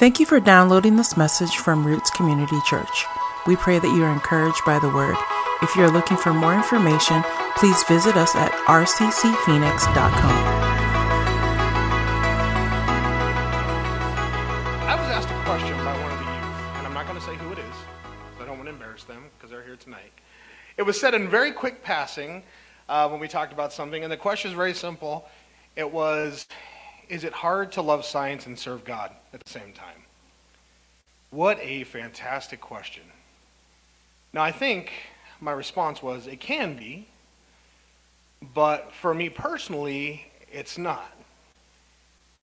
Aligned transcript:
Thank 0.00 0.18
you 0.18 0.24
for 0.24 0.40
downloading 0.40 0.96
this 0.96 1.14
message 1.18 1.56
from 1.56 1.86
Roots 1.86 2.08
Community 2.08 2.56
Church. 2.64 3.04
We 3.46 3.54
pray 3.54 3.78
that 3.78 3.94
you 3.94 4.02
are 4.02 4.10
encouraged 4.10 4.64
by 4.64 4.78
the 4.78 4.88
word. 4.88 5.14
If 5.60 5.76
you 5.76 5.82
are 5.82 5.90
looking 5.90 6.16
for 6.16 6.32
more 6.32 6.54
information, 6.54 7.22
please 7.58 7.84
visit 7.84 8.16
us 8.16 8.34
at 8.34 8.50
rccphoenix.com. 8.64 10.40
I 14.88 14.94
was 14.98 15.10
asked 15.10 15.28
a 15.28 15.44
question 15.44 15.76
by 15.84 15.92
one 16.00 16.10
of 16.10 16.18
the 16.18 16.24
youth, 16.24 16.78
and 16.78 16.86
I'm 16.86 16.94
not 16.94 17.06
going 17.06 17.18
to 17.18 17.24
say 17.26 17.36
who 17.36 17.52
it 17.52 17.58
is, 17.58 17.74
'cause 17.74 18.40
I 18.40 18.46
don't 18.46 18.56
want 18.56 18.68
to 18.68 18.72
embarrass 18.72 19.04
them 19.04 19.28
because 19.36 19.50
they're 19.50 19.62
here 19.62 19.76
tonight. 19.76 20.12
It 20.78 20.82
was 20.84 20.98
said 20.98 21.12
in 21.12 21.28
very 21.28 21.52
quick 21.52 21.84
passing 21.84 22.42
uh, 22.88 23.06
when 23.10 23.20
we 23.20 23.28
talked 23.28 23.52
about 23.52 23.70
something, 23.70 24.02
and 24.02 24.10
the 24.10 24.16
question 24.16 24.50
is 24.50 24.56
very 24.56 24.72
simple. 24.72 25.28
It 25.76 25.92
was, 25.92 26.46
is 27.10 27.24
it 27.24 27.32
hard 27.32 27.72
to 27.72 27.82
love 27.82 28.04
science 28.04 28.46
and 28.46 28.58
serve 28.58 28.84
God 28.84 29.10
at 29.34 29.40
the 29.40 29.50
same 29.50 29.72
time? 29.72 30.04
What 31.30 31.58
a 31.60 31.84
fantastic 31.84 32.60
question. 32.60 33.02
Now, 34.32 34.42
I 34.42 34.52
think 34.52 34.92
my 35.40 35.50
response 35.50 36.02
was, 36.02 36.28
it 36.28 36.38
can 36.38 36.76
be, 36.76 37.08
but 38.54 38.92
for 38.92 39.12
me 39.12 39.28
personally, 39.28 40.30
it's 40.52 40.78
not. 40.78 41.12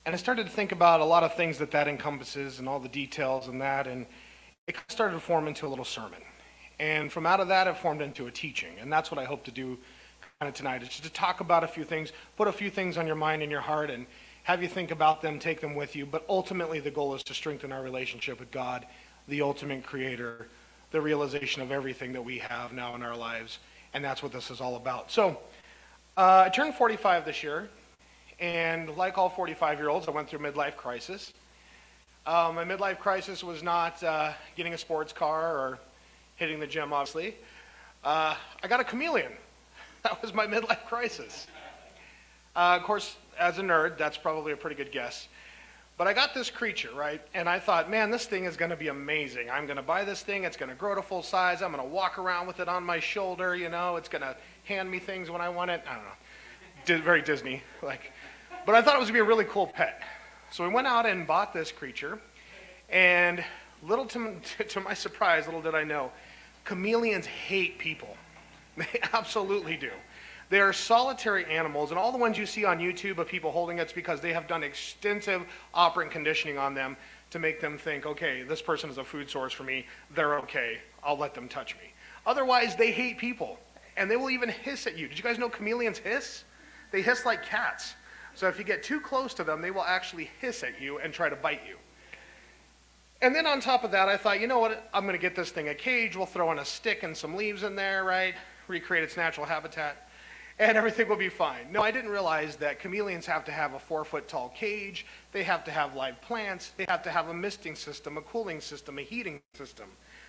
And 0.05 0.13
I 0.13 0.17
started 0.17 0.45
to 0.45 0.51
think 0.51 0.73
about 0.73 0.99
a 0.99 1.05
lot 1.05 1.23
of 1.23 1.35
things 1.35 1.57
that 1.59 1.71
that 1.71 1.87
encompasses 1.87 2.59
and 2.59 2.67
all 2.67 2.79
the 2.79 2.89
details 2.89 3.47
and 3.47 3.61
that, 3.61 3.87
and 3.87 4.05
it 4.67 4.75
started 4.89 5.13
to 5.13 5.19
form 5.21 5.47
into 5.47 5.65
a 5.65 5.69
little 5.69 5.85
sermon. 5.85 6.21
And 6.79 7.11
from 7.11 7.25
out 7.25 7.39
of 7.39 7.47
that, 7.47 7.67
it 7.67 7.77
formed 7.77 8.01
into 8.01 8.27
a 8.27 8.31
teaching. 8.31 8.73
And 8.79 8.91
that's 8.91 9.11
what 9.11 9.19
I 9.19 9.23
hope 9.23 9.45
to 9.45 9.51
do 9.51 9.77
kind 10.39 10.49
of 10.49 10.53
tonight, 10.53 10.83
is 10.83 10.89
just 10.89 11.03
to 11.03 11.09
talk 11.09 11.39
about 11.39 11.63
a 11.63 11.67
few 11.67 11.83
things, 11.83 12.11
put 12.35 12.47
a 12.47 12.51
few 12.51 12.69
things 12.69 12.97
on 12.97 13.07
your 13.07 13.15
mind 13.15 13.41
and 13.41 13.51
your 13.51 13.61
heart, 13.61 13.89
and 13.89 14.05
have 14.47 14.61
you 14.61 14.69
think 14.69 14.91
about 14.91 15.21
them, 15.21 15.39
take 15.39 15.59
them 15.59 15.75
with 15.75 15.93
you. 15.93 16.05
But 16.05 16.23
ultimately, 16.29 16.79
the 16.79 16.89
goal 16.89 17.13
is 17.13 17.21
to 17.23 17.33
strengthen 17.33 17.73
our 17.73 17.83
relationship 17.83 18.39
with 18.39 18.49
God, 18.49 18.87
the 19.27 19.41
ultimate 19.41 19.83
creator, 19.83 20.47
the 20.91 21.01
realization 21.01 21.61
of 21.61 21.69
everything 21.69 22.13
that 22.13 22.21
we 22.21 22.37
have 22.37 22.71
now 22.71 22.95
in 22.95 23.03
our 23.03 23.17
lives. 23.17 23.59
And 23.93 24.01
that's 24.01 24.23
what 24.23 24.31
this 24.31 24.49
is 24.49 24.61
all 24.61 24.77
about. 24.77 25.11
So, 25.11 25.37
uh, 26.15 26.43
I 26.45 26.49
turned 26.49 26.75
45 26.75 27.25
this 27.25 27.43
year. 27.43 27.67
And 28.39 28.95
like 28.95 29.17
all 29.17 29.27
45 29.27 29.79
year 29.79 29.89
olds, 29.89 30.07
I 30.07 30.11
went 30.11 30.29
through 30.29 30.39
midlife 30.39 30.77
crisis. 30.77 31.33
Um, 32.25 32.55
my 32.55 32.63
midlife 32.63 32.99
crisis 32.99 33.43
was 33.43 33.63
not 33.63 34.01
uh, 34.01 34.31
getting 34.55 34.73
a 34.73 34.77
sports 34.77 35.11
car 35.11 35.57
or 35.57 35.79
hitting 36.37 36.61
the 36.61 36.67
gym, 36.67 36.93
obviously. 36.93 37.35
Uh, 38.01 38.33
I 38.63 38.67
got 38.69 38.79
a 38.79 38.85
chameleon. 38.85 39.33
That 40.03 40.21
was 40.21 40.33
my 40.33 40.47
midlife 40.47 40.85
crisis. 40.85 41.47
Uh, 42.57 42.75
of 42.75 42.81
course, 42.81 43.15
as 43.39 43.59
a 43.59 43.61
nerd, 43.61 43.99
that's 43.99 44.17
probably 44.17 44.51
a 44.51 44.57
pretty 44.57 44.75
good 44.75 44.91
guess. 44.91 45.27
But 45.95 46.07
I 46.07 46.13
got 46.13 46.33
this 46.33 46.49
creature, 46.49 46.89
right? 46.95 47.21
And 47.35 47.47
I 47.47 47.59
thought, 47.59 47.89
man, 47.89 48.09
this 48.09 48.25
thing 48.25 48.45
is 48.45 48.57
going 48.57 48.71
to 48.71 48.75
be 48.75 48.87
amazing. 48.87 49.49
I'm 49.49 49.65
going 49.65 49.77
to 49.77 49.83
buy 49.83 50.03
this 50.03 50.23
thing. 50.23 50.43
It's 50.43 50.57
going 50.57 50.69
to 50.69 50.75
grow 50.75 50.95
to 50.95 51.03
full 51.03 51.21
size. 51.21 51.61
I'm 51.61 51.71
going 51.71 51.83
to 51.83 51.89
walk 51.89 52.17
around 52.17 52.47
with 52.47 52.59
it 52.59 52.67
on 52.67 52.83
my 52.83 52.99
shoulder. 52.99 53.55
You 53.55 53.69
know, 53.69 53.95
it's 53.95 54.09
going 54.09 54.23
to 54.23 54.35
hand 54.63 54.89
me 54.89 54.97
things 54.97 55.29
when 55.29 55.39
I 55.39 55.49
want 55.49 55.69
it. 55.69 55.83
I 55.87 55.95
don't 55.95 56.03
know. 56.03 57.03
Very 57.03 57.21
Disney 57.21 57.61
like. 57.83 58.11
But 58.65 58.73
I 58.73 58.81
thought 58.81 58.95
it 58.95 58.99
was 58.99 59.09
going 59.09 59.19
to 59.19 59.23
be 59.23 59.25
a 59.25 59.35
really 59.35 59.45
cool 59.45 59.67
pet. 59.67 60.01
So 60.51 60.63
we 60.63 60.73
went 60.73 60.87
out 60.87 61.05
and 61.05 61.27
bought 61.27 61.53
this 61.53 61.71
creature. 61.71 62.19
And 62.89 63.43
little 63.83 64.05
to, 64.07 64.35
to 64.69 64.79
my 64.79 64.95
surprise, 64.95 65.45
little 65.45 65.61
did 65.61 65.75
I 65.75 65.83
know, 65.83 66.11
chameleons 66.65 67.27
hate 67.27 67.77
people. 67.77 68.17
They 68.77 69.01
absolutely 69.11 69.75
do. 69.75 69.89
They 70.49 70.61
are 70.61 70.71
solitary 70.71 71.45
animals, 71.45 71.91
and 71.91 71.99
all 71.99 72.11
the 72.11 72.17
ones 72.17 72.37
you 72.37 72.45
see 72.45 72.63
on 72.63 72.79
YouTube 72.79 73.17
of 73.17 73.27
people 73.27 73.51
holding 73.51 73.79
it's 73.79 73.91
because 73.91 74.21
they 74.21 74.31
have 74.31 74.47
done 74.47 74.63
extensive 74.63 75.43
operant 75.73 76.11
conditioning 76.11 76.57
on 76.57 76.73
them 76.73 76.95
to 77.31 77.39
make 77.39 77.59
them 77.59 77.77
think, 77.77 78.05
okay, 78.05 78.43
this 78.43 78.61
person 78.61 78.89
is 78.89 78.97
a 78.97 79.03
food 79.03 79.29
source 79.29 79.51
for 79.51 79.63
me. 79.63 79.85
They're 80.15 80.39
okay. 80.39 80.79
I'll 81.03 81.17
let 81.17 81.33
them 81.33 81.49
touch 81.49 81.75
me. 81.75 81.93
Otherwise, 82.25 82.75
they 82.75 82.91
hate 82.91 83.17
people, 83.17 83.59
and 83.97 84.09
they 84.09 84.15
will 84.15 84.29
even 84.29 84.49
hiss 84.49 84.87
at 84.87 84.97
you. 84.97 85.07
Did 85.07 85.17
you 85.17 85.23
guys 85.23 85.37
know 85.37 85.49
chameleons 85.49 85.97
hiss? 85.97 86.45
They 86.91 87.01
hiss 87.01 87.25
like 87.25 87.43
cats. 87.43 87.95
So 88.33 88.47
if 88.47 88.57
you 88.57 88.63
get 88.63 88.83
too 88.83 89.01
close 89.01 89.33
to 89.35 89.43
them, 89.43 89.61
they 89.61 89.71
will 89.71 89.83
actually 89.83 90.29
hiss 90.39 90.63
at 90.63 90.79
you 90.79 90.99
and 90.99 91.11
try 91.11 91.27
to 91.27 91.35
bite 91.35 91.61
you. 91.67 91.77
And 93.21 93.33
then 93.35 93.47
on 93.47 93.59
top 93.59 93.83
of 93.83 93.91
that, 93.91 94.07
I 94.07 94.15
thought, 94.15 94.39
you 94.39 94.47
know 94.47 94.59
what? 94.59 94.89
I'm 94.93 95.03
going 95.03 95.15
to 95.15 95.21
get 95.21 95.35
this 95.35 95.49
thing 95.49 95.69
a 95.69 95.75
cage. 95.75 96.15
We'll 96.15 96.27
throw 96.27 96.51
in 96.51 96.59
a 96.59 96.65
stick 96.65 97.01
and 97.03 97.17
some 97.17 97.35
leaves 97.35 97.63
in 97.63 97.75
there, 97.75 98.03
right? 98.03 98.35
Recreate 98.67 99.03
its 99.03 99.17
natural 99.17 99.45
habitat, 99.45 100.06
and 100.59 100.77
everything 100.77 101.07
will 101.07 101.17
be 101.17 101.29
fine. 101.29 101.71
No, 101.71 101.81
I 101.81 101.91
didn't 101.91 102.09
realize 102.09 102.55
that 102.57 102.79
chameleons 102.79 103.25
have 103.27 103.45
to 103.45 103.51
have 103.51 103.73
a 103.73 103.79
four 103.79 104.03
foot 104.03 104.27
tall 104.27 104.49
cage. 104.49 105.05
They 105.31 105.43
have 105.43 105.63
to 105.65 105.71
have 105.71 105.95
live 105.95 106.19
plants. 106.21 106.71
They 106.77 106.85
have 106.87 107.03
to 107.03 107.11
have 107.11 107.27
a 107.29 107.33
misting 107.33 107.75
system, 107.75 108.17
a 108.17 108.21
cooling 108.21 108.59
system, 108.59 108.97
a 108.97 109.03
heating 109.03 109.39
system. 109.53 109.87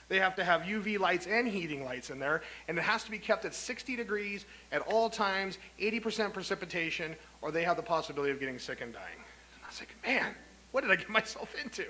They 0.09 0.19
have 0.19 0.35
to 0.37 0.45
have 0.45 0.63
UV 0.63 0.99
lights 0.99 1.27
and 1.27 1.47
heating 1.47 1.85
lights 1.85 2.11
in 2.11 2.19
there, 2.19 2.43
and 2.67 2.79
it 2.79 2.83
has 2.83 3.05
to 3.05 3.11
be 3.11 3.19
kept 3.19 3.45
at 3.45 3.55
60 3.55 3.95
degrees 3.95 4.47
at 4.73 4.81
all 4.83 5.11
times, 5.11 5.59
80% 5.79 6.33
precipitation, 6.33 7.15
or 7.43 7.51
they 7.51 7.63
have 7.63 7.77
the 7.77 7.83
possibility 7.83 8.33
of 8.33 8.41
getting 8.41 8.59
sick 8.59 8.81
and 8.81 8.93
dying. 8.93 9.19
And 9.55 9.65
I 9.65 9.69
was 9.69 9.81
like, 9.81 9.95
man, 10.07 10.35
what 10.73 10.81
did 10.81 10.91
I 10.91 10.97
get 10.97 11.11
myself 11.11 11.55
into? 11.63 11.85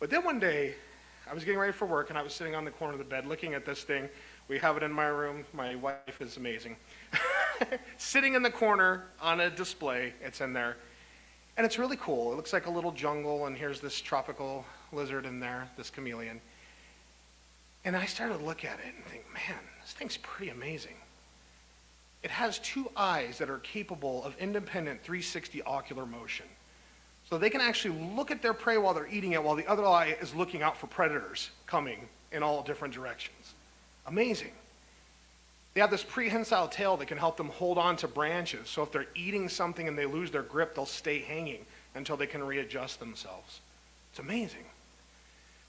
But 0.00 0.10
then 0.10 0.24
one 0.24 0.40
day, 0.40 0.74
I 1.30 1.34
was 1.34 1.44
getting 1.44 1.60
ready 1.60 1.72
for 1.72 1.86
work, 1.86 2.10
and 2.10 2.18
I 2.18 2.22
was 2.22 2.32
sitting 2.32 2.56
on 2.56 2.64
the 2.64 2.72
corner 2.72 2.94
of 2.94 2.98
the 2.98 3.04
bed 3.04 3.24
looking 3.24 3.54
at 3.54 3.64
this 3.64 3.84
thing. 3.84 4.08
We 4.50 4.58
have 4.58 4.76
it 4.76 4.82
in 4.82 4.90
my 4.90 5.06
room. 5.06 5.44
My 5.52 5.76
wife 5.76 6.20
is 6.20 6.36
amazing. 6.36 6.74
sitting 7.98 8.34
in 8.34 8.42
the 8.42 8.50
corner 8.50 9.04
on 9.22 9.38
a 9.38 9.48
display, 9.48 10.12
it's 10.20 10.40
in 10.40 10.52
there. 10.52 10.76
And 11.56 11.64
it's 11.64 11.78
really 11.78 11.96
cool. 11.96 12.32
It 12.32 12.34
looks 12.34 12.52
like 12.52 12.66
a 12.66 12.70
little 12.70 12.90
jungle, 12.90 13.46
and 13.46 13.56
here's 13.56 13.80
this 13.80 14.00
tropical 14.00 14.64
lizard 14.92 15.24
in 15.24 15.38
there, 15.38 15.68
this 15.76 15.88
chameleon. 15.88 16.40
And 17.84 17.94
I 17.94 18.06
started 18.06 18.38
to 18.38 18.44
look 18.44 18.64
at 18.64 18.80
it 18.80 18.92
and 18.92 19.04
think, 19.04 19.24
man, 19.32 19.60
this 19.82 19.92
thing's 19.92 20.16
pretty 20.16 20.50
amazing. 20.50 20.96
It 22.24 22.32
has 22.32 22.58
two 22.58 22.90
eyes 22.96 23.38
that 23.38 23.48
are 23.48 23.60
capable 23.60 24.24
of 24.24 24.36
independent 24.38 25.00
360 25.04 25.62
ocular 25.62 26.06
motion. 26.06 26.46
So 27.30 27.38
they 27.38 27.50
can 27.50 27.60
actually 27.60 28.00
look 28.16 28.32
at 28.32 28.42
their 28.42 28.54
prey 28.54 28.78
while 28.78 28.94
they're 28.94 29.06
eating 29.06 29.30
it, 29.30 29.44
while 29.44 29.54
the 29.54 29.68
other 29.68 29.86
eye 29.86 30.16
is 30.20 30.34
looking 30.34 30.60
out 30.60 30.76
for 30.76 30.88
predators 30.88 31.50
coming 31.66 32.08
in 32.32 32.42
all 32.42 32.64
different 32.64 32.92
directions. 32.92 33.54
Amazing. 34.10 34.50
They 35.72 35.80
have 35.80 35.90
this 35.90 36.02
prehensile 36.02 36.68
tail 36.68 36.96
that 36.96 37.06
can 37.06 37.16
help 37.16 37.36
them 37.36 37.48
hold 37.48 37.78
on 37.78 37.96
to 37.98 38.08
branches. 38.08 38.68
So 38.68 38.82
if 38.82 38.90
they're 38.90 39.06
eating 39.14 39.48
something 39.48 39.86
and 39.86 39.96
they 39.96 40.04
lose 40.04 40.32
their 40.32 40.42
grip, 40.42 40.74
they'll 40.74 40.84
stay 40.84 41.20
hanging 41.20 41.64
until 41.94 42.16
they 42.16 42.26
can 42.26 42.42
readjust 42.42 42.98
themselves. 42.98 43.60
It's 44.10 44.18
amazing. 44.18 44.64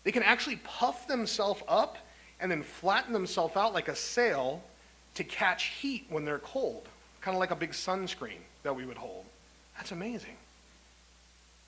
They 0.04 0.12
can 0.12 0.24
actually 0.24 0.56
puff 0.64 1.08
themselves 1.08 1.62
up 1.68 1.98
and 2.40 2.50
then 2.50 2.64
flatten 2.64 3.14
themselves 3.14 3.56
out 3.56 3.74
like 3.74 3.88
a 3.88 3.96
sail 3.96 4.64
to 5.14 5.24
catch 5.24 5.66
heat 5.66 6.06
when 6.10 6.26
they're 6.26 6.40
cold, 6.40 6.88
kind 7.22 7.36
of 7.36 7.40
like 7.40 7.52
a 7.52 7.56
big 7.56 7.72
sunscreen 7.72 8.40
that 8.64 8.76
we 8.76 8.86
would 8.86 8.98
hold. 8.98 9.26
That's 9.78 9.92
amazing. 9.92 10.36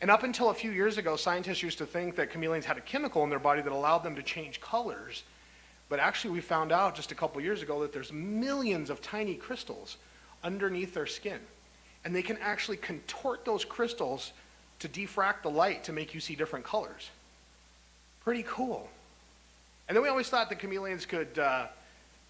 And 0.01 0.09
up 0.09 0.23
until 0.23 0.50
a 0.50 0.53
few 0.55 0.72
years 0.72 0.97
ago, 0.97 1.16
scientists 1.16 1.61
used 1.61 1.78
to 1.78 1.85
think 1.85 2.16
that 2.16 2.31
chameleons 2.31 2.66
had 2.66 2.78
a 2.78 2.81
chemical 2.81 3.23
in 3.23 3.29
their 3.29 3.40
body 3.40 3.61
that 3.61 3.72
allowed 3.72 4.00
them 4.00 4.16
to 4.16 4.23
change 4.23 4.59
colors. 4.59 5.23
But 5.94 6.00
actually, 6.00 6.31
we 6.31 6.42
found 6.42 6.72
out 6.72 6.96
just 6.96 7.12
a 7.12 7.16
couple 7.16 7.40
years 7.40 7.62
ago 7.62 7.81
that 7.81 7.94
there's 7.94 8.12
millions 8.12 8.90
of 8.90 9.00
tiny 9.04 9.36
crystals 9.36 9.98
underneath 10.44 10.96
their 10.96 11.06
skin. 11.06 11.38
And 12.04 12.16
they 12.16 12.24
can 12.24 12.40
actually 12.42 12.78
contort 12.78 13.46
those 13.46 13.64
crystals 13.64 14.32
to 14.80 14.88
diffract 14.88 15.44
the 15.44 15.52
light 15.52 15.84
to 15.84 15.94
make 15.94 16.16
you 16.16 16.20
see 16.20 16.34
different 16.34 16.66
colors. 16.66 17.12
Pretty 18.24 18.44
cool. 18.48 18.90
And 19.88 19.96
then 19.96 20.02
we 20.02 20.09
always 20.09 20.30
thought 20.30 20.50
that 20.50 20.58
chameleons 20.58 21.06
could 21.06 21.38
uh, 21.38 21.68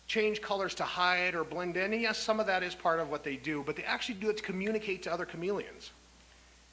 change 0.08 0.42
colors 0.42 0.76
to 0.76 0.84
hide 0.84 1.34
or 1.34 1.46
blend 1.46 1.78
in. 1.78 1.94
And 1.94 2.02
yes, 2.02 2.18
some 2.18 2.42
of 2.42 2.48
that 2.48 2.64
is 2.64 2.76
part 2.76 3.00
of 3.00 3.10
what 3.10 3.24
they 3.24 3.38
do, 3.38 3.64
but 3.66 3.78
they 3.78 3.84
actually 3.86 4.16
do 4.16 4.30
it 4.30 4.36
to 4.36 4.44
communicate 4.44 5.04
to 5.04 5.14
other 5.14 5.24
chameleons. 5.24 5.92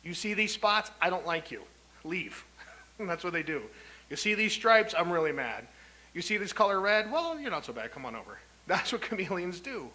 You 0.02 0.12
see 0.12 0.34
these 0.34 0.52
spots? 0.52 0.90
I 1.00 1.08
don't 1.08 1.24
like 1.24 1.52
you. 1.52 1.62
Leave. 2.02 2.44
That's 2.98 3.22
what 3.22 3.32
they 3.32 3.44
do. 3.44 3.62
You 4.08 4.16
see 4.16 4.34
these 4.34 4.52
stripes? 4.52 4.92
I'm 4.98 5.12
really 5.12 5.30
mad. 5.30 5.68
You 6.12 6.22
see 6.22 6.36
this 6.36 6.52
color 6.52 6.80
red? 6.80 7.10
Well, 7.10 7.38
you're 7.38 7.50
not 7.50 7.64
so 7.64 7.72
bad. 7.72 7.92
Come 7.92 8.04
on 8.04 8.16
over. 8.16 8.38
That's 8.66 8.92
what 8.92 9.02
chameleons 9.02 9.60
do. 9.60 9.88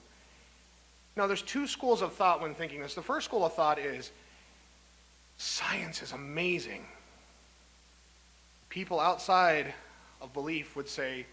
Now, 1.16 1.28
there's 1.28 1.42
two 1.42 1.66
schools 1.66 2.02
of 2.02 2.14
thought 2.14 2.42
when 2.42 2.54
thinking 2.54 2.82
this. 2.82 2.96
The 2.96 3.02
first 3.02 3.26
school 3.26 3.46
of 3.46 3.54
thought 3.54 3.80
is 3.80 4.12
science 5.38 6.02
is 6.02 6.12
amazing. 6.12 6.86
People 8.70 9.00
outside 9.00 9.74
of 10.22 10.34
belief 10.34 10.76
would 10.76 10.90
say 10.90 11.26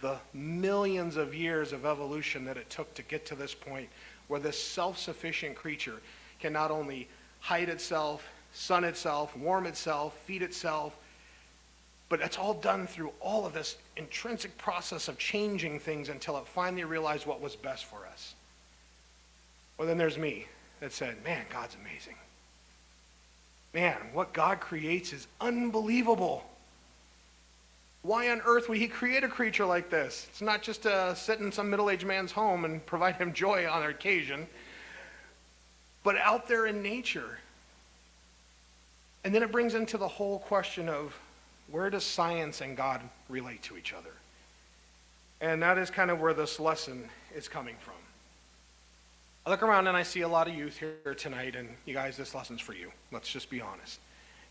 the 0.00 0.16
millions 0.32 1.16
of 1.16 1.34
years 1.34 1.72
of 1.72 1.84
evolution 1.84 2.44
that 2.46 2.56
it 2.56 2.68
took 2.70 2.94
to 2.94 3.02
get 3.02 3.26
to 3.26 3.34
this 3.34 3.54
point 3.54 3.88
where 4.28 4.40
this 4.40 4.60
self 4.60 4.98
sufficient 4.98 5.54
creature 5.54 6.00
can 6.40 6.52
not 6.52 6.70
only 6.70 7.08
hide 7.40 7.68
itself, 7.68 8.26
sun 8.52 8.84
itself, 8.84 9.36
warm 9.36 9.66
itself, 9.66 10.16
feed 10.24 10.42
itself, 10.42 10.96
but 12.08 12.20
it's 12.20 12.38
all 12.38 12.54
done 12.54 12.86
through 12.86 13.12
all 13.20 13.46
of 13.46 13.54
this 13.54 13.76
intrinsic 13.96 14.56
process 14.58 15.08
of 15.08 15.18
changing 15.18 15.78
things 15.78 16.08
until 16.08 16.36
it 16.38 16.46
finally 16.46 16.84
realized 16.84 17.26
what 17.26 17.40
was 17.40 17.56
best 17.56 17.86
for 17.86 18.06
us. 18.12 18.34
Well, 19.78 19.88
then 19.88 19.98
there's 19.98 20.18
me 20.18 20.46
that 20.80 20.92
said, 20.92 21.22
man, 21.24 21.44
God's 21.50 21.76
amazing. 21.80 22.16
Man, 23.72 23.96
what 24.12 24.32
God 24.32 24.60
creates 24.60 25.12
is 25.12 25.26
unbelievable. 25.40 26.44
Why 28.02 28.30
on 28.30 28.42
earth 28.44 28.68
would 28.68 28.78
he 28.78 28.86
create 28.86 29.24
a 29.24 29.28
creature 29.28 29.64
like 29.64 29.88
this? 29.88 30.26
It's 30.30 30.42
not 30.42 30.62
just 30.62 30.82
to 30.82 31.16
sit 31.16 31.40
in 31.40 31.50
some 31.50 31.70
middle 31.70 31.90
aged 31.90 32.06
man's 32.06 32.30
home 32.30 32.64
and 32.64 32.84
provide 32.86 33.16
him 33.16 33.32
joy 33.32 33.68
on 33.68 33.82
occasion, 33.82 34.46
but 36.04 36.16
out 36.18 36.46
there 36.46 36.66
in 36.66 36.82
nature. 36.82 37.38
And 39.24 39.34
then 39.34 39.42
it 39.42 39.50
brings 39.50 39.74
into 39.74 39.96
the 39.96 40.06
whole 40.06 40.40
question 40.40 40.88
of 40.88 41.18
where 41.70 41.90
does 41.90 42.04
science 42.04 42.60
and 42.60 42.76
God 42.76 43.00
relate 43.28 43.62
to 43.62 43.76
each 43.76 43.92
other? 43.92 44.12
And 45.40 45.62
that 45.62 45.78
is 45.78 45.90
kind 45.90 46.10
of 46.10 46.20
where 46.20 46.34
this 46.34 46.60
lesson 46.60 47.08
is 47.34 47.48
coming 47.48 47.76
from. 47.80 47.94
I 49.46 49.50
look 49.50 49.62
around 49.62 49.88
and 49.88 49.96
I 49.96 50.02
see 50.02 50.22
a 50.22 50.28
lot 50.28 50.48
of 50.48 50.54
youth 50.54 50.78
here 50.78 51.14
tonight, 51.14 51.54
and 51.54 51.68
you 51.84 51.92
guys, 51.92 52.16
this 52.16 52.34
lesson's 52.34 52.62
for 52.62 52.72
you. 52.72 52.90
Let's 53.12 53.30
just 53.30 53.50
be 53.50 53.60
honest. 53.60 54.00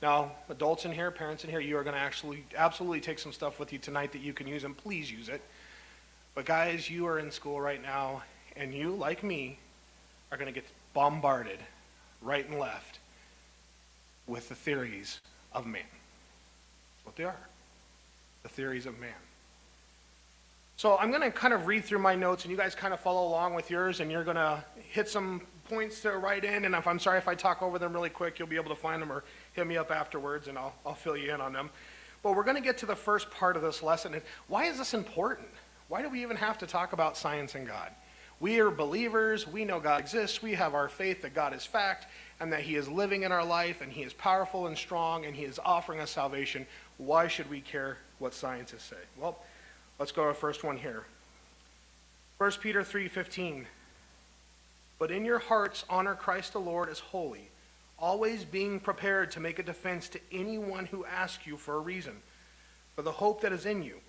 Now, 0.03 0.33
adults 0.49 0.85
in 0.85 0.91
here, 0.91 1.09
parents 1.09 1.43
in 1.43 1.49
here, 1.49 1.59
you 1.59 1.77
are 1.77 1.83
going 1.83 1.95
to 1.95 1.99
actually 2.01 2.43
absolutely 2.55 2.99
take 2.99 3.17
some 3.17 3.31
stuff 3.31 3.57
with 3.59 3.73
you 3.73 3.79
tonight 3.79 4.11
that 4.11 4.21
you 4.21 4.33
can 4.33 4.47
use, 4.47 4.65
and 4.65 4.77
please 4.77 5.11
use 5.11 5.29
it. 5.29 5.41
But 6.35 6.45
guys, 6.45 6.89
you 6.89 7.07
are 7.07 7.19
in 7.19 7.31
school 7.31 7.59
right 7.59 7.81
now, 7.81 8.21
and 8.55 8.73
you, 8.73 8.91
like 8.91 9.23
me, 9.23 9.57
are 10.31 10.37
going 10.37 10.53
to 10.53 10.53
get 10.53 10.67
bombarded 10.93 11.59
right 12.21 12.47
and 12.47 12.59
left 12.59 12.99
with 14.27 14.49
the 14.49 14.55
theories 14.55 15.21
of 15.53 15.65
man. 15.65 15.81
What 17.03 17.15
they 17.15 17.23
are. 17.23 17.37
The 18.43 18.49
theories 18.49 18.85
of 18.85 18.99
man. 18.99 19.11
So 20.75 20.97
I'm 20.97 21.11
going 21.11 21.21
to 21.21 21.31
kind 21.31 21.53
of 21.53 21.67
read 21.67 21.85
through 21.85 21.99
my 21.99 22.15
notes, 22.15 22.43
and 22.43 22.51
you 22.51 22.57
guys 22.57 22.75
kind 22.75 22.93
of 22.93 22.99
follow 22.99 23.27
along 23.27 23.53
with 23.53 23.69
yours, 23.69 23.99
and 23.99 24.11
you're 24.11 24.23
going 24.23 24.37
to 24.37 24.63
hit 24.91 25.07
some 25.07 25.41
points 25.69 26.01
to 26.01 26.17
write 26.17 26.43
in. 26.43 26.65
And 26.65 26.75
if 26.75 26.87
I'm 26.87 26.99
sorry 26.99 27.17
if 27.17 27.27
I 27.27 27.35
talk 27.35 27.61
over 27.61 27.79
them 27.79 27.93
really 27.93 28.09
quick, 28.09 28.39
you'll 28.39 28.47
be 28.47 28.55
able 28.55 28.69
to 28.69 28.75
find 28.75 29.01
them 29.01 29.11
or 29.11 29.23
hit 29.53 29.67
me 29.67 29.77
up 29.77 29.91
afterwards, 29.91 30.47
and 30.47 30.57
I'll, 30.57 30.73
I'll 30.85 30.95
fill 30.95 31.15
you 31.15 31.33
in 31.33 31.41
on 31.41 31.53
them. 31.53 31.69
But 32.21 32.35
we're 32.35 32.43
going 32.43 32.55
to 32.57 32.61
get 32.61 32.77
to 32.79 32.85
the 32.85 32.95
first 32.95 33.29
part 33.31 33.55
of 33.55 33.61
this 33.61 33.83
lesson. 33.83 34.19
Why 34.47 34.65
is 34.65 34.77
this 34.77 34.93
important? 34.93 35.49
Why 35.89 36.01
do 36.01 36.09
we 36.09 36.21
even 36.21 36.37
have 36.37 36.57
to 36.59 36.67
talk 36.67 36.93
about 36.93 37.17
science 37.17 37.55
and 37.55 37.67
God? 37.67 37.91
We 38.39 38.59
are 38.59 38.71
believers. 38.71 39.47
We 39.47 39.63
know 39.63 39.79
God 39.79 40.01
exists. 40.01 40.41
We 40.41 40.53
have 40.55 40.73
our 40.73 40.89
faith 40.89 41.21
that 41.21 41.33
God 41.33 41.53
is 41.53 41.65
fact 41.65 42.07
and 42.39 42.51
that 42.51 42.61
He 42.61 42.75
is 42.75 42.87
living 42.87 43.23
in 43.23 43.31
our 43.31 43.45
life 43.45 43.81
and 43.81 43.91
He 43.91 44.03
is 44.03 44.13
powerful 44.13 44.67
and 44.67 44.77
strong 44.77 45.25
and 45.25 45.35
He 45.35 45.43
is 45.43 45.59
offering 45.63 45.99
us 45.99 46.11
salvation. 46.11 46.65
Why 46.97 47.27
should 47.27 47.49
we 47.49 47.61
care 47.61 47.97
what 48.19 48.33
scientists 48.33 48.85
say? 48.85 48.97
Well, 49.17 49.39
Let's 49.99 50.11
go 50.11 50.23
to 50.23 50.27
our 50.29 50.33
first 50.33 50.63
one 50.63 50.77
here. 50.77 51.05
1 52.37 52.51
Peter 52.61 52.83
3:15. 52.83 53.67
But 54.99 55.11
in 55.11 55.25
your 55.25 55.39
hearts 55.39 55.85
honor 55.89 56.15
Christ 56.15 56.53
the 56.53 56.59
Lord 56.59 56.89
as 56.89 56.99
holy, 56.99 57.49
always 57.99 58.43
being 58.43 58.79
prepared 58.79 59.31
to 59.31 59.39
make 59.39 59.59
a 59.59 59.63
defense 59.63 60.09
to 60.09 60.19
anyone 60.31 60.87
who 60.87 61.05
asks 61.05 61.45
you 61.45 61.57
for 61.57 61.75
a 61.75 61.79
reason 61.79 62.21
for 62.95 63.01
the 63.01 63.11
hope 63.11 63.41
that 63.41 63.53
is 63.53 63.65
in 63.65 63.83
you. 63.83 64.01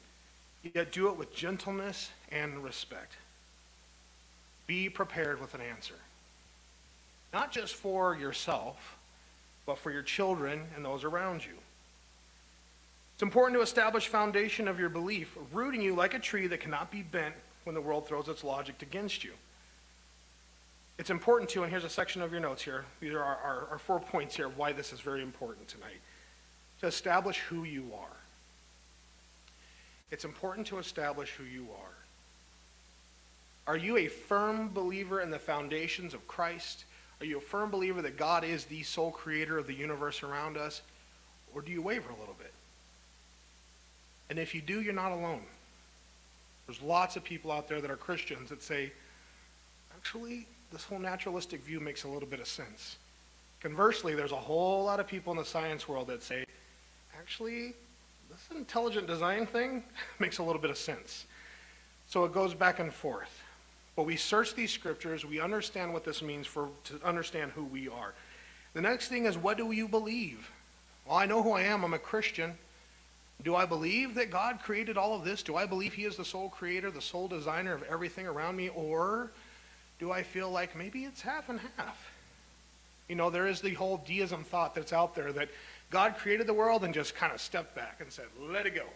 Yet 0.63 0.93
do 0.93 1.09
it 1.09 1.17
with 1.17 1.35
gentleness 1.35 2.11
and 2.31 2.65
respect. 2.65 3.17
Be 4.67 4.89
prepared 4.89 5.41
with 5.41 5.55
an 5.55 5.61
answer. 5.61 5.95
Not 7.35 7.51
just 7.51 7.75
for 7.75 8.15
yourself, 8.15 8.97
but 9.67 9.77
for 9.77 9.91
your 9.91 10.03
children 10.03 10.63
and 10.77 10.85
those 10.85 11.03
around 11.03 11.45
you. 11.45 11.55
It's 13.15 13.25
important 13.25 13.59
to 13.59 13.63
establish 13.63 14.07
foundation 14.07 14.69
of 14.69 14.79
your 14.79 14.89
belief, 14.89 15.37
rooting 15.53 15.83
you 15.83 15.97
like 15.97 16.15
a 16.15 16.21
tree 16.21 16.47
that 16.47 16.61
cannot 16.61 16.93
be 16.93 17.03
bent 17.03 17.35
when 17.65 17.75
the 17.75 17.81
world 17.81 18.07
throws 18.07 18.29
its 18.29 18.45
logic 18.45 18.83
against 18.83 19.25
you. 19.25 19.33
It's 20.97 21.11
important 21.11 21.51
to, 21.51 21.65
and 21.65 21.73
here's 21.73 21.83
a 21.83 21.89
section 21.89 22.23
of 22.23 22.31
your 22.31 22.41
notes 22.41 22.63
here. 22.63 22.85
These 23.01 23.13
are 23.13 23.23
our, 23.23 23.37
our, 23.37 23.67
our 23.73 23.79
four 23.79 23.99
points 23.99 24.37
here 24.37 24.47
of 24.47 24.57
why 24.57 24.73
this 24.73 24.93
is 24.93 25.01
very 25.01 25.21
important 25.21 25.67
tonight. 25.67 26.01
To 26.83 26.87
establish 26.87 27.39
who 27.39 27.65
you 27.65 27.91
are. 27.99 28.17
It's 30.13 30.25
important 30.25 30.69
to 30.69 30.79
establish 30.79 31.33
who 31.33 31.43
you 31.43 31.67
are. 31.73 31.97
Are 33.67 33.77
you 33.77 33.97
a 33.97 34.07
firm 34.07 34.69
believer 34.73 35.21
in 35.21 35.31
the 35.31 35.39
foundations 35.41 36.15
of 36.15 36.29
Christ? 36.29 36.85
Are 37.25 37.27
you 37.27 37.39
a 37.39 37.41
firm 37.41 37.71
believer 37.71 38.03
that 38.03 38.19
God 38.19 38.45
is 38.45 38.67
the 38.67 38.83
sole 38.83 39.11
creator 39.11 39.57
of 39.57 39.67
the 39.67 39.73
universe 39.73 40.23
around 40.23 40.59
us? 40.59 40.83
Or 41.55 41.63
do 41.63 41.73
you 41.73 41.81
waver 41.81 42.11
a 42.11 42.21
little 42.21 42.37
bit? 42.39 42.53
And 44.29 44.39
if 44.39 44.55
you 44.55 44.61
do, 44.61 44.83
you're 44.83 44.93
not 44.93 45.11
alone. 45.11 45.41
There's 46.67 46.83
lots 46.83 47.17
of 47.17 47.25
people 47.25 47.51
out 47.51 47.67
there 47.67 47.81
that 47.81 47.91
are 47.91 47.97
Christians 47.97 48.51
that 48.51 48.63
say, 48.63 48.93
actually, 49.97 50.47
this 50.71 50.85
whole 50.85 50.99
naturalistic 50.99 51.65
view 51.65 51.81
makes 51.81 52.05
a 52.05 52.09
little 52.09 52.29
bit 52.29 52.41
of 52.41 52.47
sense. 52.47 52.99
Conversely, 53.63 54.15
there's 54.15 54.33
a 54.33 54.37
whole 54.37 54.85
lot 54.85 55.01
of 55.01 55.07
people 55.07 55.33
in 55.33 55.39
the 55.39 55.47
science 55.47 55.89
world 55.89 56.09
that 56.09 56.23
say, 56.23 56.45
actually, 57.19 57.73
this 58.29 58.55
intelligent 58.55 59.07
design 59.07 59.47
thing 59.47 59.83
makes 60.19 60.37
a 60.39 60.43
little 60.43 60.61
bit 60.61 60.71
of 60.71 60.77
sense. 60.77 61.25
So 62.07 62.27
it 62.27 62.35
goes 62.35 62.53
back 62.53 62.81
and 62.81 62.93
forth. 62.93 63.44
But 63.97 64.07
we 64.07 64.17
search 64.17 64.55
these 64.55 64.73
scriptures, 64.73 65.25
we 65.25 65.41
understand 65.41 65.93
what 65.93 66.05
this 66.05 66.21
means 66.23 66.47
for 66.47 66.69
to 66.85 67.01
understand 67.05 67.53
who 67.53 67.65
we 67.65 67.89
are. 67.89 68.15
The 68.75 68.81
next 68.81 69.09
thing 69.09 69.27
is 69.27 69.39
what 69.39 69.57
do 69.57 69.71
you 69.71 69.87
believe? 69.87 70.51
Well, 71.07 71.17
I 71.17 71.27
know 71.27 71.43
who 71.43 71.53
I 71.53 71.63
am. 71.63 71.85
I'm 71.85 71.95
a 71.95 71.99
Christian. 71.99 72.55
Do 73.43 73.55
I 73.55 73.67
believe 73.67 74.15
that 74.15 74.31
God 74.31 74.61
created 74.63 74.97
all 74.97 75.15
of 75.15 75.25
this? 75.25 75.43
Do 75.43 75.57
I 75.57 75.67
believe 75.67 75.93
He 75.93 76.05
is 76.05 76.17
the 76.17 76.25
sole 76.25 76.49
creator, 76.49 76.91
the 76.91 77.01
sole 77.01 77.29
designer 77.29 77.75
of 77.75 77.83
everything 77.85 78.27
around 78.27 78.57
me? 78.57 78.71
Or 78.71 79.31
do 79.99 80.11
I 80.11 80.23
feel 80.23 80.51
like 80.51 80.77
maybe 80.77 81.05
it's 81.05 81.21
half 81.21 81.49
and 81.49 81.61
half? 81.77 82.11
You 83.09 83.17
know, 83.17 83.31
there 83.31 83.47
is 83.47 83.61
the 83.61 83.75
whole 83.75 83.99
deism 84.07 84.45
thought 84.45 84.75
that's 84.75 84.93
out 84.93 85.15
there 85.15 85.33
that 85.33 85.51
God 85.91 86.17
created 86.17 86.47
the 86.47 86.55
world 86.55 86.85
and 86.85 86.95
just 86.95 87.15
kind 87.15 87.33
of 87.33 87.41
stepped 87.41 87.75
back 87.75 87.99
and 88.01 88.11
said, 88.11 88.25
let 88.41 88.67
it 88.67 88.75
go. 88.75 88.87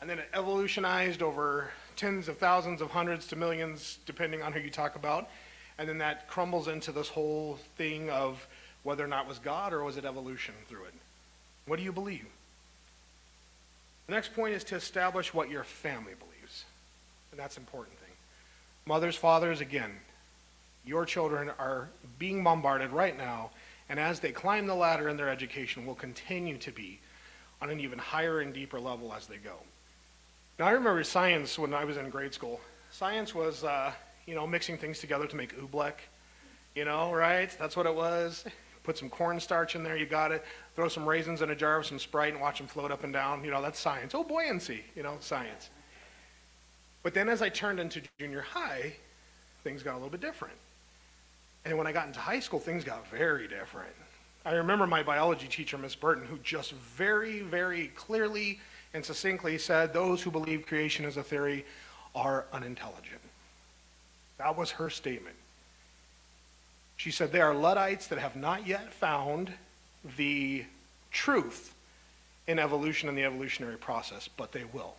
And 0.00 0.08
then 0.08 0.18
it 0.18 0.28
evolutionized 0.32 1.22
over 1.22 1.70
tens 1.96 2.28
of 2.28 2.38
thousands 2.38 2.80
of 2.80 2.90
hundreds 2.90 3.26
to 3.28 3.36
millions, 3.36 3.98
depending 4.06 4.42
on 4.42 4.52
who 4.52 4.60
you 4.60 4.70
talk 4.70 4.96
about. 4.96 5.28
And 5.78 5.88
then 5.88 5.98
that 5.98 6.28
crumbles 6.28 6.68
into 6.68 6.92
this 6.92 7.08
whole 7.08 7.58
thing 7.76 8.10
of 8.10 8.46
whether 8.82 9.04
or 9.04 9.08
not 9.08 9.26
was 9.26 9.38
God 9.38 9.72
or 9.72 9.82
was 9.82 9.96
it 9.96 10.04
evolution 10.04 10.54
through 10.68 10.84
it. 10.84 10.94
What 11.66 11.76
do 11.76 11.82
you 11.82 11.92
believe? 11.92 12.26
The 14.06 14.12
next 14.12 14.34
point 14.34 14.54
is 14.54 14.64
to 14.64 14.76
establish 14.76 15.32
what 15.32 15.50
your 15.50 15.64
family 15.64 16.12
believes. 16.18 16.64
And 17.30 17.40
that's 17.40 17.56
an 17.56 17.62
important 17.62 17.98
thing. 17.98 18.12
Mothers, 18.86 19.16
fathers, 19.16 19.60
again, 19.60 19.90
your 20.84 21.06
children 21.06 21.50
are 21.58 21.88
being 22.18 22.44
bombarded 22.44 22.90
right 22.90 23.16
now, 23.16 23.50
and 23.88 23.98
as 23.98 24.20
they 24.20 24.30
climb 24.30 24.66
the 24.66 24.74
ladder 24.74 25.08
in 25.08 25.16
their 25.16 25.30
education, 25.30 25.86
will 25.86 25.94
continue 25.94 26.58
to 26.58 26.70
be 26.70 27.00
on 27.62 27.70
an 27.70 27.80
even 27.80 27.98
higher 27.98 28.40
and 28.40 28.52
deeper 28.52 28.78
level 28.78 29.14
as 29.14 29.26
they 29.26 29.38
go. 29.38 29.56
Now, 30.56 30.66
I 30.66 30.70
remember 30.70 31.02
science 31.02 31.58
when 31.58 31.74
I 31.74 31.84
was 31.84 31.96
in 31.96 32.08
grade 32.10 32.32
school. 32.32 32.60
Science 32.92 33.34
was, 33.34 33.64
uh, 33.64 33.92
you 34.24 34.36
know, 34.36 34.46
mixing 34.46 34.78
things 34.78 35.00
together 35.00 35.26
to 35.26 35.34
make 35.34 35.58
oobleck, 35.58 35.94
you 36.76 36.84
know, 36.84 37.12
right? 37.12 37.50
That's 37.58 37.76
what 37.76 37.86
it 37.86 37.94
was. 37.94 38.44
Put 38.84 38.96
some 38.96 39.10
cornstarch 39.10 39.74
in 39.74 39.82
there, 39.82 39.96
you 39.96 40.06
got 40.06 40.30
it. 40.30 40.44
Throw 40.76 40.86
some 40.86 41.08
raisins 41.08 41.42
in 41.42 41.50
a 41.50 41.56
jar 41.56 41.78
with 41.78 41.88
some 41.88 41.98
Sprite 41.98 42.34
and 42.34 42.40
watch 42.40 42.58
them 42.58 42.68
float 42.68 42.92
up 42.92 43.02
and 43.02 43.12
down. 43.12 43.42
You 43.44 43.50
know, 43.50 43.60
that's 43.60 43.80
science. 43.80 44.14
Oh, 44.14 44.22
buoyancy, 44.22 44.84
you 44.94 45.02
know, 45.02 45.16
science. 45.18 45.70
But 47.02 47.14
then 47.14 47.28
as 47.28 47.42
I 47.42 47.48
turned 47.48 47.80
into 47.80 48.00
junior 48.20 48.42
high, 48.42 48.92
things 49.64 49.82
got 49.82 49.94
a 49.94 49.96
little 49.96 50.08
bit 50.08 50.20
different. 50.20 50.54
And 51.64 51.76
when 51.76 51.88
I 51.88 51.92
got 51.92 52.06
into 52.06 52.20
high 52.20 52.40
school, 52.40 52.60
things 52.60 52.84
got 52.84 53.08
very 53.08 53.48
different. 53.48 53.94
I 54.44 54.52
remember 54.52 54.86
my 54.86 55.02
biology 55.02 55.48
teacher, 55.48 55.78
Miss 55.78 55.96
Burton, 55.96 56.24
who 56.26 56.38
just 56.38 56.72
very, 56.72 57.40
very 57.40 57.88
clearly 57.96 58.60
and 58.94 59.04
succinctly 59.04 59.58
said, 59.58 59.92
Those 59.92 60.22
who 60.22 60.30
believe 60.30 60.66
creation 60.66 61.04
is 61.04 61.16
a 61.16 61.22
theory 61.22 61.66
are 62.14 62.46
unintelligent. 62.52 63.20
That 64.38 64.56
was 64.56 64.70
her 64.72 64.88
statement. 64.88 65.36
She 66.96 67.10
said, 67.10 67.32
They 67.32 67.40
are 67.40 67.54
Luddites 67.54 68.06
that 68.06 68.18
have 68.18 68.36
not 68.36 68.66
yet 68.66 68.92
found 68.94 69.52
the 70.16 70.64
truth 71.10 71.74
in 72.46 72.58
evolution 72.58 73.08
and 73.08 73.18
the 73.18 73.24
evolutionary 73.24 73.76
process, 73.76 74.28
but 74.28 74.52
they 74.52 74.64
will. 74.72 74.94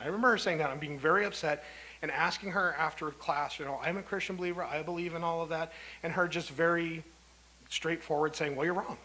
I 0.00 0.06
remember 0.06 0.30
her 0.30 0.38
saying 0.38 0.58
that. 0.58 0.70
I'm 0.70 0.78
being 0.78 0.98
very 0.98 1.24
upset 1.24 1.64
and 2.02 2.10
asking 2.10 2.50
her 2.50 2.74
after 2.78 3.10
class, 3.10 3.58
you 3.58 3.64
know, 3.64 3.80
I'm 3.82 3.96
a 3.96 4.02
Christian 4.02 4.36
believer, 4.36 4.62
I 4.62 4.82
believe 4.82 5.14
in 5.14 5.24
all 5.24 5.42
of 5.42 5.48
that, 5.50 5.72
and 6.02 6.12
her 6.12 6.28
just 6.28 6.50
very 6.50 7.02
straightforward 7.68 8.34
saying, 8.34 8.56
Well, 8.56 8.64
you're 8.64 8.74
wrong. 8.74 8.96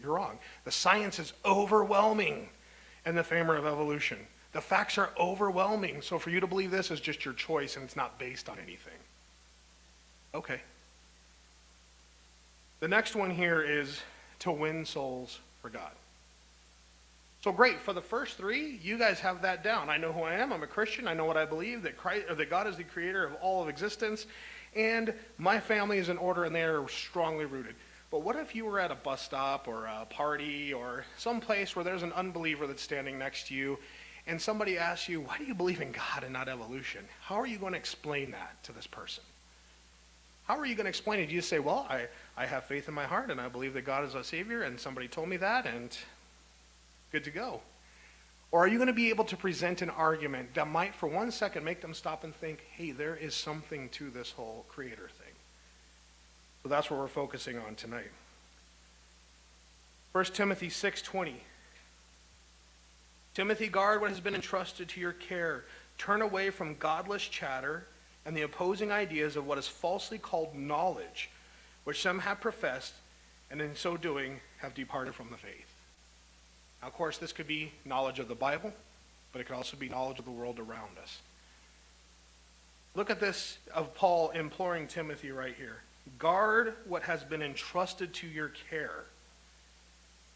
You're 0.00 0.14
wrong. 0.14 0.38
The 0.64 0.70
science 0.70 1.18
is 1.18 1.32
overwhelming 1.44 2.48
in 3.06 3.14
the 3.14 3.24
favor 3.24 3.56
of 3.56 3.66
evolution. 3.66 4.18
The 4.52 4.60
facts 4.60 4.98
are 4.98 5.10
overwhelming. 5.18 6.02
So 6.02 6.18
for 6.18 6.30
you 6.30 6.40
to 6.40 6.46
believe 6.46 6.70
this 6.70 6.90
is 6.90 7.00
just 7.00 7.24
your 7.24 7.34
choice 7.34 7.76
and 7.76 7.84
it's 7.84 7.96
not 7.96 8.18
based 8.18 8.48
on 8.48 8.58
anything. 8.58 8.98
Okay. 10.34 10.60
The 12.80 12.88
next 12.88 13.16
one 13.16 13.30
here 13.30 13.62
is 13.62 14.00
to 14.40 14.52
win 14.52 14.84
souls 14.84 15.40
for 15.60 15.68
God. 15.68 15.90
So 17.42 17.52
great. 17.52 17.80
For 17.80 17.92
the 17.92 18.00
first 18.00 18.36
three, 18.36 18.80
you 18.82 18.98
guys 18.98 19.20
have 19.20 19.42
that 19.42 19.62
down. 19.62 19.88
I 19.88 19.96
know 19.96 20.12
who 20.12 20.22
I 20.22 20.34
am. 20.34 20.52
I'm 20.52 20.62
a 20.62 20.66
Christian. 20.66 21.06
I 21.06 21.14
know 21.14 21.24
what 21.24 21.36
I 21.36 21.44
believe 21.44 21.82
that 21.82 21.96
Christ, 21.96 22.26
that 22.36 22.50
God 22.50 22.66
is 22.66 22.76
the 22.76 22.84
creator 22.84 23.24
of 23.24 23.34
all 23.34 23.62
of 23.62 23.68
existence, 23.68 24.26
and 24.74 25.14
my 25.38 25.60
family 25.60 25.98
is 25.98 26.08
in 26.08 26.18
order, 26.18 26.44
and 26.44 26.54
they 26.54 26.64
are 26.64 26.86
strongly 26.88 27.44
rooted. 27.44 27.74
But 28.10 28.22
what 28.22 28.36
if 28.36 28.54
you 28.54 28.64
were 28.64 28.80
at 28.80 28.90
a 28.90 28.94
bus 28.94 29.22
stop 29.22 29.68
or 29.68 29.84
a 29.84 30.06
party 30.08 30.72
or 30.72 31.04
some 31.18 31.40
place 31.40 31.76
where 31.76 31.84
there's 31.84 32.02
an 32.02 32.12
unbeliever 32.14 32.66
that's 32.66 32.82
standing 32.82 33.18
next 33.18 33.48
to 33.48 33.54
you 33.54 33.78
and 34.26 34.40
somebody 34.40 34.76
asks 34.78 35.08
you, 35.08 35.22
why 35.22 35.38
do 35.38 35.44
you 35.44 35.54
believe 35.54 35.80
in 35.80 35.92
God 35.92 36.22
and 36.22 36.32
not 36.32 36.48
evolution? 36.48 37.04
How 37.22 37.36
are 37.36 37.46
you 37.46 37.58
going 37.58 37.72
to 37.72 37.78
explain 37.78 38.30
that 38.32 38.62
to 38.64 38.72
this 38.72 38.86
person? 38.86 39.24
How 40.44 40.58
are 40.58 40.66
you 40.66 40.74
going 40.74 40.84
to 40.84 40.90
explain 40.90 41.20
it? 41.20 41.28
Do 41.28 41.34
you 41.34 41.42
say, 41.42 41.58
well, 41.58 41.86
I, 41.90 42.06
I 42.36 42.46
have 42.46 42.64
faith 42.64 42.88
in 42.88 42.94
my 42.94 43.04
heart 43.04 43.30
and 43.30 43.40
I 43.40 43.48
believe 43.48 43.74
that 43.74 43.82
God 43.82 44.04
is 44.04 44.14
a 44.14 44.24
Savior 44.24 44.62
and 44.62 44.80
somebody 44.80 45.08
told 45.08 45.28
me 45.28 45.36
that 45.38 45.66
and 45.66 45.96
good 47.12 47.24
to 47.24 47.30
go? 47.30 47.60
Or 48.50 48.64
are 48.64 48.68
you 48.68 48.76
going 48.76 48.88
to 48.88 48.94
be 48.94 49.10
able 49.10 49.24
to 49.26 49.36
present 49.36 49.82
an 49.82 49.90
argument 49.90 50.54
that 50.54 50.68
might, 50.68 50.94
for 50.94 51.06
one 51.06 51.30
second, 51.30 51.64
make 51.64 51.82
them 51.82 51.92
stop 51.92 52.24
and 52.24 52.34
think, 52.34 52.64
hey, 52.70 52.92
there 52.92 53.14
is 53.14 53.34
something 53.34 53.90
to 53.90 54.08
this 54.08 54.30
whole 54.30 54.64
creator 54.68 55.10
thing? 55.18 55.27
So 56.62 56.68
that's 56.68 56.90
what 56.90 56.98
we're 56.98 57.08
focusing 57.08 57.58
on 57.58 57.74
tonight. 57.74 58.10
1 60.12 60.24
Timothy 60.34 60.68
6:20 60.68 61.34
Timothy 63.34 63.68
guard 63.68 64.00
what 64.00 64.10
has 64.10 64.20
been 64.20 64.34
entrusted 64.34 64.88
to 64.88 65.00
your 65.00 65.12
care 65.12 65.64
turn 65.96 66.22
away 66.22 66.50
from 66.50 66.74
godless 66.76 67.22
chatter 67.22 67.86
and 68.24 68.36
the 68.36 68.42
opposing 68.42 68.90
ideas 68.90 69.36
of 69.36 69.46
what 69.46 69.58
is 69.58 69.68
falsely 69.68 70.18
called 70.18 70.54
knowledge 70.54 71.30
which 71.84 72.02
some 72.02 72.18
have 72.18 72.40
professed 72.40 72.94
and 73.50 73.60
in 73.60 73.76
so 73.76 73.96
doing 73.96 74.40
have 74.58 74.74
departed 74.74 75.14
from 75.14 75.30
the 75.30 75.36
faith. 75.36 75.72
Now 76.82 76.88
of 76.88 76.94
course 76.94 77.18
this 77.18 77.32
could 77.32 77.46
be 77.46 77.72
knowledge 77.84 78.18
of 78.18 78.28
the 78.28 78.34
Bible 78.34 78.72
but 79.32 79.40
it 79.40 79.44
could 79.44 79.56
also 79.56 79.76
be 79.76 79.88
knowledge 79.88 80.18
of 80.18 80.24
the 80.24 80.30
world 80.30 80.58
around 80.58 80.98
us. 81.00 81.20
Look 82.94 83.10
at 83.10 83.20
this 83.20 83.58
of 83.72 83.94
Paul 83.94 84.30
imploring 84.30 84.88
Timothy 84.88 85.30
right 85.30 85.54
here. 85.54 85.82
Guard 86.18 86.74
what 86.86 87.02
has 87.02 87.24
been 87.24 87.42
entrusted 87.42 88.14
to 88.14 88.26
your 88.26 88.52
care. 88.70 89.04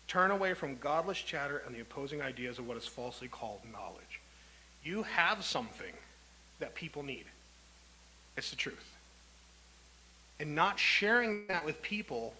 Turn 0.08 0.30
away 0.30 0.54
from 0.54 0.76
godless 0.76 1.18
chatter 1.18 1.62
and 1.66 1.74
the 1.74 1.80
opposing 1.80 2.20
ideas 2.20 2.58
of 2.58 2.66
what 2.66 2.76
is 2.76 2.86
falsely 2.86 3.28
called 3.28 3.60
knowledge. 3.72 4.20
You 4.84 5.04
have 5.04 5.44
something 5.44 5.92
that 6.58 6.74
people 6.74 7.02
need. 7.02 7.24
It's 8.36 8.50
the 8.50 8.56
truth. 8.56 8.96
And 10.40 10.54
not 10.54 10.78
sharing 10.78 11.46
that 11.46 11.64
with 11.64 11.80
people, 11.82 12.34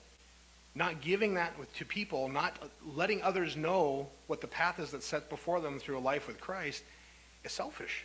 not 0.74 1.00
giving 1.00 1.34
that 1.34 1.58
with, 1.58 1.72
to 1.76 1.84
people, 1.84 2.28
not 2.28 2.58
letting 2.94 3.22
others 3.22 3.56
know 3.56 4.08
what 4.26 4.40
the 4.40 4.46
path 4.46 4.78
is 4.80 4.90
that's 4.90 5.06
set 5.06 5.28
before 5.30 5.60
them 5.60 5.78
through 5.78 5.98
a 5.98 6.00
life 6.00 6.26
with 6.26 6.40
Christ 6.40 6.82
is 7.44 7.52
selfish. 7.52 8.04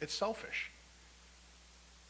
It's 0.00 0.14
selfish. 0.14 0.70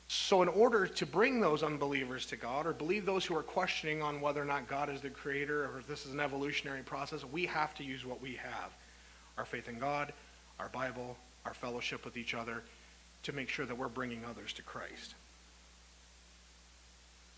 So, 0.08 0.42
in 0.42 0.48
order 0.48 0.86
to 0.86 1.06
bring 1.06 1.40
those 1.40 1.62
unbelievers 1.62 2.26
to 2.26 2.36
God 2.36 2.66
or 2.66 2.72
believe 2.72 3.06
those 3.06 3.24
who 3.24 3.36
are 3.36 3.42
questioning 3.42 4.02
on 4.02 4.20
whether 4.20 4.40
or 4.40 4.44
not 4.44 4.68
God 4.68 4.90
is 4.90 5.00
the 5.00 5.10
creator 5.10 5.64
or 5.64 5.78
if 5.80 5.86
this 5.86 6.06
is 6.06 6.12
an 6.12 6.20
evolutionary 6.20 6.82
process, 6.82 7.24
we 7.24 7.46
have 7.46 7.74
to 7.76 7.84
use 7.84 8.04
what 8.04 8.20
we 8.20 8.34
have 8.34 8.72
our 9.36 9.44
faith 9.44 9.68
in 9.68 9.80
God, 9.80 10.12
our 10.60 10.68
Bible, 10.68 11.16
our 11.44 11.54
fellowship 11.54 12.04
with 12.04 12.16
each 12.16 12.34
other 12.34 12.62
to 13.24 13.32
make 13.32 13.48
sure 13.48 13.66
that 13.66 13.76
we're 13.76 13.88
bringing 13.88 14.24
others 14.24 14.52
to 14.52 14.62
Christ. 14.62 15.14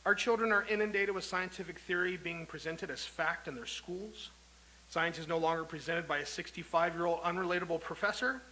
Our 0.04 0.14
children 0.14 0.52
are 0.52 0.64
inundated 0.68 1.14
with 1.14 1.24
scientific 1.24 1.78
theory 1.80 2.16
being 2.16 2.46
presented 2.46 2.90
as 2.90 3.04
fact 3.04 3.48
in 3.48 3.54
their 3.54 3.66
schools. 3.66 4.30
Science 4.88 5.18
is 5.18 5.26
no 5.26 5.38
longer 5.38 5.64
presented 5.64 6.06
by 6.06 6.18
a 6.18 6.26
65 6.26 6.94
year 6.94 7.06
old 7.06 7.20
unrelatable 7.22 7.80
professor, 7.80 8.42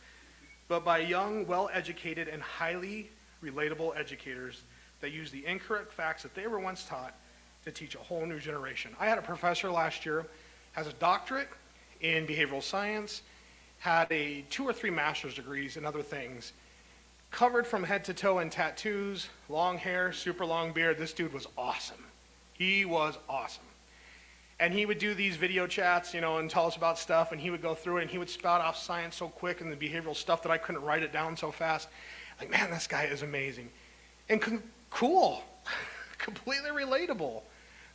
but 0.67 0.85
by 0.85 1.01
a 1.01 1.07
young, 1.07 1.47
well 1.47 1.71
educated, 1.73 2.27
and 2.27 2.43
highly 2.43 3.11
relatable 3.51 3.97
educators 3.99 4.63
that 5.01 5.11
use 5.11 5.31
the 5.31 5.45
incorrect 5.47 5.93
facts 5.93 6.23
that 6.23 6.35
they 6.35 6.47
were 6.47 6.59
once 6.59 6.85
taught 6.85 7.15
to 7.65 7.71
teach 7.71 7.95
a 7.95 7.99
whole 7.99 8.27
new 8.27 8.39
generation. 8.39 8.93
I 8.99 9.07
had 9.07 9.19
a 9.19 9.23
professor 9.23 9.71
last 9.71 10.05
year, 10.07 10.27
has 10.73 10.87
a 10.87 10.93
doctorate 10.95 11.49
in 12.01 12.27
behavioral 12.27 12.63
science, 12.63 13.23
had 13.79 14.11
a 14.11 14.45
two 14.51 14.65
or 14.65 14.73
three 14.73 14.91
master's 14.91 15.35
degrees 15.35 15.77
in 15.77 15.85
other 15.85 16.03
things, 16.03 16.53
covered 17.31 17.67
from 17.67 17.83
head 17.83 18.05
to 18.05 18.15
toe 18.15 18.39
in 18.39 18.49
tattoos, 18.49 19.29
long 19.49 19.77
hair, 19.77 20.13
super 20.13 20.47
long 20.47 20.73
beard. 20.73 20.99
This 20.99 21.13
dude 21.13 21.33
was 21.33 21.47
awesome. 21.59 22.05
He 22.53 22.85
was 22.85 23.19
awesome. 23.29 23.65
And 24.61 24.73
he 24.73 24.87
would 24.87 24.99
do 24.99 25.15
these 25.15 25.35
video 25.35 25.67
chats, 25.67 26.15
you 26.15 26.21
know, 26.21 26.39
and 26.39 26.49
tell 26.49 26.67
us 26.67 26.77
about 26.77 26.97
stuff, 26.97 27.33
and 27.33 27.41
he 27.41 27.51
would 27.51 27.61
go 27.61 27.75
through 27.75 27.99
it, 27.99 28.03
and 28.03 28.11
he 28.11 28.19
would 28.19 28.31
spout 28.31 28.61
off 28.61 28.77
science 28.77 29.17
so 29.17 29.29
quick 29.29 29.61
and 29.61 29.73
the 29.73 29.77
behavioral 29.77 30.15
stuff 30.15 30.43
that 30.45 30.53
I 30.53 30.59
couldn't 30.59 30.83
write 30.83 31.03
it 31.03 31.13
down 31.13 31.37
so 31.37 31.51
fast. 31.51 31.89
Like, 32.41 32.51
man, 32.51 32.71
this 32.71 32.87
guy 32.87 33.05
is 33.05 33.23
amazing. 33.23 33.71
And 34.29 34.41
con- 34.41 34.63
cool. 34.91 35.43
Completely 36.19 36.71
relatable. 36.71 37.43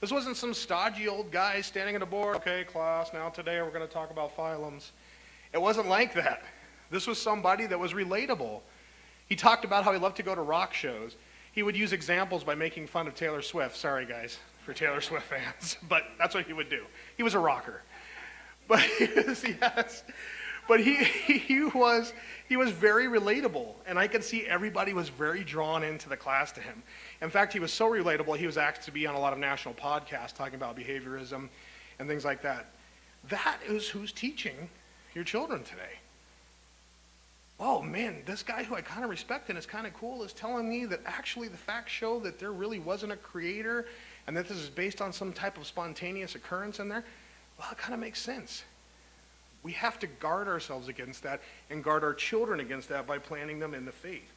This 0.02 0.12
wasn't 0.12 0.38
some 0.38 0.54
stodgy 0.54 1.08
old 1.08 1.32
guy 1.32 1.60
standing 1.62 1.96
at 1.96 2.02
a 2.02 2.06
board, 2.06 2.38
okay, 2.38 2.64
class, 2.64 3.12
now 3.14 3.30
today 3.30 3.62
we're 3.62 3.72
going 3.72 3.86
to 3.86 3.94
talk 3.94 4.12
about 4.12 4.36
phylums. 4.36 4.92
It 5.54 5.62
wasn't 5.62 5.90
like 5.90 6.14
that. 6.14 6.44
This 6.90 7.06
was 7.06 7.22
somebody 7.22 7.66
that 7.66 7.78
was 7.78 7.94
relatable. 7.94 8.62
He 9.28 9.36
talked 9.36 9.66
about 9.66 9.84
how 9.84 9.92
he 9.92 10.00
loved 10.00 10.16
to 10.18 10.24
go 10.24 10.34
to 10.34 10.42
rock 10.42 10.74
shows. 10.74 11.18
He 11.52 11.64
would 11.64 11.76
use 11.76 11.92
examples 11.92 12.44
by 12.44 12.56
making 12.56 12.88
fun 12.88 13.08
of 13.08 13.16
Taylor 13.16 13.42
Swift. 13.42 13.76
Sorry, 13.76 14.06
guys, 14.06 14.40
for 14.64 14.74
Taylor 14.74 15.02
Swift 15.02 15.26
fans, 15.26 15.78
but 15.90 16.04
that's 16.18 16.34
what 16.34 16.46
he 16.46 16.54
would 16.54 16.70
do. 16.70 16.86
He 17.18 17.24
was 17.24 17.34
a 17.34 17.40
rocker. 17.40 17.82
But 18.68 18.82
he 18.82 19.06
yes, 19.62 20.04
but 20.70 20.80
he, 20.80 20.96
he 21.04 21.64
was 21.66 22.14
he 22.48 22.56
was 22.56 22.72
very 22.72 23.06
relatable, 23.08 23.74
and 23.86 24.00
I 24.00 24.08
could 24.08 24.24
see 24.24 24.46
everybody 24.46 24.94
was 24.94 25.10
very 25.10 25.44
drawn 25.44 25.84
into 25.84 26.08
the 26.08 26.16
class 26.16 26.52
to 26.54 26.62
him. 26.62 26.82
In 27.22 27.30
fact, 27.30 27.52
he 27.52 27.60
was 27.60 27.74
so 27.74 27.90
relatable, 27.90 28.38
he 28.38 28.46
was 28.46 28.58
asked 28.58 28.84
to 28.84 28.92
be 28.92 29.06
on 29.06 29.16
a 29.16 29.20
lot 29.20 29.34
of 29.34 29.40
national 29.40 29.74
podcasts 29.74 30.34
talking 30.34 30.56
about 30.56 30.78
behaviorism 30.78 31.50
and 32.00 32.08
things 32.08 32.24
like 32.24 32.42
that. 32.44 32.68
That 33.28 33.58
is 33.68 33.90
who's 33.90 34.14
teaching 34.14 34.70
your 35.14 35.24
children 35.26 35.64
today. 35.64 36.00
Oh 37.60 37.82
man, 37.82 38.22
this 38.26 38.42
guy 38.42 38.64
who 38.64 38.76
I 38.76 38.82
kind 38.82 39.04
of 39.04 39.10
respect 39.10 39.50
and 39.50 39.58
is 39.58 39.66
kind 39.66 39.86
of 39.86 39.94
cool 39.94 40.24
is 40.24 40.32
telling 40.32 40.70
me 40.70 40.86
that 40.86 41.02
actually 41.06 41.50
the 41.50 41.58
facts 41.58 41.92
show 41.92 42.20
that 42.22 42.40
there 42.40 42.54
really 42.54 42.80
wasn't 42.80 43.12
a 43.12 43.18
creator 43.18 43.86
and 44.28 44.38
that 44.38 44.48
this 44.48 44.58
is 44.58 44.70
based 44.70 45.02
on 45.02 45.12
some 45.12 45.34
type 45.34 45.58
of 45.58 45.68
spontaneous 45.68 46.36
occurrence 46.36 46.80
in 46.80 46.88
there. 46.88 47.04
Well, 47.60 47.68
it 47.72 47.78
kind 47.78 47.94
of 47.94 48.00
makes 48.00 48.22
sense. 48.22 48.64
We 49.64 49.74
have 49.74 50.00
to 50.00 50.08
guard 50.08 50.48
ourselves 50.48 50.88
against 50.88 51.24
that 51.24 51.42
and 51.70 51.84
guard 51.84 52.04
our 52.04 52.14
children 52.14 52.60
against 52.60 52.90
that 52.90 53.06
by 53.06 53.18
planting 53.18 53.60
them 53.60 53.74
in 53.74 53.86
the 53.86 53.92
faith. 53.92 54.32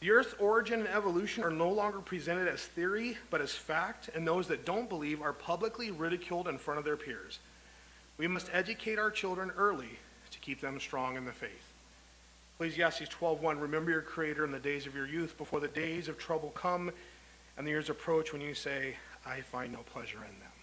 The 0.00 0.10
Earth's 0.10 0.34
origin 0.38 0.80
and 0.80 0.88
evolution 0.88 1.42
are 1.42 1.50
no 1.50 1.70
longer 1.70 2.00
presented 2.00 2.48
as 2.48 2.60
theory, 2.60 3.16
but 3.30 3.40
as 3.40 3.52
fact, 3.52 4.10
and 4.14 4.26
those 4.26 4.46
that 4.48 4.66
don't 4.66 4.88
believe 4.88 5.22
are 5.22 5.32
publicly 5.32 5.90
ridiculed 5.90 6.48
in 6.48 6.58
front 6.58 6.78
of 6.78 6.84
their 6.84 6.96
peers. 6.96 7.38
We 8.18 8.28
must 8.28 8.50
educate 8.52 8.98
our 8.98 9.10
children 9.10 9.50
early 9.56 9.98
to 10.30 10.38
keep 10.38 10.60
them 10.60 10.78
strong 10.78 11.16
in 11.16 11.24
the 11.24 11.32
faith. 11.32 11.72
Ecclesiastes 12.54 13.08
12:1 13.08 13.60
Remember 13.60 13.90
your 13.90 14.02
creator 14.02 14.44
in 14.44 14.52
the 14.52 14.58
days 14.58 14.86
of 14.86 14.94
your 14.94 15.06
youth 15.06 15.36
before 15.36 15.60
the 15.60 15.68
days 15.68 16.08
of 16.08 16.18
trouble 16.18 16.50
come 16.50 16.90
and 17.56 17.66
the 17.66 17.70
years 17.70 17.90
approach 17.90 18.32
when 18.32 18.42
you 18.42 18.54
say 18.54 18.96
I 19.24 19.40
find 19.40 19.72
no 19.72 19.80
pleasure 19.80 20.18
in 20.18 20.40
them. 20.40 20.55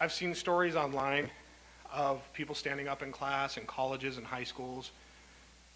I've 0.00 0.12
seen 0.12 0.34
stories 0.34 0.76
online 0.76 1.30
of 1.92 2.20
people 2.32 2.54
standing 2.54 2.88
up 2.88 3.02
in 3.02 3.12
class 3.12 3.56
in 3.56 3.64
colleges 3.66 4.18
and 4.18 4.26
high 4.26 4.44
schools, 4.44 4.90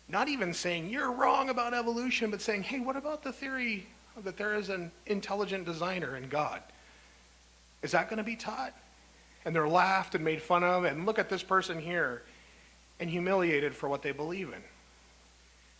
not 0.08 0.28
even 0.28 0.52
saying, 0.52 0.88
you're 0.88 1.12
wrong 1.12 1.50
about 1.50 1.74
evolution, 1.74 2.30
but 2.30 2.40
saying, 2.40 2.62
hey, 2.62 2.80
what 2.80 2.96
about 2.96 3.22
the 3.22 3.32
theory 3.32 3.86
that 4.24 4.36
there 4.36 4.54
is 4.54 4.68
an 4.68 4.90
intelligent 5.06 5.64
designer 5.64 6.16
in 6.16 6.28
God? 6.28 6.62
Is 7.82 7.92
that 7.92 8.08
going 8.08 8.16
to 8.16 8.24
be 8.24 8.34
taught? 8.34 8.74
And 9.44 9.54
they're 9.54 9.68
laughed 9.68 10.14
and 10.14 10.24
made 10.24 10.42
fun 10.42 10.64
of, 10.64 10.84
and 10.84 11.06
look 11.06 11.18
at 11.18 11.28
this 11.28 11.42
person 11.42 11.78
here, 11.78 12.22
and 12.98 13.08
humiliated 13.08 13.74
for 13.74 13.88
what 13.88 14.02
they 14.02 14.10
believe 14.10 14.48
in. 14.48 14.62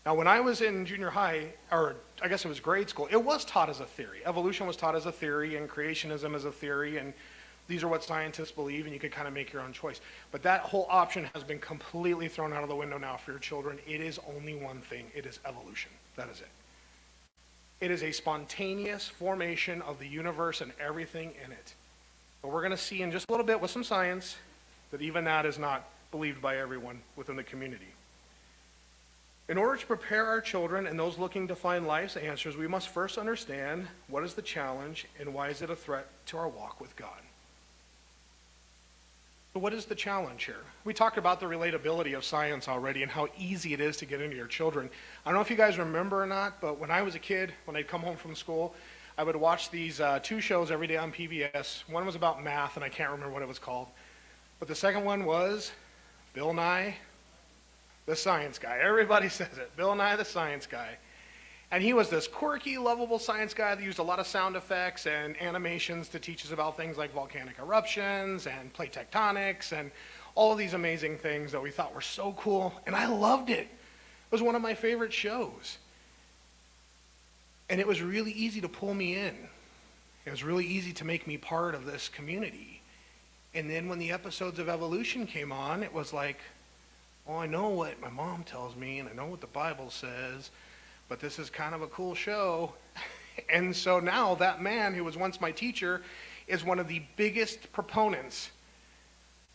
Now, 0.05 0.15
when 0.15 0.27
I 0.27 0.39
was 0.39 0.61
in 0.61 0.85
junior 0.85 1.09
high, 1.09 1.49
or 1.71 1.97
I 2.21 2.29
guess 2.29 2.45
it 2.45 2.47
was 2.47 2.61
grade 2.61 2.87
school, 2.87 3.09
it 3.11 3.21
was 3.21 3.43
taught 3.43 3.69
as 3.69 3.81
a 3.81 3.85
theory. 3.85 4.21
Evolution 4.25 4.65
was 4.65 4.77
taught 4.77 4.95
as 4.95 5.05
a 5.05 5.11
theory, 5.11 5.57
and 5.57 5.69
creationism 5.69 6.33
as 6.35 6.45
a 6.45 6.51
theory, 6.51 6.97
and 6.97 7.13
these 7.69 7.83
are 7.83 7.87
what 7.87 8.03
scientists 8.03 8.51
believe, 8.51 8.85
and 8.85 8.93
you 8.93 8.99
could 8.99 9.11
kind 9.11 9.27
of 9.27 9.33
make 9.33 9.53
your 9.53 9.61
own 9.61 9.71
choice. 9.71 10.01
But 10.31 10.41
that 10.41 10.61
whole 10.61 10.87
option 10.89 11.29
has 11.35 11.43
been 11.43 11.59
completely 11.59 12.27
thrown 12.27 12.51
out 12.51 12.63
of 12.63 12.69
the 12.69 12.75
window 12.75 12.97
now 12.97 13.15
for 13.15 13.31
your 13.31 13.39
children. 13.39 13.77
It 13.87 14.01
is 14.01 14.19
only 14.35 14.55
one 14.55 14.81
thing 14.81 15.05
it 15.15 15.27
is 15.27 15.39
evolution. 15.45 15.91
That 16.15 16.29
is 16.29 16.41
it. 16.41 16.49
It 17.79 17.91
is 17.91 18.01
a 18.01 18.11
spontaneous 18.11 19.07
formation 19.07 19.83
of 19.83 19.99
the 19.99 20.07
universe 20.07 20.61
and 20.61 20.71
everything 20.79 21.31
in 21.45 21.51
it. 21.51 21.73
But 22.41 22.51
we're 22.51 22.61
going 22.61 22.71
to 22.71 22.77
see 22.77 23.03
in 23.03 23.11
just 23.11 23.29
a 23.29 23.31
little 23.31 23.45
bit 23.45 23.61
with 23.61 23.69
some 23.69 23.83
science 23.83 24.35
that 24.89 25.01
even 25.01 25.23
that 25.25 25.45
is 25.45 25.59
not 25.59 25.87
believed 26.11 26.41
by 26.41 26.57
everyone 26.57 26.99
within 27.15 27.35
the 27.35 27.43
community. 27.43 27.93
In 29.47 29.57
order 29.57 29.77
to 29.77 29.85
prepare 29.85 30.25
our 30.25 30.41
children 30.41 30.87
and 30.87 30.99
those 30.99 31.17
looking 31.19 31.47
to 31.47 31.55
find 31.55 31.87
life's 31.87 32.17
answers, 32.17 32.57
we 32.57 32.67
must 32.67 32.89
first 32.89 33.17
understand 33.17 33.87
what 34.07 34.23
is 34.23 34.33
the 34.33 34.41
challenge 34.41 35.07
and 35.19 35.33
why 35.33 35.49
is 35.49 35.61
it 35.61 35.69
a 35.69 35.75
threat 35.75 36.07
to 36.27 36.37
our 36.37 36.47
walk 36.47 36.81
with 36.81 36.95
God. 36.95 37.19
But 39.59 39.63
what 39.63 39.73
is 39.73 39.83
the 39.83 39.95
challenge 39.95 40.45
here? 40.45 40.63
We 40.85 40.93
talked 40.93 41.17
about 41.17 41.41
the 41.41 41.45
relatability 41.45 42.15
of 42.15 42.23
science 42.23 42.69
already 42.69 43.03
and 43.03 43.11
how 43.11 43.27
easy 43.37 43.73
it 43.73 43.81
is 43.81 43.97
to 43.97 44.05
get 44.05 44.21
into 44.21 44.37
your 44.37 44.47
children. 44.47 44.89
I 45.25 45.29
don't 45.29 45.35
know 45.35 45.41
if 45.41 45.49
you 45.49 45.57
guys 45.57 45.77
remember 45.77 46.23
or 46.23 46.25
not, 46.25 46.61
but 46.61 46.79
when 46.79 46.89
I 46.89 47.01
was 47.01 47.13
a 47.15 47.19
kid, 47.19 47.51
when 47.65 47.75
I'd 47.75 47.89
come 47.89 47.99
home 47.99 48.15
from 48.15 48.35
school, 48.35 48.73
I 49.17 49.23
would 49.23 49.35
watch 49.35 49.69
these 49.69 49.99
uh, 49.99 50.19
two 50.23 50.39
shows 50.39 50.71
every 50.71 50.87
day 50.87 50.95
on 50.95 51.11
PBS. 51.11 51.83
One 51.89 52.05
was 52.05 52.15
about 52.15 52.41
math, 52.41 52.77
and 52.77 52.85
I 52.85 52.87
can't 52.87 53.11
remember 53.11 53.33
what 53.33 53.41
it 53.41 53.49
was 53.49 53.59
called. 53.59 53.87
But 54.59 54.69
the 54.69 54.75
second 54.75 55.03
one 55.03 55.25
was 55.25 55.73
Bill 56.33 56.53
Nye, 56.53 56.95
the 58.05 58.15
science 58.15 58.59
guy. 58.59 58.79
Everybody 58.81 59.27
says 59.39 59.57
it. 59.57 59.75
Bill 59.75 59.93
Nye, 59.93 60.15
the 60.15 60.23
science 60.23 60.67
guy. 60.67 60.97
And 61.71 61.83
he 61.83 61.93
was 61.93 62.09
this 62.09 62.27
quirky, 62.27 62.77
lovable 62.77 63.19
science 63.19 63.53
guy 63.53 63.75
that 63.75 63.83
used 63.83 63.99
a 63.99 64.03
lot 64.03 64.19
of 64.19 64.25
sound 64.25 64.55
effects 64.55 65.05
and 65.05 65.39
animations 65.39 66.09
to 66.09 66.19
teach 66.19 66.43
us 66.43 66.51
about 66.51 66.75
things 66.75 66.97
like 66.97 67.13
volcanic 67.13 67.59
eruptions 67.59 68.47
and 68.47 68.73
plate 68.73 68.91
tectonics 68.91 69.71
and 69.71 69.91
all 70.33 70.51
of 70.51 70.57
these 70.57 70.73
amazing 70.73 71.17
things 71.17 71.51
that 71.51 71.61
we 71.61 71.69
thought 71.69 71.93
were 71.93 72.01
so 72.01 72.33
cool. 72.39 72.73
And 72.87 72.95
I 72.95 73.07
loved 73.07 73.49
it. 73.49 73.67
It 73.67 74.31
was 74.31 74.41
one 74.41 74.55
of 74.55 74.61
my 74.61 74.73
favorite 74.73 75.13
shows. 75.13 75.77
And 77.69 77.79
it 77.79 77.85
was 77.85 78.01
really 78.01 78.31
easy 78.31 78.61
to 78.61 78.69
pull 78.69 78.95
me 78.95 79.15
in. 79.15 79.35
It 80.25 80.31
was 80.31 80.43
really 80.43 80.65
easy 80.65 80.91
to 80.93 81.05
make 81.05 81.27
me 81.27 81.37
part 81.37 81.75
of 81.75 81.85
this 81.85 82.09
community. 82.09 82.81
And 83.53 83.69
then 83.69 83.89
when 83.89 83.99
the 83.99 84.11
episodes 84.11 84.57
of 84.59 84.69
Evolution 84.69 85.27
came 85.27 85.51
on, 85.51 85.83
it 85.83 85.93
was 85.93 86.13
like, 86.13 86.39
oh, 87.27 87.37
I 87.37 87.45
know 87.45 87.69
what 87.69 87.99
my 88.01 88.09
mom 88.09 88.43
tells 88.43 88.75
me, 88.75 88.99
and 88.99 89.09
I 89.09 89.13
know 89.13 89.25
what 89.27 89.41
the 89.41 89.47
Bible 89.47 89.89
says, 89.89 90.49
but 91.09 91.19
this 91.19 91.39
is 91.39 91.49
kind 91.49 91.75
of 91.75 91.81
a 91.81 91.87
cool 91.87 92.15
show. 92.15 92.71
and 93.49 93.75
so 93.75 93.99
now 93.99 94.35
that 94.35 94.61
man 94.61 94.93
who 94.93 95.03
was 95.03 95.17
once 95.17 95.41
my 95.41 95.51
teacher 95.51 96.01
is 96.47 96.63
one 96.63 96.79
of 96.79 96.87
the 96.87 97.01
biggest 97.17 97.71
proponents 97.73 98.51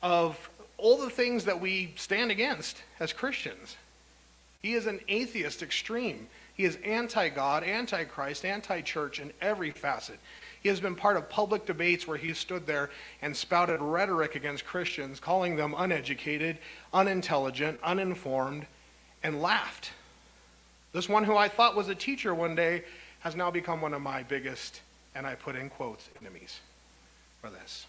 of 0.02 0.50
all 0.76 0.98
the 0.98 1.10
things 1.10 1.44
that 1.44 1.60
we 1.60 1.92
stand 1.96 2.30
against 2.30 2.82
as 3.00 3.12
Christians. 3.12 3.76
He 4.60 4.74
is 4.74 4.86
an 4.86 5.00
atheist 5.08 5.62
extreme. 5.62 6.26
He 6.54 6.64
is 6.64 6.78
anti 6.84 7.28
God, 7.28 7.64
anti 7.64 8.04
Christ, 8.04 8.44
anti 8.44 8.80
church 8.80 9.20
in 9.20 9.32
every 9.40 9.70
facet. 9.70 10.18
He 10.62 10.68
has 10.70 10.80
been 10.80 10.94
part 10.94 11.16
of 11.16 11.28
public 11.28 11.66
debates 11.66 12.06
where 12.06 12.16
he 12.16 12.32
stood 12.32 12.66
there 12.66 12.90
and 13.20 13.36
spouted 13.36 13.82
rhetoric 13.82 14.34
against 14.34 14.64
Christians, 14.64 15.20
calling 15.20 15.56
them 15.56 15.74
uneducated, 15.76 16.58
unintelligent, 16.92 17.78
uninformed, 17.82 18.66
and 19.22 19.42
laughed 19.42 19.90
this 20.94 21.08
one 21.08 21.24
who 21.24 21.36
I 21.36 21.48
thought 21.48 21.76
was 21.76 21.88
a 21.88 21.94
teacher 21.94 22.34
one 22.34 22.54
day 22.54 22.84
has 23.20 23.34
now 23.36 23.50
become 23.50 23.80
one 23.82 23.92
of 23.92 24.00
my 24.00 24.22
biggest, 24.22 24.80
and 25.14 25.26
I 25.26 25.34
put 25.34 25.56
in 25.56 25.68
quotes, 25.68 26.08
enemies 26.20 26.60
for 27.42 27.50
this. 27.50 27.86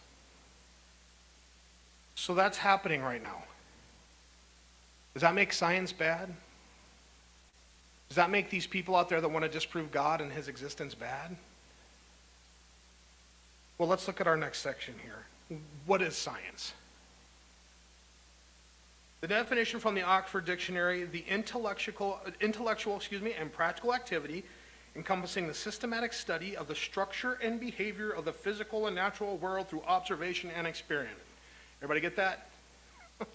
So 2.15 2.33
that's 2.33 2.57
happening 2.57 3.01
right 3.01 3.21
now. 3.21 3.43
Does 5.13 5.21
that 5.21 5.35
make 5.35 5.53
science 5.53 5.93
bad? 5.93 6.33
Does 8.09 8.15
that 8.15 8.29
make 8.29 8.50
these 8.50 8.65
people 8.65 8.95
out 8.95 9.07
there 9.07 9.21
that 9.21 9.29
want 9.29 9.45
to 9.45 9.50
disprove 9.50 9.91
God 9.91 10.19
and 10.19 10.31
his 10.31 10.47
existence 10.47 10.95
bad? 10.95 11.35
Well, 13.77 13.88
let's 13.88 14.07
look 14.07 14.19
at 14.19 14.27
our 14.27 14.38
next 14.38 14.59
section 14.59 14.95
here. 15.03 15.59
What 15.85 16.01
is 16.01 16.15
science? 16.15 16.74
The 19.25 19.29
definition 19.29 19.79
from 19.79 19.96
the 19.96 20.03
Oxford 20.03 20.46
Dictionary, 20.46 21.03
the 21.05 21.24
intellectual, 21.27 22.20
intellectual 22.41 22.96
excuse 22.96 23.24
me, 23.24 23.34
and 23.34 23.51
practical 23.51 23.91
activity 23.91 24.44
encompassing 24.96 25.48
the 25.48 25.53
systematic 25.55 26.13
study 26.13 26.55
of 26.55 26.67
the 26.67 26.75
structure 26.75 27.39
and 27.41 27.60
behavior 27.60 28.12
of 28.12 28.24
the 28.24 28.32
physical 28.32 28.86
and 28.86 28.96
natural 28.96 29.38
world 29.38 29.67
through 29.67 29.82
observation 29.88 30.51
and 30.55 30.67
experiment. 30.67 31.17
Everybody 31.79 32.01
get 32.01 32.15
that? 32.17 32.51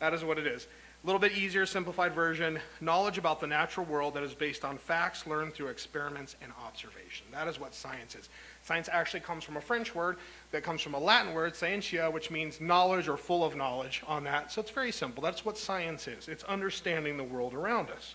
that 0.00 0.12
is 0.12 0.24
what 0.24 0.36
it 0.36 0.46
is. 0.46 0.66
A 1.02 1.06
little 1.06 1.18
bit 1.18 1.32
easier, 1.32 1.64
simplified 1.64 2.14
version 2.14 2.58
knowledge 2.82 3.16
about 3.16 3.40
the 3.40 3.46
natural 3.46 3.86
world 3.86 4.12
that 4.14 4.22
is 4.22 4.34
based 4.34 4.66
on 4.66 4.76
facts 4.76 5.26
learned 5.26 5.54
through 5.54 5.68
experiments 5.68 6.36
and 6.42 6.52
observation. 6.62 7.26
That 7.32 7.48
is 7.48 7.58
what 7.58 7.74
science 7.74 8.14
is. 8.14 8.28
Science 8.64 8.86
actually 8.92 9.20
comes 9.20 9.42
from 9.42 9.56
a 9.56 9.62
French 9.62 9.94
word 9.94 10.18
that 10.50 10.62
comes 10.62 10.82
from 10.82 10.92
a 10.92 10.98
Latin 10.98 11.32
word, 11.32 11.56
scientia, 11.56 12.10
which 12.12 12.30
means 12.30 12.60
knowledge 12.60 13.08
or 13.08 13.16
full 13.16 13.42
of 13.42 13.56
knowledge 13.56 14.02
on 14.06 14.24
that. 14.24 14.52
So 14.52 14.60
it's 14.60 14.70
very 14.70 14.92
simple. 14.92 15.22
That's 15.22 15.42
what 15.42 15.56
science 15.56 16.06
is 16.06 16.28
it's 16.28 16.44
understanding 16.44 17.16
the 17.16 17.24
world 17.24 17.54
around 17.54 17.88
us. 17.88 18.14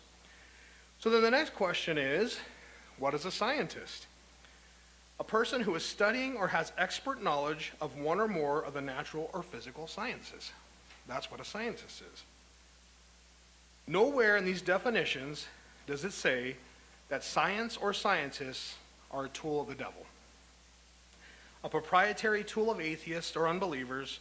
So 0.99 1.09
then 1.09 1.23
the 1.23 1.31
next 1.31 1.55
question 1.55 1.97
is 1.97 2.37
what 2.99 3.15
is 3.15 3.25
a 3.25 3.31
scientist? 3.31 4.05
A 5.19 5.23
person 5.23 5.61
who 5.61 5.73
is 5.73 5.83
studying 5.83 6.37
or 6.37 6.49
has 6.49 6.71
expert 6.77 7.23
knowledge 7.23 7.73
of 7.81 7.97
one 7.97 8.19
or 8.19 8.27
more 8.27 8.61
of 8.61 8.75
the 8.75 8.81
natural 8.81 9.31
or 9.33 9.41
physical 9.41 9.87
sciences. 9.87 10.51
That's 11.07 11.31
what 11.31 11.39
a 11.39 11.45
scientist 11.45 12.03
is. 12.13 12.23
Nowhere 13.87 14.37
in 14.37 14.45
these 14.45 14.61
definitions 14.61 15.47
does 15.87 16.03
it 16.03 16.13
say 16.13 16.55
that 17.09 17.23
science 17.23 17.77
or 17.77 17.93
scientists 17.93 18.75
are 19.11 19.25
a 19.25 19.29
tool 19.29 19.61
of 19.61 19.67
the 19.67 19.75
devil 19.75 20.05
a 21.65 21.69
proprietary 21.69 22.43
tool 22.43 22.69
of 22.69 22.79
atheists 22.79 23.35
or 23.35 23.47
unbelievers, 23.47 24.19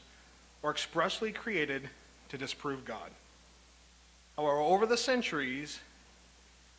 or 0.63 0.71
expressly 0.71 1.31
created 1.31 1.91
to 2.31 2.39
disprove 2.39 2.87
God. 2.87 3.11
However, 4.35 4.61
over 4.61 4.87
the 4.87 4.97
centuries, 4.97 5.79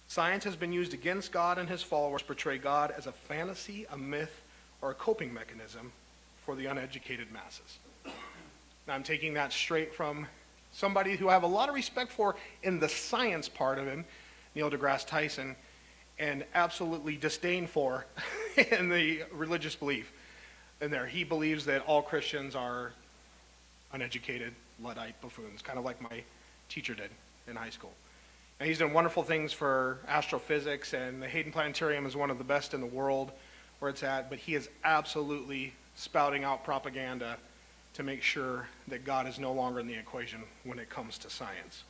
science 0.07 0.43
has 0.43 0.55
been 0.55 0.73
used 0.73 0.95
against 0.95 1.31
God 1.31 1.59
and 1.59 1.69
his 1.69 1.83
followers 1.83 2.23
to 2.23 2.27
portray 2.27 2.57
God 2.57 2.91
as 2.97 3.05
a 3.05 3.11
fantasy, 3.11 3.85
a 3.91 3.97
myth, 3.97 4.41
or 4.81 4.89
a 4.89 4.95
coping 4.95 5.31
mechanism 5.31 5.91
for 6.43 6.55
the 6.55 6.65
uneducated 6.65 7.31
masses. 7.31 7.77
Now, 8.87 8.95
I'm 8.95 9.03
taking 9.03 9.35
that 9.35 9.53
straight 9.53 9.93
from 9.93 10.25
somebody 10.75 11.15
who 11.15 11.29
I 11.29 11.33
have 11.33 11.43
a 11.43 11.47
lot 11.47 11.69
of 11.69 11.75
respect 11.75 12.11
for 12.11 12.35
in 12.61 12.79
the 12.79 12.89
science 12.89 13.47
part 13.47 13.79
of 13.79 13.88
him, 13.88 14.05
Neil 14.53 14.69
deGrasse 14.69 15.07
Tyson, 15.07 15.55
and 16.19 16.43
absolutely 16.53 17.15
disdain 17.15 17.65
for 17.65 18.05
in 18.71 18.89
the 18.89 19.23
religious 19.31 19.75
belief 19.75 20.11
in 20.81 20.91
there. 20.91 21.05
He 21.05 21.23
believes 21.23 21.65
that 21.65 21.81
all 21.85 22.01
Christians 22.01 22.55
are 22.55 22.91
uneducated, 23.93 24.53
Luddite 24.83 25.19
buffoons, 25.21 25.61
kind 25.61 25.79
of 25.79 25.85
like 25.85 26.01
my 26.01 26.23
teacher 26.67 26.93
did 26.93 27.09
in 27.47 27.55
high 27.55 27.69
school. 27.69 27.93
And 28.59 28.67
he's 28.67 28.79
done 28.79 28.93
wonderful 28.93 29.23
things 29.23 29.53
for 29.53 29.99
astrophysics, 30.07 30.93
and 30.93 31.21
the 31.21 31.27
Hayden 31.27 31.51
Planetarium 31.51 32.05
is 32.05 32.15
one 32.15 32.29
of 32.29 32.38
the 32.38 32.43
best 32.43 32.73
in 32.73 32.81
the 32.81 32.88
world 32.88 33.31
where 33.79 33.89
it's 33.89 34.03
at, 34.03 34.29
but 34.29 34.39
he 34.39 34.55
is 34.55 34.69
absolutely 34.83 35.73
spouting 35.95 36.43
out 36.43 36.63
propaganda 36.63 37.38
to 37.95 38.03
make 38.03 38.21
sure 38.21 38.67
that 38.89 39.05
God 39.05 39.27
is 39.27 39.39
no 39.39 39.53
longer 39.53 39.79
in 39.79 39.88
the 39.88 39.93
equation 39.93 40.43
when 40.63 40.79
it 40.79 40.89
comes 40.89 41.17
to 41.19 41.29
science. 41.29 41.84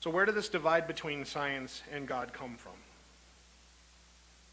So, 0.00 0.10
where 0.10 0.24
did 0.24 0.34
this 0.34 0.48
divide 0.48 0.86
between 0.86 1.24
science 1.24 1.82
and 1.92 2.08
God 2.08 2.32
come 2.32 2.56
from? 2.56 2.72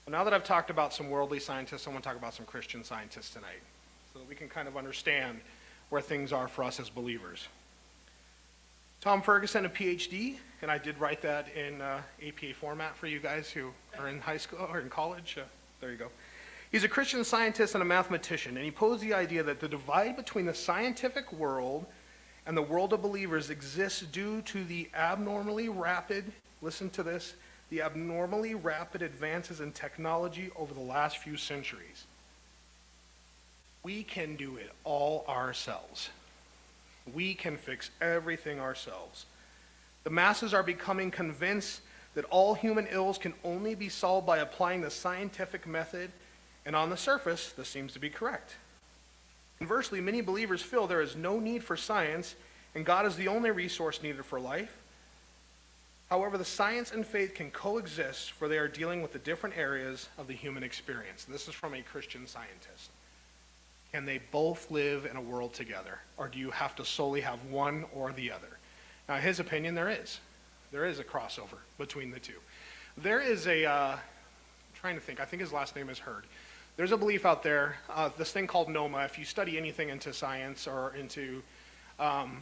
Well, 0.05 0.11
now 0.11 0.23
that 0.23 0.33
I've 0.33 0.43
talked 0.43 0.69
about 0.69 0.93
some 0.93 1.09
worldly 1.09 1.39
scientists, 1.39 1.87
I 1.87 1.91
want 1.91 2.03
to 2.03 2.09
talk 2.09 2.17
about 2.17 2.33
some 2.33 2.45
Christian 2.45 2.83
scientists 2.83 3.29
tonight 3.31 3.61
so 4.13 4.19
that 4.19 4.27
we 4.27 4.35
can 4.35 4.49
kind 4.49 4.67
of 4.67 4.77
understand 4.77 5.39
where 5.89 6.01
things 6.01 6.33
are 6.33 6.47
for 6.47 6.63
us 6.63 6.79
as 6.79 6.89
believers. 6.89 7.47
Tom 9.01 9.21
Ferguson, 9.21 9.65
a 9.65 9.69
PhD, 9.69 10.37
and 10.61 10.69
I 10.69 10.77
did 10.77 10.99
write 10.99 11.21
that 11.21 11.47
in 11.55 11.81
uh, 11.81 12.01
APA 12.25 12.53
format 12.55 12.95
for 12.95 13.07
you 13.07 13.19
guys 13.19 13.49
who 13.49 13.71
are 13.97 14.07
in 14.07 14.19
high 14.19 14.37
school 14.37 14.67
or 14.71 14.79
in 14.79 14.89
college. 14.89 15.37
Uh, 15.39 15.45
there 15.79 15.91
you 15.91 15.97
go. 15.97 16.09
He's 16.71 16.83
a 16.83 16.89
Christian 16.89 17.23
scientist 17.23 17.73
and 17.73 17.81
a 17.81 17.85
mathematician, 17.85 18.55
and 18.55 18.63
he 18.63 18.71
posed 18.71 19.01
the 19.01 19.13
idea 19.13 19.41
that 19.43 19.59
the 19.59 19.67
divide 19.67 20.15
between 20.15 20.45
the 20.45 20.53
scientific 20.53 21.31
world 21.33 21.85
and 22.45 22.55
the 22.55 22.61
world 22.61 22.93
of 22.93 23.01
believers 23.01 23.49
exists 23.49 24.01
due 24.01 24.41
to 24.43 24.63
the 24.63 24.89
abnormally 24.93 25.67
rapid, 25.69 26.31
listen 26.61 26.89
to 26.91 27.03
this, 27.03 27.33
the 27.71 27.81
abnormally 27.81 28.53
rapid 28.55 29.01
advances 29.01 29.61
in 29.61 29.71
technology 29.71 30.51
over 30.55 30.73
the 30.73 30.79
last 30.79 31.17
few 31.17 31.37
centuries. 31.37 32.05
We 33.81 34.03
can 34.03 34.35
do 34.35 34.57
it 34.57 34.71
all 34.83 35.25
ourselves. 35.27 36.09
We 37.13 37.33
can 37.33 37.57
fix 37.57 37.89
everything 38.01 38.59
ourselves. 38.59 39.25
The 40.03 40.09
masses 40.09 40.53
are 40.53 40.63
becoming 40.63 41.09
convinced 41.09 41.81
that 42.13 42.25
all 42.25 42.53
human 42.53 42.87
ills 42.91 43.17
can 43.17 43.33
only 43.43 43.75
be 43.75 43.89
solved 43.89 44.27
by 44.27 44.39
applying 44.39 44.81
the 44.81 44.91
scientific 44.91 45.65
method, 45.65 46.11
and 46.69 46.75
on 46.75 46.91
the 46.91 46.97
surface, 46.97 47.51
this 47.57 47.67
seems 47.67 47.93
to 47.93 47.99
be 47.99 48.11
correct. 48.11 48.55
Conversely, 49.57 50.01
many 50.01 50.21
believers 50.21 50.61
feel 50.61 50.85
there 50.85 51.01
is 51.01 51.15
no 51.15 51.39
need 51.39 51.63
for 51.63 51.75
science, 51.75 52.35
and 52.75 52.85
God 52.85 53.07
is 53.07 53.15
the 53.15 53.27
only 53.27 53.49
resource 53.49 54.03
needed 54.03 54.23
for 54.23 54.39
life. 54.39 54.77
However, 56.11 56.37
the 56.37 56.45
science 56.45 56.91
and 56.91 57.03
faith 57.03 57.33
can 57.33 57.49
coexist, 57.49 58.33
for 58.33 58.47
they 58.47 58.59
are 58.59 58.67
dealing 58.67 59.01
with 59.01 59.13
the 59.13 59.17
different 59.17 59.57
areas 59.57 60.09
of 60.19 60.27
the 60.27 60.35
human 60.35 60.61
experience. 60.61 61.23
This 61.23 61.47
is 61.47 61.55
from 61.55 61.73
a 61.73 61.81
Christian 61.81 62.27
scientist. 62.27 62.91
Can 63.91 64.05
they 64.05 64.21
both 64.31 64.69
live 64.69 65.07
in 65.07 65.17
a 65.17 65.21
world 65.21 65.55
together? 65.55 65.97
Or 66.17 66.27
do 66.27 66.37
you 66.37 66.51
have 66.51 66.75
to 66.75 66.85
solely 66.85 67.21
have 67.21 67.43
one 67.45 67.85
or 67.95 68.11
the 68.11 68.29
other? 68.29 68.59
Now, 69.07 69.15
his 69.15 69.39
opinion, 69.39 69.73
there 69.73 69.89
is. 69.89 70.19
There 70.71 70.85
is 70.85 70.99
a 70.99 71.03
crossover 71.03 71.57
between 71.79 72.11
the 72.11 72.19
two. 72.19 72.37
There 72.95 73.21
is 73.21 73.47
a, 73.47 73.65
uh, 73.65 73.97
trying 74.75 74.93
to 74.93 75.01
think, 75.01 75.19
I 75.19 75.25
think 75.25 75.41
his 75.41 75.51
last 75.51 75.75
name 75.75 75.89
is 75.89 75.97
Hurd. 75.97 76.25
There's 76.79 76.93
a 76.93 76.97
belief 76.97 77.25
out 77.25 77.43
there, 77.43 77.75
uh, 77.93 78.09
this 78.17 78.31
thing 78.31 78.47
called 78.47 78.69
NOMA. 78.69 78.99
If 78.99 79.19
you 79.19 79.25
study 79.25 79.57
anything 79.57 79.89
into 79.89 80.13
science 80.13 80.65
or 80.65 80.95
into 80.95 81.43
um, 81.99 82.37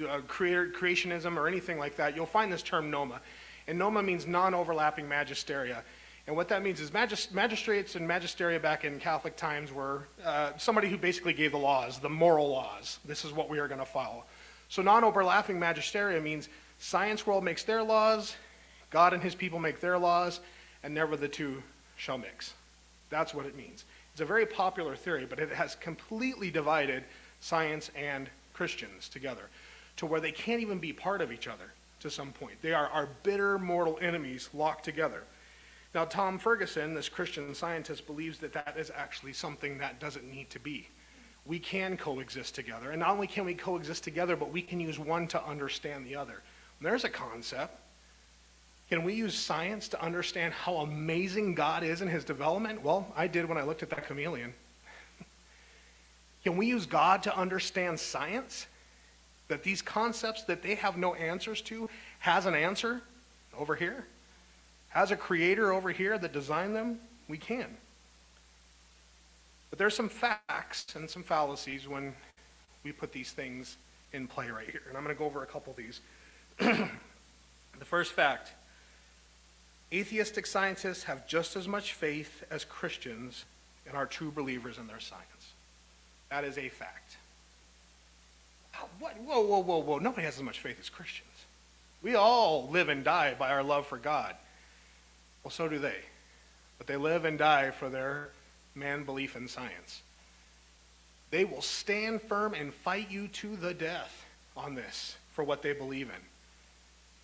uh, 0.00 0.18
creationism 0.26 1.36
or 1.36 1.46
anything 1.46 1.78
like 1.78 1.94
that, 1.98 2.16
you'll 2.16 2.26
find 2.26 2.52
this 2.52 2.62
term 2.62 2.90
NOMA. 2.90 3.20
And 3.68 3.78
noma 3.78 4.02
means 4.02 4.26
non 4.26 4.54
overlapping 4.54 5.06
magisteria. 5.06 5.82
And 6.26 6.34
what 6.34 6.48
that 6.48 6.64
means 6.64 6.80
is 6.80 6.90
magis- 6.90 7.30
magistrates 7.30 7.94
and 7.94 8.10
magisteria 8.10 8.60
back 8.60 8.84
in 8.84 8.98
Catholic 8.98 9.36
times 9.36 9.72
were 9.72 10.08
uh, 10.24 10.50
somebody 10.56 10.88
who 10.88 10.98
basically 10.98 11.32
gave 11.32 11.52
the 11.52 11.58
laws, 11.58 12.00
the 12.00 12.08
moral 12.08 12.48
laws. 12.48 12.98
This 13.04 13.24
is 13.24 13.32
what 13.32 13.48
we 13.48 13.60
are 13.60 13.68
going 13.68 13.78
to 13.78 13.86
follow. 13.86 14.24
So 14.68 14.82
non 14.82 15.04
overlapping 15.04 15.60
magisteria 15.60 16.20
means 16.20 16.48
science 16.80 17.24
world 17.24 17.44
makes 17.44 17.62
their 17.62 17.84
laws, 17.84 18.34
God 18.90 19.12
and 19.12 19.22
his 19.22 19.36
people 19.36 19.60
make 19.60 19.78
their 19.78 19.96
laws, 19.96 20.40
and 20.82 20.92
never 20.92 21.16
the 21.16 21.28
two 21.28 21.62
shall 21.94 22.18
mix. 22.18 22.54
That's 23.10 23.34
what 23.34 23.46
it 23.46 23.56
means. 23.56 23.84
It's 24.12 24.20
a 24.20 24.26
very 24.26 24.46
popular 24.46 24.96
theory, 24.96 25.26
but 25.28 25.38
it 25.38 25.50
has 25.50 25.74
completely 25.74 26.50
divided 26.50 27.04
science 27.40 27.90
and 27.96 28.28
Christians 28.52 29.08
together 29.08 29.48
to 29.96 30.06
where 30.06 30.20
they 30.20 30.32
can't 30.32 30.60
even 30.60 30.78
be 30.78 30.92
part 30.92 31.20
of 31.20 31.32
each 31.32 31.48
other 31.48 31.72
to 32.00 32.10
some 32.10 32.32
point. 32.32 32.60
They 32.62 32.72
are 32.72 32.88
our 32.88 33.08
bitter 33.22 33.58
mortal 33.58 33.98
enemies 34.00 34.48
locked 34.52 34.84
together. 34.84 35.24
Now, 35.94 36.04
Tom 36.04 36.38
Ferguson, 36.38 36.94
this 36.94 37.08
Christian 37.08 37.54
scientist, 37.54 38.06
believes 38.06 38.38
that 38.38 38.52
that 38.52 38.74
is 38.76 38.92
actually 38.94 39.32
something 39.32 39.78
that 39.78 39.98
doesn't 39.98 40.30
need 40.30 40.50
to 40.50 40.60
be. 40.60 40.88
We 41.46 41.58
can 41.58 41.96
coexist 41.96 42.54
together. 42.54 42.90
And 42.90 43.00
not 43.00 43.10
only 43.10 43.26
can 43.26 43.46
we 43.46 43.54
coexist 43.54 44.04
together, 44.04 44.36
but 44.36 44.52
we 44.52 44.60
can 44.60 44.80
use 44.80 44.98
one 44.98 45.26
to 45.28 45.42
understand 45.42 46.06
the 46.06 46.14
other. 46.14 46.42
And 46.78 46.86
there's 46.86 47.04
a 47.04 47.08
concept. 47.08 47.80
Can 48.88 49.04
we 49.04 49.12
use 49.12 49.34
science 49.34 49.88
to 49.88 50.02
understand 50.02 50.54
how 50.54 50.76
amazing 50.76 51.54
God 51.54 51.82
is 51.84 52.00
in 52.00 52.08
his 52.08 52.24
development? 52.24 52.82
Well, 52.82 53.12
I 53.14 53.26
did 53.26 53.46
when 53.46 53.58
I 53.58 53.62
looked 53.62 53.82
at 53.82 53.90
that 53.90 54.06
chameleon. 54.06 54.54
Can 56.44 56.56
we 56.56 56.66
use 56.66 56.86
God 56.86 57.22
to 57.24 57.36
understand 57.36 58.00
science? 58.00 58.66
That 59.48 59.62
these 59.62 59.82
concepts 59.82 60.44
that 60.44 60.62
they 60.62 60.74
have 60.76 60.96
no 60.96 61.14
answers 61.14 61.60
to 61.62 61.88
has 62.20 62.46
an 62.46 62.54
answer 62.54 63.02
over 63.56 63.74
here? 63.74 64.06
Has 64.90 65.10
a 65.10 65.16
creator 65.16 65.72
over 65.72 65.90
here 65.90 66.16
that 66.18 66.32
designed 66.32 66.74
them? 66.74 66.98
We 67.28 67.36
can. 67.36 67.76
But 69.68 69.78
there's 69.78 69.94
some 69.94 70.08
facts 70.08 70.94
and 70.94 71.08
some 71.08 71.22
fallacies 71.22 71.86
when 71.86 72.14
we 72.84 72.92
put 72.92 73.12
these 73.12 73.32
things 73.32 73.76
in 74.14 74.26
play 74.26 74.48
right 74.50 74.68
here. 74.68 74.82
And 74.88 74.96
I'm 74.96 75.04
going 75.04 75.14
to 75.14 75.18
go 75.18 75.26
over 75.26 75.42
a 75.42 75.46
couple 75.46 75.72
of 75.72 75.76
these. 75.76 76.00
the 76.58 77.84
first 77.84 78.12
fact 78.12 78.52
Atheistic 79.92 80.46
scientists 80.46 81.04
have 81.04 81.26
just 81.26 81.56
as 81.56 81.66
much 81.66 81.94
faith 81.94 82.44
as 82.50 82.64
Christians 82.64 83.44
and 83.86 83.96
are 83.96 84.06
true 84.06 84.30
believers 84.30 84.76
in 84.76 84.86
their 84.86 85.00
science. 85.00 85.24
That 86.30 86.44
is 86.44 86.58
a 86.58 86.68
fact. 86.68 87.16
Ah, 88.74 88.84
what? 88.98 89.16
Whoa, 89.18 89.40
whoa, 89.40 89.60
whoa, 89.60 89.78
whoa. 89.78 89.98
Nobody 89.98 90.24
has 90.24 90.36
as 90.36 90.42
much 90.42 90.60
faith 90.60 90.78
as 90.78 90.90
Christians. 90.90 91.28
We 92.02 92.14
all 92.14 92.68
live 92.68 92.90
and 92.90 93.02
die 93.02 93.34
by 93.38 93.50
our 93.50 93.62
love 93.62 93.86
for 93.86 93.96
God. 93.96 94.34
Well, 95.42 95.50
so 95.50 95.68
do 95.68 95.78
they. 95.78 95.96
But 96.76 96.86
they 96.86 96.96
live 96.96 97.24
and 97.24 97.38
die 97.38 97.70
for 97.70 97.88
their 97.88 98.28
man 98.74 99.04
belief 99.04 99.36
in 99.36 99.48
science. 99.48 100.02
They 101.30 101.44
will 101.44 101.62
stand 101.62 102.20
firm 102.20 102.52
and 102.52 102.72
fight 102.72 103.10
you 103.10 103.28
to 103.28 103.56
the 103.56 103.74
death 103.74 104.26
on 104.56 104.74
this 104.74 105.16
for 105.32 105.44
what 105.44 105.62
they 105.62 105.72
believe 105.72 106.08
in 106.08 106.22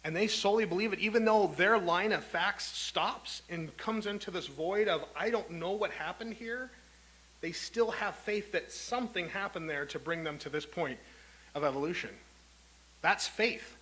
and 0.04 0.14
they 0.14 0.26
solely 0.26 0.66
believe 0.66 0.92
it, 0.92 0.98
even 0.98 1.24
though 1.24 1.52
their 1.56 1.78
line 1.78 2.12
of 2.12 2.22
facts 2.22 2.66
stops 2.66 3.40
and 3.48 3.74
comes 3.78 4.06
into 4.06 4.30
this 4.30 4.46
void 4.46 4.86
of, 4.86 5.04
I 5.16 5.30
don't 5.30 5.50
know 5.50 5.70
what 5.70 5.90
happened 5.90 6.34
here, 6.34 6.70
they 7.40 7.52
still 7.52 7.90
have 7.90 8.14
faith 8.14 8.52
that 8.52 8.70
something 8.70 9.30
happened 9.30 9.68
there 9.68 9.86
to 9.86 9.98
bring 9.98 10.22
them 10.22 10.38
to 10.38 10.50
this 10.50 10.66
point 10.66 10.98
of 11.54 11.64
evolution. 11.64 12.10
That's 13.00 13.26
faith. 13.26 13.76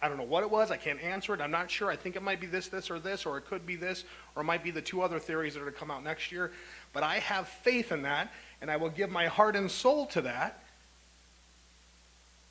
I 0.00 0.08
don't 0.08 0.16
know 0.16 0.24
what 0.24 0.42
it 0.42 0.50
was. 0.50 0.70
I 0.70 0.78
can't 0.78 1.00
answer 1.00 1.32
it. 1.34 1.40
I'm 1.40 1.50
not 1.50 1.70
sure. 1.70 1.90
I 1.90 1.96
think 1.96 2.16
it 2.16 2.22
might 2.22 2.40
be 2.40 2.46
this, 2.46 2.68
this, 2.68 2.90
or 2.90 2.98
this, 2.98 3.24
or 3.24 3.38
it 3.38 3.46
could 3.46 3.66
be 3.66 3.76
this, 3.76 4.04
or 4.34 4.42
it 4.42 4.46
might 4.46 4.64
be 4.64 4.70
the 4.70 4.82
two 4.82 5.00
other 5.02 5.18
theories 5.18 5.54
that 5.54 5.62
are 5.62 5.70
to 5.70 5.72
come 5.72 5.90
out 5.90 6.02
next 6.02 6.32
year. 6.32 6.50
But 6.92 7.02
I 7.02 7.18
have 7.20 7.46
faith 7.46 7.92
in 7.92 8.02
that, 8.02 8.32
and 8.60 8.70
I 8.70 8.76
will 8.76 8.90
give 8.90 9.10
my 9.10 9.26
heart 9.26 9.54
and 9.54 9.70
soul 9.70 10.06
to 10.06 10.22
that. 10.22 10.62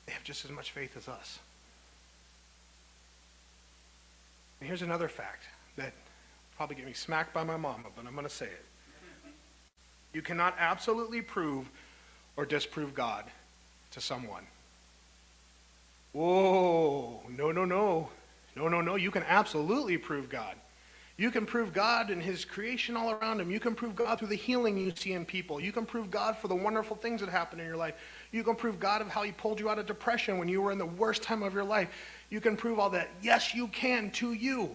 They 0.06 0.12
have 0.12 0.24
just 0.24 0.44
as 0.44 0.50
much 0.50 0.70
faith 0.70 0.96
as 0.96 1.08
us. 1.08 1.40
And 4.62 4.68
here's 4.68 4.82
another 4.82 5.08
fact 5.08 5.42
that 5.74 5.92
probably 6.56 6.76
get 6.76 6.86
me 6.86 6.92
smacked 6.92 7.34
by 7.34 7.42
my 7.42 7.56
mama, 7.56 7.88
but 7.96 8.06
I'm 8.06 8.12
going 8.12 8.28
to 8.28 8.32
say 8.32 8.46
it. 8.46 8.64
You 10.12 10.22
cannot 10.22 10.54
absolutely 10.56 11.20
prove 11.20 11.68
or 12.36 12.46
disprove 12.46 12.94
God 12.94 13.24
to 13.90 14.00
someone. 14.00 14.44
Whoa, 16.12 17.22
no, 17.28 17.50
no, 17.50 17.64
no. 17.64 18.10
No, 18.54 18.68
no, 18.68 18.80
no. 18.80 18.94
You 18.94 19.10
can 19.10 19.24
absolutely 19.24 19.98
prove 19.98 20.28
God. 20.28 20.54
You 21.16 21.32
can 21.32 21.44
prove 21.44 21.72
God 21.72 22.10
in 22.10 22.20
His 22.20 22.44
creation 22.44 22.96
all 22.96 23.10
around 23.10 23.40
Him. 23.40 23.50
You 23.50 23.58
can 23.58 23.74
prove 23.74 23.96
God 23.96 24.20
through 24.20 24.28
the 24.28 24.36
healing 24.36 24.78
you 24.78 24.92
see 24.94 25.12
in 25.12 25.24
people. 25.24 25.58
You 25.58 25.72
can 25.72 25.86
prove 25.86 26.08
God 26.08 26.36
for 26.36 26.46
the 26.46 26.54
wonderful 26.54 26.94
things 26.94 27.20
that 27.20 27.30
happen 27.30 27.58
in 27.58 27.66
your 27.66 27.76
life. 27.76 27.94
You 28.32 28.42
can 28.42 28.56
prove 28.56 28.80
God 28.80 29.02
of 29.02 29.08
how 29.08 29.22
He 29.22 29.32
pulled 29.32 29.60
you 29.60 29.68
out 29.68 29.78
of 29.78 29.86
depression 29.86 30.38
when 30.38 30.48
you 30.48 30.60
were 30.62 30.72
in 30.72 30.78
the 30.78 30.86
worst 30.86 31.22
time 31.22 31.42
of 31.42 31.54
your 31.54 31.64
life. 31.64 31.88
You 32.30 32.40
can 32.40 32.56
prove 32.56 32.78
all 32.78 32.90
that. 32.90 33.10
Yes, 33.22 33.54
you 33.54 33.68
can 33.68 34.10
to 34.12 34.32
you. 34.32 34.74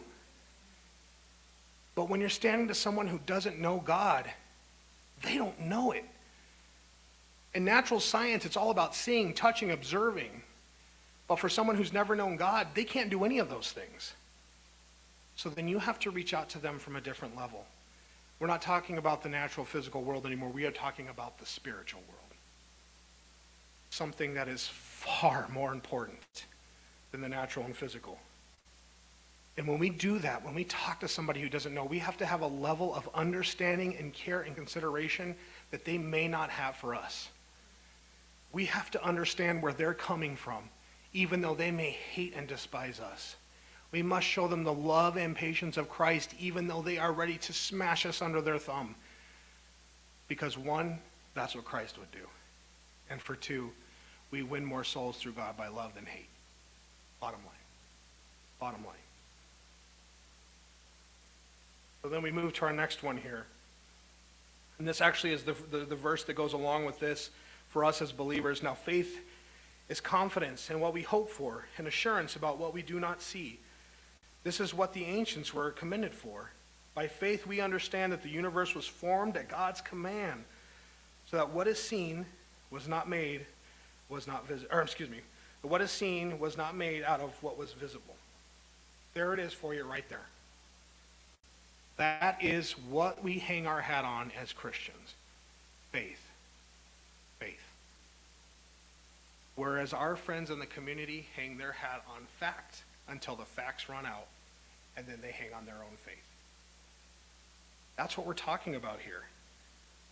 But 1.95 2.09
when 2.09 2.19
you're 2.19 2.29
standing 2.29 2.67
to 2.67 2.75
someone 2.75 3.07
who 3.07 3.19
doesn't 3.25 3.59
know 3.59 3.81
God, 3.83 4.29
they 5.23 5.37
don't 5.37 5.59
know 5.59 5.91
it. 5.91 6.05
In 7.55 7.65
natural 7.65 7.99
science, 7.99 8.45
it's 8.45 8.55
all 8.55 8.69
about 8.69 8.93
seeing, 8.93 9.33
touching, 9.33 9.71
observing. 9.71 10.43
But 11.27 11.39
for 11.39 11.49
someone 11.49 11.75
who's 11.75 11.91
never 11.91 12.15
known 12.15 12.35
God, 12.35 12.67
they 12.75 12.83
can't 12.83 13.09
do 13.09 13.25
any 13.25 13.39
of 13.39 13.49
those 13.49 13.71
things. 13.71 14.13
So 15.35 15.49
then 15.49 15.67
you 15.67 15.79
have 15.79 15.97
to 15.99 16.11
reach 16.11 16.35
out 16.35 16.49
to 16.49 16.59
them 16.59 16.77
from 16.77 16.95
a 16.95 17.01
different 17.01 17.35
level. 17.35 17.65
We're 18.39 18.47
not 18.47 18.61
talking 18.61 18.99
about 18.99 19.23
the 19.23 19.29
natural 19.29 19.65
physical 19.65 20.03
world 20.03 20.27
anymore. 20.27 20.49
We 20.49 20.65
are 20.65 20.71
talking 20.71 21.09
about 21.09 21.39
the 21.39 21.45
spiritual 21.47 22.01
world. 22.07 22.26
Something 23.97 24.35
that 24.35 24.47
is 24.47 24.67
far 24.67 25.47
more 25.51 25.73
important 25.73 26.45
than 27.11 27.19
the 27.19 27.27
natural 27.27 27.65
and 27.65 27.75
physical. 27.75 28.19
And 29.57 29.67
when 29.67 29.79
we 29.79 29.89
do 29.89 30.19
that, 30.19 30.45
when 30.45 30.53
we 30.53 30.65
talk 30.65 30.99
to 30.99 31.07
somebody 31.07 31.41
who 31.41 31.49
doesn't 31.49 31.73
know, 31.73 31.83
we 31.83 31.97
have 31.97 32.15
to 32.17 32.25
have 32.27 32.41
a 32.41 32.47
level 32.47 32.93
of 32.93 33.09
understanding 33.15 33.95
and 33.97 34.13
care 34.13 34.41
and 34.41 34.55
consideration 34.55 35.33
that 35.71 35.83
they 35.83 35.97
may 35.97 36.27
not 36.27 36.51
have 36.51 36.75
for 36.75 36.93
us. 36.93 37.29
We 38.53 38.65
have 38.65 38.91
to 38.91 39.03
understand 39.03 39.63
where 39.63 39.73
they're 39.73 39.95
coming 39.95 40.35
from, 40.35 40.69
even 41.13 41.41
though 41.41 41.55
they 41.55 41.71
may 41.71 41.89
hate 41.89 42.35
and 42.35 42.47
despise 42.47 42.99
us. 42.99 43.35
We 43.91 44.03
must 44.03 44.27
show 44.27 44.47
them 44.47 44.63
the 44.63 44.71
love 44.71 45.17
and 45.17 45.35
patience 45.35 45.75
of 45.75 45.89
Christ, 45.89 46.35
even 46.39 46.67
though 46.67 46.83
they 46.83 46.99
are 46.99 47.11
ready 47.11 47.37
to 47.39 47.51
smash 47.51 48.05
us 48.05 48.21
under 48.21 48.41
their 48.41 48.59
thumb. 48.59 48.93
Because 50.27 50.55
one, 50.55 50.99
that's 51.33 51.55
what 51.55 51.65
Christ 51.65 51.97
would 51.97 52.11
do. 52.11 52.27
And 53.09 53.19
for 53.19 53.35
two, 53.35 53.71
we 54.31 54.43
win 54.43 54.65
more 54.65 54.83
souls 54.83 55.17
through 55.17 55.33
God 55.33 55.55
by 55.57 55.67
love 55.67 55.95
than 55.95 56.05
hate. 56.05 56.27
Bottom 57.19 57.39
line. 57.45 57.55
Bottom 58.59 58.85
line. 58.85 58.95
So 62.01 62.09
then 62.09 62.21
we 62.21 62.31
move 62.31 62.53
to 62.53 62.65
our 62.65 62.73
next 62.73 63.03
one 63.03 63.17
here. 63.17 63.45
And 64.79 64.87
this 64.87 65.01
actually 65.01 65.33
is 65.33 65.43
the, 65.43 65.55
the, 65.71 65.79
the, 65.79 65.95
verse 65.95 66.23
that 66.25 66.35
goes 66.35 66.53
along 66.53 66.85
with 66.85 66.99
this 66.99 67.31
for 67.69 67.83
us 67.83 68.01
as 68.01 68.11
believers. 68.11 68.61
Now, 68.61 68.75
faith 68.75 69.19
is 69.89 69.99
confidence 69.99 70.69
in 70.69 70.79
what 70.79 70.93
we 70.93 71.01
hope 71.01 71.29
for 71.29 71.65
and 71.77 71.87
assurance 71.87 72.35
about 72.35 72.59
what 72.59 72.73
we 72.73 72.81
do 72.83 72.99
not 72.99 73.21
see. 73.21 73.59
This 74.43 74.59
is 74.59 74.73
what 74.73 74.93
the 74.93 75.05
ancients 75.05 75.53
were 75.53 75.71
commended 75.71 76.13
for. 76.13 76.51
By 76.93 77.07
faith, 77.07 77.45
we 77.47 77.59
understand 77.59 78.11
that 78.11 78.23
the 78.23 78.29
universe 78.29 78.75
was 78.75 78.87
formed 78.87 79.35
at 79.37 79.49
God's 79.49 79.81
command, 79.81 80.43
so 81.29 81.37
that 81.37 81.49
what 81.49 81.67
is 81.67 81.81
seen 81.81 82.25
was 82.71 82.87
not 82.87 83.09
made, 83.09 83.45
was 84.09 84.27
not 84.27 84.47
visible, 84.47 84.69
or 84.71 84.81
excuse 84.81 85.09
me, 85.09 85.19
what 85.61 85.81
is 85.81 85.91
seen 85.91 86.39
was 86.39 86.57
not 86.57 86.75
made 86.75 87.03
out 87.03 87.19
of 87.19 87.31
what 87.41 87.57
was 87.57 87.73
visible. 87.73 88.15
There 89.13 89.33
it 89.33 89.39
is 89.39 89.53
for 89.53 89.73
you 89.73 89.83
right 89.83 90.07
there. 90.09 90.25
That 91.97 92.43
is 92.43 92.73
what 92.89 93.23
we 93.23 93.39
hang 93.39 93.65
our 93.65 93.81
hat 93.81 94.05
on 94.05 94.31
as 94.39 94.53
Christians 94.53 95.15
faith. 95.91 96.21
Faith. 97.39 97.67
Whereas 99.55 99.93
our 99.93 100.15
friends 100.15 100.51
in 100.51 100.59
the 100.59 100.65
community 100.65 101.27
hang 101.35 101.57
their 101.57 101.71
hat 101.71 102.03
on 102.15 102.27
fact 102.39 102.83
until 103.07 103.35
the 103.35 103.45
facts 103.45 103.89
run 103.89 104.05
out, 104.05 104.27
and 104.95 105.07
then 105.07 105.19
they 105.21 105.31
hang 105.31 105.53
on 105.53 105.65
their 105.65 105.75
own 105.75 105.97
faith. 106.05 106.15
That's 107.97 108.17
what 108.17 108.27
we're 108.27 108.33
talking 108.33 108.75
about 108.75 108.99
here. 108.99 109.23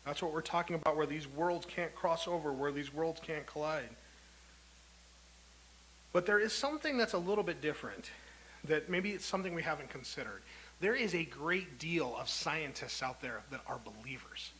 That's 0.05 0.21
what 0.21 0.31
we're 0.31 0.41
talking 0.41 0.75
about 0.75 0.95
where 0.95 1.07
these 1.07 1.27
worlds 1.27 1.65
can't 1.65 1.93
cross 1.95 2.27
over, 2.27 2.53
where 2.53 2.71
these 2.71 2.93
worlds 2.93 3.19
can't 3.25 3.45
collide. 3.45 3.89
But 6.13 6.25
there 6.25 6.39
is 6.39 6.53
something 6.53 6.97
that's 6.97 7.13
a 7.13 7.17
little 7.17 7.43
bit 7.43 7.61
different 7.61 8.11
that 8.65 8.89
maybe 8.89 9.11
it's 9.11 9.25
something 9.25 9.53
we 9.53 9.63
haven't 9.63 9.89
considered. 9.89 10.41
There 10.79 10.95
is 10.95 11.15
a 11.15 11.23
great 11.23 11.79
deal 11.79 12.15
of 12.19 12.29
scientists 12.29 13.01
out 13.01 13.21
there 13.21 13.41
that 13.51 13.61
are 13.67 13.79
believers. 13.83 14.51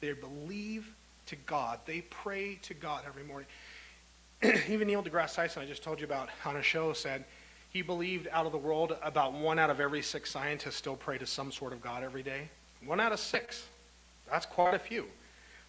They 0.00 0.12
believe 0.12 0.86
to 1.26 1.36
God. 1.36 1.80
They 1.86 2.02
pray 2.02 2.58
to 2.62 2.74
God 2.74 3.02
every 3.06 3.24
morning. 3.24 3.48
Even 4.68 4.88
Neil 4.88 5.02
deGrasse 5.02 5.34
Tyson, 5.34 5.62
I 5.62 5.66
just 5.66 5.82
told 5.82 6.00
you 6.00 6.06
about 6.06 6.28
on 6.44 6.56
a 6.56 6.62
show, 6.62 6.92
said 6.92 7.24
he 7.70 7.82
believed 7.82 8.28
out 8.30 8.46
of 8.46 8.52
the 8.52 8.58
world 8.58 8.96
about 9.02 9.32
one 9.32 9.58
out 9.58 9.70
of 9.70 9.80
every 9.80 10.02
six 10.02 10.30
scientists 10.30 10.76
still 10.76 10.96
pray 10.96 11.18
to 11.18 11.26
some 11.26 11.50
sort 11.50 11.72
of 11.72 11.80
God 11.80 12.02
every 12.02 12.22
day. 12.22 12.48
One 12.84 13.00
out 13.00 13.12
of 13.12 13.20
six. 13.20 13.66
That's 14.30 14.46
quite 14.46 14.74
a 14.74 14.78
few. 14.78 15.06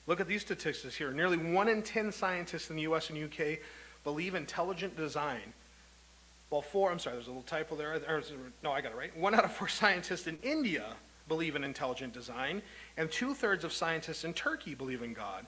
Look 0.07 0.21
at 0.21 0.27
these 0.27 0.41
statistics 0.41 0.95
here. 0.95 1.11
Nearly 1.11 1.37
one 1.37 1.67
in 1.67 1.83
10 1.83 2.11
scientists 2.11 2.69
in 2.69 2.75
the 2.77 2.83
US 2.83 3.09
and 3.09 3.23
UK 3.23 3.59
believe 4.03 4.35
intelligent 4.35 4.95
design. 4.95 5.53
Well, 6.49 6.61
four, 6.61 6.91
I'm 6.91 6.99
sorry, 6.99 7.15
there's 7.17 7.27
a 7.27 7.31
little 7.31 7.43
typo 7.43 7.75
there. 7.75 7.93
Or, 8.07 8.23
no, 8.63 8.71
I 8.71 8.79
got 8.81 8.93
it 8.93 8.97
right. 8.97 9.15
One 9.17 9.35
out 9.35 9.43
of 9.43 9.51
four 9.51 9.67
scientists 9.67 10.27
in 10.27 10.37
India 10.43 10.95
believe 11.27 11.57
in 11.57 11.63
intelligent 11.65 12.13
design, 12.13 12.61
and 12.95 13.11
two 13.11 13.33
thirds 13.33 13.65
of 13.65 13.73
scientists 13.73 14.23
in 14.23 14.33
Turkey 14.33 14.73
believe 14.73 15.01
in 15.01 15.13
God. 15.13 15.45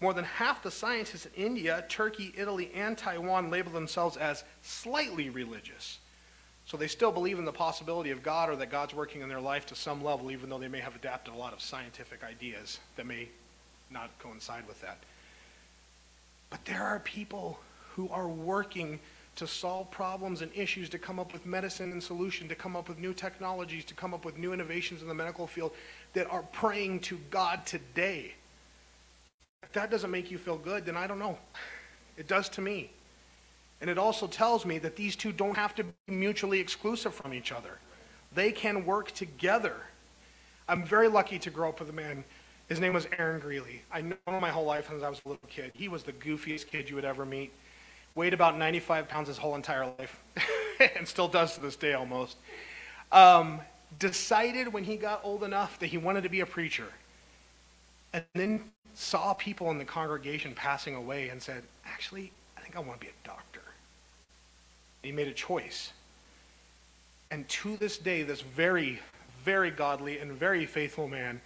More 0.00 0.14
than 0.14 0.24
half 0.24 0.62
the 0.62 0.70
scientists 0.70 1.26
in 1.26 1.44
India, 1.44 1.84
Turkey, 1.88 2.32
Italy, 2.36 2.72
and 2.74 2.96
Taiwan 2.96 3.50
label 3.50 3.70
themselves 3.70 4.16
as 4.16 4.42
slightly 4.62 5.28
religious. 5.28 5.98
So 6.66 6.76
they 6.76 6.86
still 6.86 7.12
believe 7.12 7.38
in 7.38 7.44
the 7.44 7.52
possibility 7.52 8.10
of 8.10 8.22
God 8.22 8.48
or 8.48 8.56
that 8.56 8.70
God's 8.70 8.94
working 8.94 9.20
in 9.20 9.28
their 9.28 9.40
life 9.40 9.66
to 9.66 9.74
some 9.74 10.02
level, 10.02 10.30
even 10.30 10.48
though 10.48 10.58
they 10.58 10.68
may 10.68 10.80
have 10.80 10.94
adapted 10.94 11.34
a 11.34 11.36
lot 11.36 11.52
of 11.52 11.60
scientific 11.60 12.22
ideas 12.22 12.78
that 12.96 13.06
may 13.06 13.28
not 13.90 14.10
coincide 14.18 14.66
with 14.66 14.80
that. 14.80 14.98
But 16.50 16.64
there 16.64 16.82
are 16.82 17.00
people 17.00 17.58
who 17.94 18.08
are 18.10 18.28
working 18.28 19.00
to 19.36 19.46
solve 19.46 19.90
problems 19.90 20.42
and 20.42 20.50
issues, 20.54 20.88
to 20.90 20.98
come 20.98 21.18
up 21.18 21.32
with 21.32 21.46
medicine 21.46 21.90
and 21.92 22.02
solution, 22.02 22.48
to 22.48 22.54
come 22.54 22.76
up 22.76 22.88
with 22.88 22.98
new 22.98 23.14
technologies, 23.14 23.84
to 23.86 23.94
come 23.94 24.12
up 24.12 24.24
with 24.24 24.36
new 24.36 24.52
innovations 24.52 25.00
in 25.02 25.08
the 25.08 25.14
medical 25.14 25.46
field 25.46 25.72
that 26.12 26.30
are 26.30 26.42
praying 26.52 27.00
to 27.00 27.18
God 27.30 27.64
today. 27.64 28.34
If 29.62 29.72
that 29.72 29.90
doesn't 29.90 30.10
make 30.10 30.30
you 30.30 30.36
feel 30.36 30.58
good, 30.58 30.84
then 30.84 30.96
I 30.96 31.06
don't 31.06 31.18
know. 31.18 31.38
It 32.18 32.28
does 32.28 32.50
to 32.50 32.60
me. 32.60 32.90
And 33.82 33.90
it 33.90 33.98
also 33.98 34.26
tells 34.26 34.64
me 34.64 34.78
that 34.78 34.96
these 34.96 35.14
two 35.14 35.32
don't 35.32 35.56
have 35.56 35.74
to 35.74 35.84
be 35.84 35.92
mutually 36.14 36.60
exclusive 36.60 37.12
from 37.12 37.34
each 37.34 37.52
other. 37.52 37.78
They 38.34 38.50
can 38.50 38.86
work 38.86 39.10
together. 39.10 39.76
I'm 40.66 40.84
very 40.84 41.08
lucky 41.08 41.38
to 41.40 41.50
grow 41.50 41.68
up 41.68 41.80
with 41.80 41.90
a 41.90 41.92
man. 41.92 42.24
His 42.70 42.80
name 42.80 42.94
was 42.94 43.06
Aaron 43.18 43.40
Greeley. 43.40 43.82
I 43.92 44.00
know 44.00 44.16
him 44.26 44.40
my 44.40 44.48
whole 44.48 44.64
life 44.64 44.88
since 44.88 45.02
I 45.02 45.10
was 45.10 45.20
a 45.26 45.28
little 45.28 45.48
kid. 45.48 45.72
He 45.74 45.88
was 45.88 46.04
the 46.04 46.12
goofiest 46.12 46.68
kid 46.68 46.88
you 46.88 46.94
would 46.94 47.04
ever 47.04 47.26
meet 47.26 47.52
weighed 48.14 48.34
about 48.34 48.58
95 48.58 49.08
pounds 49.08 49.28
his 49.28 49.38
whole 49.38 49.54
entire 49.54 49.86
life, 49.98 50.22
and 50.96 51.06
still 51.06 51.28
does 51.28 51.54
to 51.54 51.60
this 51.60 51.76
day 51.76 51.94
almost. 51.94 52.36
Um, 53.10 53.60
decided 53.98 54.72
when 54.72 54.84
he 54.84 54.96
got 54.96 55.20
old 55.22 55.44
enough 55.44 55.78
that 55.80 55.86
he 55.86 55.98
wanted 55.98 56.22
to 56.22 56.28
be 56.28 56.40
a 56.40 56.46
preacher, 56.46 56.86
and 58.12 58.24
then 58.34 58.70
saw 58.94 59.32
people 59.34 59.70
in 59.70 59.78
the 59.78 59.84
congregation 59.84 60.54
passing 60.54 60.94
away 60.94 61.28
and 61.28 61.42
said, 61.42 61.62
Actually, 61.86 62.32
I 62.56 62.60
think 62.60 62.76
I 62.76 62.80
want 62.80 63.00
to 63.00 63.06
be 63.06 63.10
a 63.10 63.26
doctor. 63.26 63.51
He 65.02 65.12
made 65.12 65.28
a 65.28 65.32
choice. 65.32 65.92
And 67.30 67.48
to 67.48 67.76
this 67.76 67.98
day, 67.98 68.22
this 68.22 68.40
very, 68.40 69.00
very 69.44 69.70
godly 69.70 70.18
and 70.18 70.32
very 70.32 70.66
faithful 70.66 71.08
man 71.08 71.40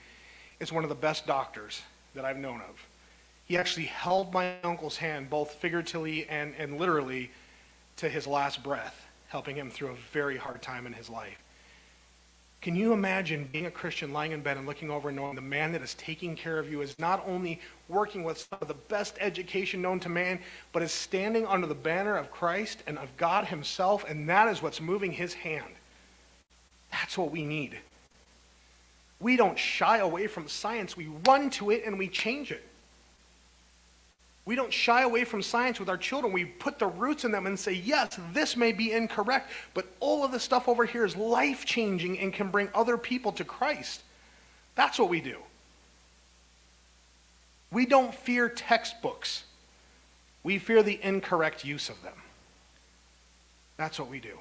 is 0.61 0.73
one 0.73 0.85
of 0.85 0.89
the 0.89 0.97
best 0.97 1.27
doctors 1.27 1.83
that 2.15 2.25
I've 2.25 2.39
known 2.39 2.61
of. 2.61 2.87
He 3.47 3.57
actually 3.57 3.87
held 3.87 4.33
my 4.33 4.55
uncle's 4.65 4.97
hand, 4.97 5.31
both 5.31 5.53
figuratively 5.53 6.29
and, 6.29 6.55
and 6.59 6.79
literally, 6.79 7.31
to 7.99 8.09
his 8.09 8.27
last 8.27 8.63
breath, 8.63 9.07
helping 9.29 9.57
him 9.57 9.71
through 9.71 9.89
a 9.89 9.97
very 10.13 10.37
hard 10.37 10.61
time 10.63 10.87
in 10.87 10.93
his 10.93 11.09
life. 11.09 11.39
Can 12.67 12.75
you 12.75 12.93
imagine 12.93 13.49
being 13.53 13.67
a 13.67 13.71
Christian, 13.71 14.13
lying 14.13 14.33
in 14.33 14.41
bed 14.41 14.57
and 14.57 14.67
looking 14.67 14.91
over 14.91 15.11
and 15.11 15.17
knowing 15.17 15.37
the 15.37 15.41
man 15.41 15.71
that 15.71 15.83
is 15.83 15.95
taking 15.95 16.35
care 16.35 16.59
of 16.59 16.69
you 16.69 16.81
is 16.81 16.99
not 16.99 17.23
only 17.25 17.61
working 17.87 18.25
with 18.25 18.39
some 18.39 18.59
of 18.61 18.67
the 18.67 18.75
best 18.75 19.17
education 19.21 19.81
known 19.81 20.01
to 20.01 20.09
man, 20.09 20.41
but 20.73 20.83
is 20.83 20.91
standing 20.91 21.47
under 21.47 21.69
the 21.69 21.77
banner 21.77 22.17
of 22.17 22.33
Christ 22.33 22.83
and 22.89 22.99
of 22.99 23.17
God 23.17 23.45
Himself, 23.45 24.05
and 24.09 24.29
that 24.29 24.49
is 24.49 24.63
what's 24.63 24.81
moving 24.81 25.13
His 25.13 25.33
hand? 25.33 25.75
That's 26.91 27.17
what 27.17 27.31
we 27.31 27.45
need. 27.45 27.79
We 29.21 29.37
don't 29.37 29.57
shy 29.57 29.99
away 29.99 30.27
from 30.27 30.49
science, 30.49 30.97
we 30.97 31.07
run 31.25 31.51
to 31.51 31.71
it 31.71 31.85
and 31.87 31.97
we 31.97 32.09
change 32.09 32.51
it. 32.51 32.65
We 34.47 34.55
don't 34.55 34.73
shy 34.73 35.03
away 35.03 35.25
from 35.25 35.43
science 35.43 35.81
with 35.81 35.89
our 35.89 35.97
children. 35.97 36.33
We 36.33 36.45
put 36.45 36.79
the 36.79 36.87
roots 36.87 37.25
in 37.25 37.33
them 37.33 37.47
and 37.47 37.59
say, 37.59 37.73
yes, 37.73 38.19
this 38.33 38.57
may 38.57 38.71
be 38.71 38.93
incorrect, 38.93 39.51
but 39.75 39.87
all 39.99 40.25
of 40.25 40.31
the 40.31 40.39
stuff 40.39 40.69
over 40.69 40.85
here 40.85 41.05
is 41.05 41.17
life 41.17 41.67
changing 41.67 42.21
and 42.21 42.33
can 42.33 42.51
bring 42.51 42.69
other 42.73 42.97
people 42.97 43.33
to 43.33 43.45
Christ. 43.45 44.03
That's 44.77 45.01
what 45.01 45.09
we 45.09 45.21
do. 45.21 45.39
We 47.73 47.87
don't 47.87 48.15
fear 48.15 48.49
textbooks, 48.49 49.43
we 50.45 50.59
fear 50.59 50.85
the 50.85 51.01
incorrect 51.03 51.65
use 51.65 51.89
of 51.89 52.01
them. 52.05 52.15
That's 53.77 53.99
what 53.99 54.09
we 54.09 54.21
do. 54.21 54.39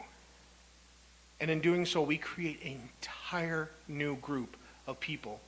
And 1.42 1.50
in 1.50 1.60
doing 1.60 1.86
so, 1.86 2.02
we 2.04 2.18
create 2.18 2.64
an 2.64 2.80
entire 3.02 3.72
new 3.88 4.16
group 4.18 4.56
of 4.86 5.00
people 5.00 5.42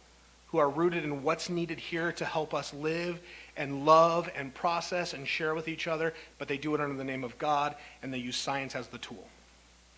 are 0.60 0.70
rooted 0.70 1.04
in 1.04 1.24
what's 1.24 1.50
needed 1.50 1.80
here 1.80 2.12
to 2.13 2.26
help 2.26 2.54
us 2.54 2.74
live 2.74 3.20
and 3.56 3.86
love 3.86 4.30
and 4.36 4.54
process 4.54 5.13
and 5.13 5.28
share 5.28 5.56
with 5.56 5.67
each 5.67 5.88
other, 5.88 6.13
but 6.38 6.48
they 6.48 6.58
do 6.58 6.76
it 6.76 6.82
under 6.82 6.96
the 6.96 7.04
name 7.04 7.24
of 7.24 7.38
God 7.38 7.76
and 8.04 8.13
they 8.13 8.17
use 8.17 8.38
science 8.38 8.76
as 8.76 8.88
the 8.88 8.98
tool. 8.98 9.28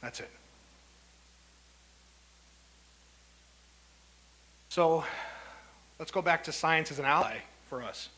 That's 0.02 0.20
it. 0.20 0.30
So 4.70 5.04
let's 5.98 6.12
go 6.12 6.22
back 6.22 6.44
to 6.46 6.52
science 6.52 6.92
as 6.92 7.00
an 7.00 7.06
ally 7.06 7.38
for 7.70 7.84
us. 7.84 8.10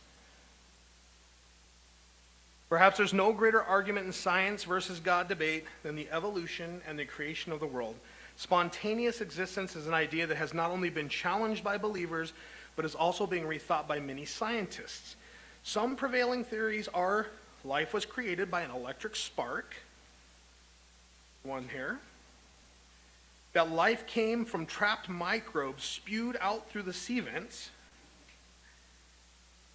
Perhaps 2.69 2.97
there's 2.97 3.13
no 3.13 3.33
greater 3.33 3.61
argument 3.61 4.05
in 4.05 4.13
science 4.13 4.63
versus 4.63 4.99
God 4.99 5.27
debate 5.27 5.65
than 5.83 5.95
the 5.95 6.07
evolution 6.09 6.81
and 6.87 6.97
the 6.97 7.03
creation 7.03 7.51
of 7.51 7.59
the 7.59 7.67
world. 7.67 7.95
Spontaneous 8.41 9.21
existence 9.21 9.75
is 9.75 9.85
an 9.85 9.93
idea 9.93 10.25
that 10.25 10.35
has 10.35 10.51
not 10.51 10.71
only 10.71 10.89
been 10.89 11.07
challenged 11.07 11.63
by 11.63 11.77
believers, 11.77 12.33
but 12.75 12.85
is 12.85 12.95
also 12.95 13.27
being 13.27 13.43
rethought 13.43 13.87
by 13.87 13.99
many 13.99 14.25
scientists. 14.25 15.15
Some 15.61 15.95
prevailing 15.95 16.43
theories 16.43 16.87
are 16.87 17.27
life 17.63 17.93
was 17.93 18.03
created 18.03 18.49
by 18.49 18.61
an 18.61 18.71
electric 18.71 19.15
spark, 19.15 19.75
one 21.43 21.69
here, 21.71 21.99
that 23.53 23.69
life 23.69 24.07
came 24.07 24.43
from 24.43 24.65
trapped 24.65 25.07
microbes 25.07 25.83
spewed 25.83 26.35
out 26.41 26.67
through 26.67 26.81
the 26.81 26.93
sea 26.93 27.19
vents. 27.19 27.69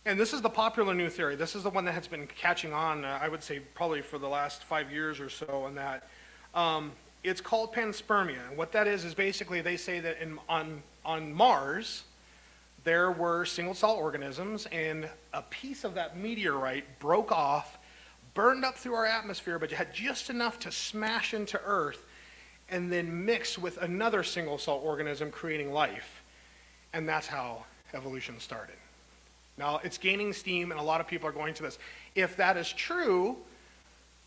And 0.04 0.18
this 0.18 0.32
is 0.32 0.42
the 0.42 0.50
popular 0.50 0.92
new 0.92 1.08
theory. 1.08 1.36
This 1.36 1.54
is 1.54 1.62
the 1.62 1.70
one 1.70 1.84
that 1.84 1.92
has 1.92 2.08
been 2.08 2.26
catching 2.26 2.72
on, 2.72 3.04
uh, 3.04 3.20
I 3.22 3.28
would 3.28 3.44
say, 3.44 3.60
probably 3.76 4.02
for 4.02 4.18
the 4.18 4.28
last 4.28 4.64
five 4.64 4.90
years 4.90 5.20
or 5.20 5.30
so, 5.30 5.66
and 5.68 5.78
that. 5.78 6.08
Um, 6.52 6.90
it's 7.24 7.40
called 7.40 7.74
panspermia. 7.74 8.54
What 8.54 8.72
that 8.72 8.86
is 8.86 9.04
is 9.04 9.14
basically 9.14 9.60
they 9.60 9.76
say 9.76 10.00
that 10.00 10.20
in, 10.20 10.38
on, 10.48 10.82
on 11.04 11.32
Mars, 11.32 12.04
there 12.84 13.10
were 13.10 13.44
single 13.44 13.74
cell 13.74 13.96
organisms, 13.96 14.66
and 14.70 15.08
a 15.32 15.42
piece 15.42 15.82
of 15.82 15.94
that 15.94 16.16
meteorite 16.16 17.00
broke 17.00 17.32
off, 17.32 17.78
burned 18.34 18.64
up 18.64 18.76
through 18.76 18.94
our 18.94 19.06
atmosphere, 19.06 19.58
but 19.58 19.72
had 19.72 19.92
just 19.92 20.30
enough 20.30 20.58
to 20.60 20.70
smash 20.70 21.34
into 21.34 21.60
Earth 21.64 22.04
and 22.68 22.90
then 22.92 23.24
mix 23.24 23.58
with 23.58 23.76
another 23.78 24.22
single 24.22 24.58
cell 24.58 24.80
organism, 24.84 25.30
creating 25.30 25.72
life. 25.72 26.22
And 26.92 27.08
that's 27.08 27.26
how 27.26 27.64
evolution 27.94 28.38
started. 28.38 28.76
Now, 29.58 29.80
it's 29.82 29.98
gaining 29.98 30.32
steam, 30.32 30.70
and 30.70 30.78
a 30.78 30.82
lot 30.82 31.00
of 31.00 31.06
people 31.06 31.28
are 31.28 31.32
going 31.32 31.54
to 31.54 31.62
this. 31.62 31.78
If 32.14 32.36
that 32.36 32.56
is 32.56 32.72
true, 32.72 33.36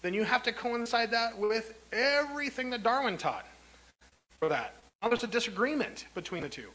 then 0.01 0.13
you 0.13 0.23
have 0.23 0.43
to 0.43 0.51
coincide 0.51 1.12
that 1.12 1.38
with 1.38 1.73
everything 1.91 2.69
that 2.69 2.83
Darwin 2.83 3.17
taught 3.17 3.45
for 4.39 4.49
that. 4.49 4.75
Now 5.01 5.09
there's 5.09 5.23
a 5.23 5.27
disagreement 5.27 6.05
between 6.15 6.43
the 6.43 6.49
two. 6.49 6.69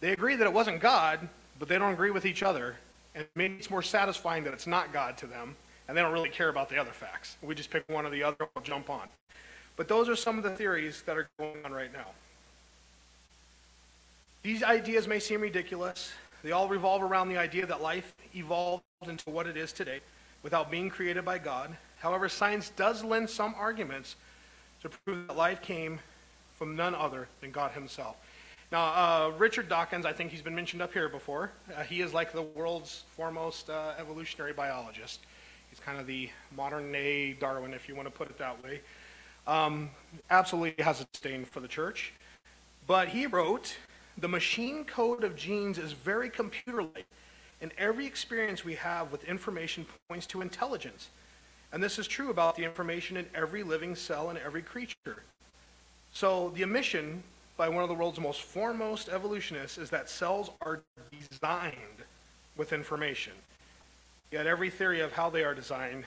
They 0.00 0.12
agree 0.12 0.36
that 0.36 0.46
it 0.46 0.52
wasn't 0.52 0.80
God, 0.80 1.28
but 1.58 1.68
they 1.68 1.78
don't 1.78 1.92
agree 1.92 2.10
with 2.10 2.26
each 2.26 2.42
other. 2.42 2.76
And 3.14 3.26
maybe 3.34 3.56
it's 3.56 3.70
more 3.70 3.82
satisfying 3.82 4.44
that 4.44 4.52
it's 4.52 4.66
not 4.66 4.92
God 4.92 5.16
to 5.18 5.26
them, 5.26 5.56
and 5.88 5.96
they 5.96 6.02
don't 6.02 6.12
really 6.12 6.28
care 6.28 6.48
about 6.50 6.68
the 6.68 6.78
other 6.78 6.92
facts. 6.92 7.36
We 7.42 7.54
just 7.54 7.70
pick 7.70 7.84
one 7.88 8.06
or 8.06 8.10
the 8.10 8.22
other, 8.22 8.36
we'll 8.54 8.64
jump 8.64 8.90
on. 8.90 9.08
But 9.76 9.88
those 9.88 10.08
are 10.08 10.16
some 10.16 10.36
of 10.36 10.44
the 10.44 10.50
theories 10.50 11.02
that 11.06 11.16
are 11.16 11.28
going 11.38 11.64
on 11.64 11.72
right 11.72 11.92
now. 11.92 12.06
These 14.42 14.62
ideas 14.62 15.08
may 15.08 15.18
seem 15.18 15.40
ridiculous. 15.40 16.12
They 16.42 16.52
all 16.52 16.68
revolve 16.68 17.02
around 17.02 17.28
the 17.28 17.38
idea 17.38 17.66
that 17.66 17.82
life 17.82 18.14
evolved 18.34 18.82
into 19.06 19.30
what 19.30 19.46
it 19.46 19.56
is 19.56 19.72
today 19.72 20.00
without 20.42 20.70
being 20.70 20.88
created 20.90 21.24
by 21.24 21.38
God. 21.38 21.76
However, 22.00 22.28
science 22.28 22.70
does 22.70 23.02
lend 23.02 23.28
some 23.28 23.54
arguments 23.56 24.16
to 24.82 24.88
prove 24.88 25.26
that 25.26 25.36
life 25.36 25.60
came 25.60 26.00
from 26.54 26.76
none 26.76 26.94
other 26.94 27.28
than 27.40 27.50
God 27.50 27.72
Himself. 27.72 28.16
Now, 28.70 28.84
uh, 28.84 29.32
Richard 29.38 29.68
Dawkins, 29.68 30.04
I 30.04 30.12
think 30.12 30.30
he's 30.30 30.42
been 30.42 30.54
mentioned 30.54 30.82
up 30.82 30.92
here 30.92 31.08
before. 31.08 31.52
Uh, 31.74 31.82
he 31.84 32.02
is 32.02 32.12
like 32.12 32.32
the 32.32 32.42
world's 32.42 33.04
foremost 33.16 33.70
uh, 33.70 33.94
evolutionary 33.98 34.52
biologist. 34.52 35.20
He's 35.70 35.80
kind 35.80 35.98
of 35.98 36.06
the 36.06 36.28
modern 36.54 36.92
day 36.92 37.32
Darwin, 37.32 37.72
if 37.72 37.88
you 37.88 37.96
want 37.96 38.06
to 38.08 38.12
put 38.12 38.28
it 38.28 38.36
that 38.38 38.62
way. 38.62 38.80
Um, 39.46 39.88
absolutely 40.28 40.84
has 40.84 41.00
a 41.00 41.06
disdain 41.06 41.46
for 41.46 41.60
the 41.60 41.68
church. 41.68 42.12
But 42.86 43.08
he 43.08 43.26
wrote, 43.26 43.74
The 44.18 44.28
machine 44.28 44.84
code 44.84 45.24
of 45.24 45.34
genes 45.34 45.78
is 45.78 45.92
very 45.92 46.28
computer 46.28 46.82
like, 46.82 47.06
and 47.62 47.72
every 47.78 48.06
experience 48.06 48.66
we 48.66 48.74
have 48.74 49.10
with 49.10 49.24
information 49.24 49.86
points 50.08 50.26
to 50.26 50.42
intelligence. 50.42 51.08
And 51.72 51.82
this 51.82 51.98
is 51.98 52.06
true 52.06 52.30
about 52.30 52.56
the 52.56 52.64
information 52.64 53.16
in 53.16 53.26
every 53.34 53.62
living 53.62 53.94
cell 53.94 54.30
and 54.30 54.38
every 54.38 54.62
creature. 54.62 55.22
So 56.12 56.50
the 56.54 56.62
admission 56.62 57.22
by 57.56 57.68
one 57.68 57.82
of 57.82 57.88
the 57.88 57.94
world's 57.94 58.20
most 58.20 58.42
foremost 58.42 59.08
evolutionists 59.08 59.78
is 59.78 59.90
that 59.90 60.08
cells 60.08 60.50
are 60.62 60.80
designed 61.30 61.74
with 62.56 62.72
information. 62.72 63.32
Yet 64.30 64.46
every 64.46 64.70
theory 64.70 65.00
of 65.00 65.12
how 65.12 65.30
they 65.30 65.44
are 65.44 65.54
designed 65.54 66.04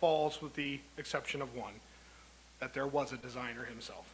falls 0.00 0.40
with 0.40 0.54
the 0.54 0.80
exception 0.96 1.42
of 1.42 1.54
one, 1.54 1.74
that 2.60 2.72
there 2.72 2.86
was 2.86 3.12
a 3.12 3.16
designer 3.16 3.64
himself. 3.64 4.12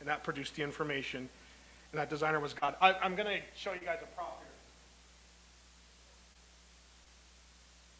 And 0.00 0.08
that 0.08 0.22
produced 0.22 0.54
the 0.56 0.62
information, 0.62 1.28
and 1.92 2.00
that 2.00 2.10
designer 2.10 2.40
was 2.40 2.54
God. 2.54 2.76
I, 2.80 2.94
am 3.02 3.16
going 3.16 3.26
to 3.26 3.40
show 3.56 3.72
you 3.72 3.80
guys 3.84 3.98
a 4.02 4.06
prop 4.16 4.43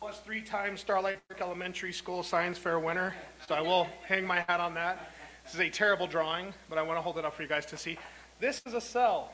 Was 0.04 0.18
three 0.18 0.42
times 0.42 0.80
Starlight 0.80 1.18
Park 1.28 1.40
Elementary 1.40 1.90
School 1.90 2.22
Science 2.22 2.58
Fair 2.58 2.78
winner, 2.78 3.14
so 3.48 3.54
I 3.54 3.62
will 3.62 3.86
hang 4.06 4.26
my 4.26 4.40
hat 4.40 4.60
on 4.60 4.74
that. 4.74 5.10
This 5.44 5.54
is 5.54 5.60
a 5.60 5.70
terrible 5.70 6.06
drawing, 6.06 6.52
but 6.68 6.76
I 6.76 6.82
want 6.82 6.98
to 6.98 7.00
hold 7.00 7.16
it 7.16 7.24
up 7.24 7.32
for 7.32 7.40
you 7.40 7.48
guys 7.48 7.64
to 7.64 7.78
see. 7.78 7.96
This 8.38 8.60
is 8.66 8.74
a 8.74 8.82
cell. 8.82 9.32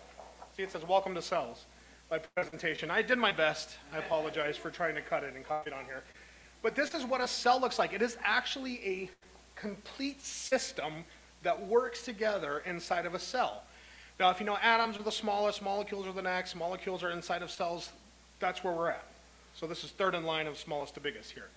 See, 0.57 0.63
it 0.63 0.71
says 0.71 0.87
Welcome 0.87 1.13
to 1.17 1.23
Cells, 1.23 1.65
my 2.09 2.19
presentation. 2.37 2.89
I 2.89 3.03
did 3.03 3.19
my 3.19 3.33
best. 3.33 3.79
I 3.93 3.99
apologize 3.99 4.57
for 4.57 4.71
trying 4.71 4.95
to 4.95 5.03
cut 5.03 5.25
it 5.25 5.35
and 5.35 5.45
copy 5.45 5.73
it 5.73 5.75
on 5.75 5.87
here. 5.87 6.05
But 6.63 6.77
this 6.77 6.95
is 6.95 7.05
what 7.05 7.21
a 7.21 7.27
cell 7.27 7.61
looks 7.61 7.81
like. 7.81 7.93
It 7.93 8.01
is 8.01 8.17
actually 8.23 8.81
a 8.85 9.11
complete 9.57 10.23
system 10.23 11.05
that 11.43 11.67
works 11.67 12.05
together 12.05 12.63
inside 12.65 13.07
of 13.07 13.15
a 13.15 13.19
cell. 13.19 13.65
Now, 14.21 14.31
if 14.31 14.39
you 14.39 14.47
know 14.47 14.57
atoms 14.63 14.97
are 15.01 15.03
the 15.03 15.11
smallest, 15.11 15.63
molecules 15.63 16.07
are 16.07 16.13
the 16.13 16.23
next, 16.23 16.55
molecules 16.55 17.03
are 17.03 17.11
inside 17.11 17.43
of 17.43 17.51
cells, 17.51 17.91
that's 18.39 18.63
where 18.63 18.73
we're 18.73 18.91
at. 18.91 19.10
So 19.61 19.67
this 19.67 19.85
is 19.85 19.91
third 19.91 20.15
in 20.15 20.25
line 20.25 20.47
of 20.47 20.57
smallest 20.57 20.95
to 20.95 21.01
biggest 21.01 21.33
here. 21.33 21.51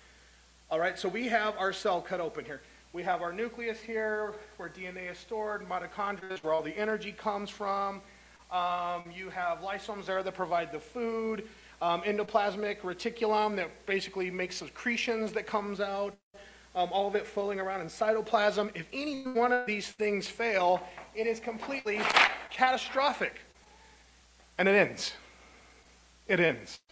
All 0.70 0.78
right, 0.78 1.00
so 1.00 1.08
we 1.08 1.30
have 1.30 1.58
our 1.58 1.72
cell 1.72 2.02
cut 2.02 2.20
open 2.20 2.44
here. 2.44 2.60
We 2.92 3.02
have 3.02 3.22
our 3.22 3.32
nucleus 3.32 3.80
here, 3.80 4.34
where 4.58 4.68
DNA 4.68 5.10
is 5.10 5.18
stored, 5.18 5.66
mitochondria 5.70 6.34
is 6.34 6.44
where 6.44 6.52
all 6.54 6.62
the 6.62 6.78
energy 6.78 7.14
comes 7.14 7.50
from. 7.50 8.02
Um, 8.52 9.06
you 9.16 9.30
have 9.30 9.60
lysosomes 9.60 10.04
there 10.04 10.22
that 10.22 10.34
provide 10.34 10.74
the 10.74 10.82
food 10.82 11.48
um, 11.82 12.02
endoplasmic 12.02 12.82
reticulum 12.82 13.56
that 13.56 13.70
basically 13.86 14.30
makes 14.30 14.58
secretions 14.58 15.32
that 15.32 15.48
comes 15.48 15.80
out, 15.80 16.14
um, 16.76 16.90
all 16.92 17.08
of 17.08 17.16
it 17.16 17.26
floating 17.26 17.62
around 17.62 17.80
in 17.80 17.88
cytoplasm. 17.88 18.70
If 18.76 18.86
any 18.92 19.24
one 19.24 19.54
of 19.54 19.66
these 19.66 19.94
things 19.94 20.28
fail, 20.28 20.86
it 21.16 21.26
is 21.26 21.40
completely 21.40 22.02
catastrophic. 22.50 23.40
And 24.58 24.68
it 24.68 24.76
ends. 24.76 25.14
It 26.28 26.42
ends. 26.42 26.83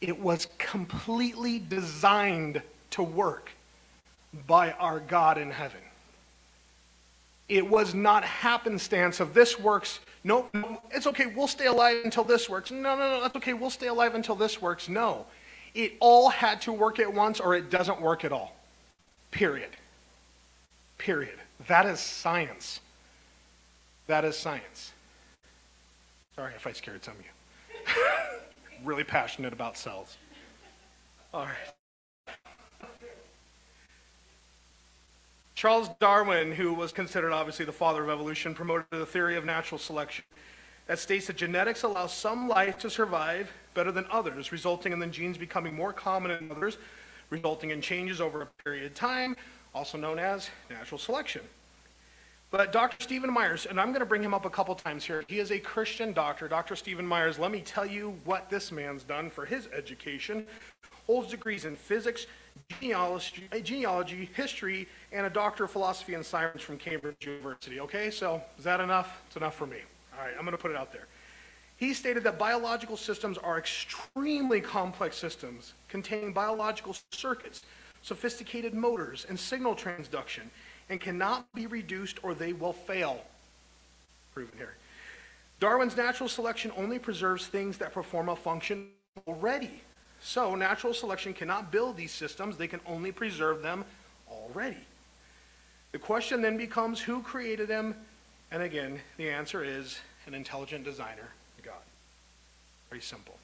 It 0.00 0.18
was 0.18 0.48
completely 0.58 1.58
designed 1.58 2.62
to 2.90 3.02
work 3.02 3.50
by 4.46 4.72
our 4.72 5.00
God 5.00 5.38
in 5.38 5.50
heaven. 5.50 5.80
It 7.48 7.68
was 7.68 7.94
not 7.94 8.24
happenstance 8.24 9.20
of 9.20 9.34
this 9.34 9.58
works 9.58 10.00
no, 10.22 10.48
no, 10.52 10.82
it's 10.90 11.06
okay, 11.06 11.26
we'll 11.26 11.48
stay 11.48 11.66
alive 11.66 12.02
until 12.04 12.24
this 12.24 12.48
works. 12.48 12.70
No, 12.70 12.94
no, 12.94 13.10
no, 13.10 13.20
that's 13.22 13.36
okay, 13.36 13.54
we'll 13.54 13.70
stay 13.70 13.86
alive 13.86 14.14
until 14.14 14.34
this 14.34 14.60
works. 14.60 14.88
No. 14.88 15.26
It 15.74 15.94
all 16.00 16.28
had 16.28 16.60
to 16.62 16.72
work 16.72 16.98
at 16.98 17.12
once 17.12 17.40
or 17.40 17.54
it 17.54 17.70
doesn't 17.70 18.00
work 18.00 18.24
at 18.24 18.32
all. 18.32 18.56
Period. 19.30 19.70
Period. 20.98 21.38
That 21.68 21.86
is 21.86 22.00
science. 22.00 22.80
That 24.08 24.24
is 24.24 24.36
science. 24.36 24.92
Sorry 26.36 26.52
if 26.54 26.66
I 26.66 26.72
scared 26.72 27.04
some 27.04 27.14
of 27.14 27.20
you. 27.20 27.92
really 28.84 29.04
passionate 29.04 29.52
about 29.52 29.76
cells. 29.76 30.16
All 31.32 31.44
right. 31.44 32.36
Charles 35.54 35.90
Darwin, 36.00 36.52
who 36.52 36.72
was 36.72 36.90
considered 36.90 37.32
obviously 37.32 37.66
the 37.66 37.72
father 37.72 38.02
of 38.02 38.08
evolution, 38.08 38.54
promoted 38.54 38.86
the 38.90 39.04
theory 39.04 39.36
of 39.36 39.44
natural 39.44 39.78
selection 39.78 40.24
that 40.86 40.98
states 40.98 41.26
that 41.26 41.36
genetics 41.36 41.82
allows 41.82 42.12
some 42.12 42.48
life 42.48 42.78
to 42.78 42.90
survive 42.90 43.52
better 43.74 43.92
than 43.92 44.06
others, 44.10 44.52
resulting 44.52 44.92
in 44.92 44.98
the 44.98 45.06
genes 45.06 45.38
becoming 45.38 45.74
more 45.74 45.92
common 45.92 46.30
in 46.30 46.50
others, 46.50 46.78
resulting 47.28 47.70
in 47.70 47.80
changes 47.80 48.20
over 48.20 48.42
a 48.42 48.46
period 48.64 48.86
of 48.86 48.94
time, 48.94 49.36
also 49.74 49.96
known 49.96 50.18
as 50.18 50.50
natural 50.68 50.98
selection. 50.98 51.42
But 52.50 52.72
Dr. 52.72 52.96
Stephen 53.00 53.32
Myers, 53.32 53.66
and 53.66 53.80
I'm 53.80 53.88
going 53.88 54.00
to 54.00 54.06
bring 54.06 54.24
him 54.24 54.34
up 54.34 54.44
a 54.44 54.50
couple 54.50 54.74
times 54.74 55.04
here. 55.04 55.22
He 55.28 55.38
is 55.38 55.52
a 55.52 55.58
Christian 55.60 56.12
doctor. 56.12 56.48
Dr. 56.48 56.74
Stephen 56.74 57.06
Myers, 57.06 57.38
let 57.38 57.52
me 57.52 57.60
tell 57.60 57.86
you 57.86 58.18
what 58.24 58.50
this 58.50 58.72
man's 58.72 59.04
done 59.04 59.30
for 59.30 59.46
his 59.46 59.68
education. 59.68 60.44
Holds 61.06 61.30
degrees 61.30 61.64
in 61.64 61.76
physics, 61.76 62.26
genealogy, 62.68 63.48
genealogy, 63.62 64.28
history, 64.34 64.88
and 65.12 65.26
a 65.26 65.30
doctor 65.30 65.64
of 65.64 65.70
philosophy 65.70 66.14
and 66.14 66.26
science 66.26 66.60
from 66.60 66.76
Cambridge 66.76 67.24
University. 67.24 67.78
Okay, 67.78 68.10
so 68.10 68.42
is 68.58 68.64
that 68.64 68.80
enough? 68.80 69.22
It's 69.28 69.36
enough 69.36 69.54
for 69.54 69.66
me. 69.66 69.78
All 70.18 70.24
right, 70.24 70.34
I'm 70.36 70.44
going 70.44 70.56
to 70.56 70.58
put 70.58 70.72
it 70.72 70.76
out 70.76 70.92
there. 70.92 71.06
He 71.76 71.94
stated 71.94 72.24
that 72.24 72.36
biological 72.36 72.96
systems 72.96 73.38
are 73.38 73.58
extremely 73.58 74.60
complex 74.60 75.16
systems 75.16 75.74
containing 75.88 76.32
biological 76.32 76.96
circuits, 77.12 77.62
sophisticated 78.02 78.74
motors, 78.74 79.24
and 79.28 79.38
signal 79.38 79.76
transduction, 79.76 80.42
and 80.90 81.00
cannot 81.00 81.50
be 81.54 81.66
reduced 81.66 82.18
or 82.22 82.34
they 82.34 82.52
will 82.52 82.74
fail. 82.74 83.20
Proven 84.34 84.52
here. 84.58 84.74
Darwin's 85.60 85.96
natural 85.96 86.28
selection 86.28 86.72
only 86.76 86.98
preserves 86.98 87.46
things 87.46 87.78
that 87.78 87.94
perform 87.94 88.28
a 88.28 88.36
function 88.36 88.88
already. 89.26 89.80
So 90.20 90.54
natural 90.54 90.92
selection 90.92 91.32
cannot 91.32 91.70
build 91.70 91.96
these 91.96 92.12
systems, 92.12 92.56
they 92.56 92.68
can 92.68 92.80
only 92.86 93.12
preserve 93.12 93.62
them 93.62 93.84
already. 94.28 94.76
The 95.92 95.98
question 95.98 96.42
then 96.42 96.56
becomes 96.56 97.00
who 97.00 97.22
created 97.22 97.68
them? 97.68 97.94
And 98.50 98.62
again, 98.62 99.00
the 99.16 99.30
answer 99.30 99.64
is 99.64 99.98
an 100.26 100.34
intelligent 100.34 100.84
designer, 100.84 101.28
God. 101.62 101.74
Very 102.90 103.00
simple. 103.00 103.36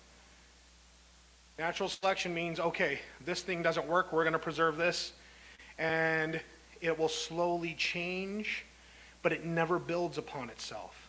Natural 1.59 1.89
selection 1.89 2.35
means 2.35 2.61
okay, 2.61 2.99
this 3.25 3.41
thing 3.43 3.63
doesn't 3.63 3.87
work, 3.87 4.13
we're 4.13 4.25
going 4.25 4.33
to 4.33 4.39
preserve 4.39 4.77
this, 4.77 5.13
and 5.79 6.41
it 6.81 6.99
will 6.99 7.09
slowly 7.09 7.75
change, 7.75 8.65
but 9.23 9.33
it 9.33 9.45
never 9.45 9.79
builds 9.79 10.19
upon 10.19 10.51
itself. 10.51 11.09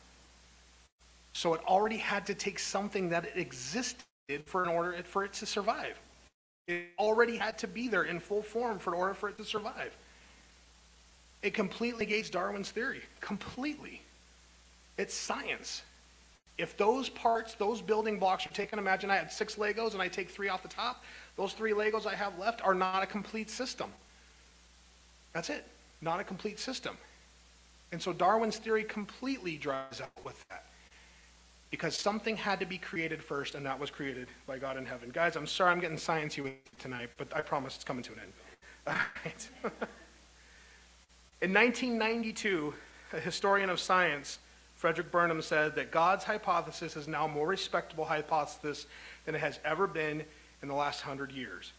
So 1.33 1.53
it 1.53 1.61
already 1.67 1.97
had 1.97 2.25
to 2.27 2.33
take 2.33 2.57
something 2.57 3.09
that 3.09 3.37
existed 3.37 4.03
for 4.45 4.63
in 4.63 4.69
order 4.69 4.97
for 5.03 5.23
it 5.23 5.33
to 5.33 5.45
survive. 5.45 5.99
It 6.67 6.87
already 6.97 7.37
had 7.37 7.57
to 7.59 7.67
be 7.67 7.87
there 7.87 8.03
in 8.03 8.19
full 8.19 8.41
form 8.41 8.79
for 8.79 8.93
in 8.93 8.99
order 8.99 9.13
for 9.13 9.29
it 9.29 9.37
to 9.37 9.45
survive. 9.45 9.95
It 11.43 11.53
completely 11.53 12.05
negates 12.05 12.29
Darwin's 12.29 12.71
theory. 12.71 13.01
Completely. 13.21 14.01
It's 14.97 15.13
science. 15.13 15.83
If 16.57 16.75
those 16.75 17.07
parts, 17.09 17.53
those 17.53 17.81
building 17.81 18.17
blocks 18.17 18.45
are 18.47 18.49
taken, 18.49 18.79
imagine 18.79 19.11
I 19.11 19.17
had 19.17 19.31
six 19.31 19.55
Legos 19.55 19.93
and 19.93 20.01
I 20.01 20.07
take 20.07 20.29
three 20.29 20.49
off 20.49 20.63
the 20.63 20.67
top, 20.67 21.03
those 21.35 21.53
three 21.53 21.71
Legos 21.71 22.07
I 22.07 22.15
have 22.15 22.37
left 22.39 22.65
are 22.65 22.73
not 22.73 23.03
a 23.03 23.05
complete 23.05 23.49
system. 23.49 23.93
That's 25.33 25.49
it. 25.49 25.65
Not 26.01 26.19
a 26.19 26.23
complete 26.23 26.59
system. 26.59 26.97
And 27.91 28.01
so 28.01 28.13
Darwin's 28.13 28.57
theory 28.57 28.83
completely 28.83 29.57
dries 29.57 30.01
up 30.01 30.11
with 30.23 30.43
that 30.49 30.65
because 31.71 31.97
something 31.97 32.35
had 32.35 32.59
to 32.59 32.65
be 32.65 32.77
created 32.77 33.21
first, 33.21 33.55
and 33.55 33.65
that 33.65 33.79
was 33.79 33.89
created 33.89 34.27
by 34.45 34.57
God 34.57 34.77
in 34.77 34.85
heaven. 34.85 35.09
Guys, 35.09 35.35
I'm 35.35 35.47
sorry 35.47 35.71
I'm 35.71 35.79
getting 35.79 35.97
sciencey 35.97 36.43
with 36.43 36.53
tonight, 36.79 37.09
but 37.17 37.27
I 37.35 37.41
promise 37.41 37.75
it's 37.75 37.83
coming 37.83 38.03
to 38.03 38.13
an 38.13 38.19
end. 38.19 38.33
All 38.87 38.93
right. 38.93 39.49
in 41.41 41.53
1992, 41.53 42.73
a 43.13 43.19
historian 43.19 43.69
of 43.69 43.79
science, 43.79 44.39
Frederick 44.75 45.11
Burnham, 45.11 45.41
said 45.41 45.75
that 45.75 45.91
God's 45.91 46.23
hypothesis 46.23 46.95
is 46.95 47.07
now 47.07 47.27
more 47.27 47.47
respectable 47.47 48.05
hypothesis 48.05 48.85
than 49.25 49.35
it 49.35 49.41
has 49.41 49.59
ever 49.65 49.87
been 49.87 50.23
in 50.61 50.67
the 50.67 50.73
last 50.73 51.01
hundred 51.01 51.31
years. 51.31 51.73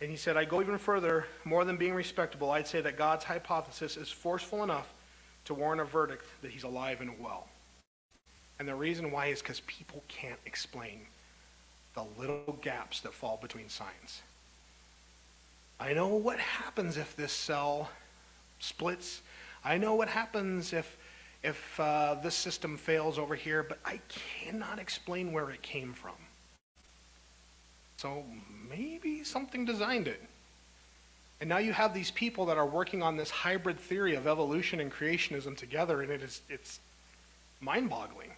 And 0.00 0.10
he 0.10 0.16
said, 0.16 0.36
I 0.36 0.44
go 0.44 0.60
even 0.60 0.78
further, 0.78 1.26
more 1.44 1.64
than 1.64 1.76
being 1.76 1.94
respectable, 1.94 2.50
I'd 2.50 2.66
say 2.66 2.80
that 2.80 2.96
God's 2.96 3.24
hypothesis 3.24 3.96
is 3.96 4.10
forceful 4.10 4.64
enough 4.64 4.92
to 5.44 5.54
warrant 5.54 5.80
a 5.80 5.84
verdict 5.84 6.24
that 6.42 6.50
he's 6.50 6.62
alive 6.62 7.00
and 7.00 7.18
well. 7.20 7.48
And 8.58 8.66
the 8.66 8.74
reason 8.74 9.10
why 9.10 9.26
is 9.26 9.40
because 9.40 9.60
people 9.60 10.02
can't 10.08 10.38
explain 10.46 11.00
the 11.94 12.04
little 12.18 12.58
gaps 12.62 13.00
that 13.00 13.12
fall 13.12 13.38
between 13.40 13.68
science. 13.68 14.22
I 15.78 15.92
know 15.92 16.08
what 16.08 16.38
happens 16.38 16.96
if 16.96 17.16
this 17.16 17.32
cell 17.32 17.90
splits. 18.58 19.22
I 19.64 19.78
know 19.78 19.94
what 19.94 20.08
happens 20.08 20.72
if, 20.72 20.98
if 21.42 21.80
uh, 21.80 22.16
this 22.22 22.34
system 22.34 22.76
fails 22.76 23.18
over 23.18 23.34
here, 23.34 23.62
but 23.62 23.78
I 23.84 24.00
cannot 24.08 24.78
explain 24.78 25.32
where 25.32 25.50
it 25.50 25.62
came 25.62 25.92
from. 25.92 26.14
So 28.00 28.24
maybe 28.68 29.24
something 29.24 29.64
designed 29.64 30.08
it. 30.08 30.22
And 31.40 31.48
now 31.48 31.58
you 31.58 31.72
have 31.72 31.92
these 31.92 32.10
people 32.10 32.46
that 32.46 32.56
are 32.56 32.66
working 32.66 33.02
on 33.02 33.16
this 33.16 33.30
hybrid 33.30 33.78
theory 33.78 34.14
of 34.14 34.26
evolution 34.26 34.80
and 34.80 34.92
creationism 34.92 35.56
together, 35.56 36.02
and 36.02 36.10
it 36.10 36.22
is, 36.22 36.42
it's 36.48 36.80
mind-boggling 37.60 38.30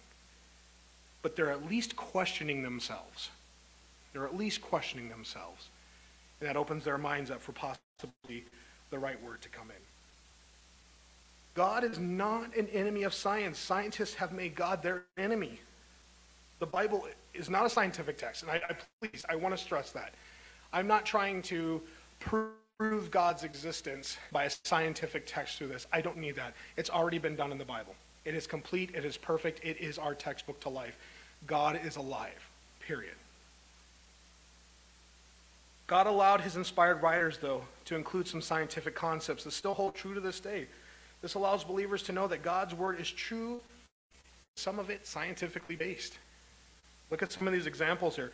but 1.23 1.35
they're 1.35 1.49
at 1.49 1.67
least 1.67 1.95
questioning 1.95 2.61
themselves. 2.61 3.31
They're 4.11 4.25
at 4.25 4.37
least 4.37 4.61
questioning 4.61 5.09
themselves. 5.09 5.69
And 6.39 6.47
that 6.47 6.57
opens 6.57 6.83
their 6.83 6.99
minds 6.99 7.31
up 7.31 7.41
for 7.41 7.53
possibly 7.53 8.43
the 8.91 8.99
right 8.99 9.19
word 9.23 9.41
to 9.41 9.49
come 9.49 9.69
in. 9.71 9.81
God 11.55 11.83
is 11.83 11.97
not 11.97 12.55
an 12.55 12.67
enemy 12.73 13.03
of 13.03 13.13
science. 13.13 13.57
Scientists 13.57 14.15
have 14.15 14.33
made 14.33 14.53
God 14.53 14.83
their 14.83 15.03
enemy. 15.17 15.59
The 16.59 16.65
Bible 16.65 17.07
is 17.33 17.49
not 17.49 17.65
a 17.65 17.69
scientific 17.69 18.17
text, 18.17 18.43
and 18.43 18.51
I, 18.51 18.61
I 18.69 18.75
please, 19.01 19.25
I 19.29 19.35
want 19.35 19.55
to 19.55 19.63
stress 19.63 19.91
that. 19.91 20.13
I'm 20.71 20.87
not 20.87 21.05
trying 21.05 21.41
to 21.43 21.81
prove 22.19 23.11
God's 23.11 23.43
existence 23.43 24.17
by 24.31 24.45
a 24.45 24.49
scientific 24.65 25.23
text 25.25 25.57
through 25.57 25.67
this. 25.67 25.87
I 25.91 26.01
don't 26.01 26.17
need 26.17 26.35
that. 26.35 26.53
It's 26.77 26.89
already 26.89 27.17
been 27.17 27.35
done 27.35 27.51
in 27.51 27.57
the 27.57 27.65
Bible. 27.65 27.95
It 28.25 28.35
is 28.35 28.47
complete, 28.47 28.91
it 28.95 29.05
is 29.05 29.17
perfect, 29.17 29.63
it 29.63 29.79
is 29.79 29.97
our 29.97 30.15
textbook 30.15 30.59
to 30.61 30.69
life. 30.69 30.97
God 31.45 31.79
is 31.83 31.97
alive, 31.97 32.49
period. 32.79 33.15
God 35.87 36.07
allowed 36.07 36.41
his 36.41 36.55
inspired 36.55 37.01
writers, 37.01 37.37
though, 37.37 37.63
to 37.85 37.95
include 37.95 38.27
some 38.27 38.41
scientific 38.41 38.95
concepts 38.95 39.43
that 39.43 39.51
still 39.51 39.73
hold 39.73 39.95
true 39.95 40.13
to 40.13 40.21
this 40.21 40.39
day. 40.39 40.67
This 41.21 41.35
allows 41.35 41.63
believers 41.63 42.03
to 42.03 42.13
know 42.13 42.27
that 42.27 42.43
God's 42.43 42.73
word 42.73 42.99
is 42.99 43.11
true, 43.11 43.59
some 44.55 44.79
of 44.79 44.89
it 44.89 45.05
scientifically 45.05 45.75
based. 45.75 46.17
Look 47.09 47.21
at 47.21 47.31
some 47.31 47.47
of 47.47 47.53
these 47.53 47.67
examples 47.67 48.15
here. 48.15 48.31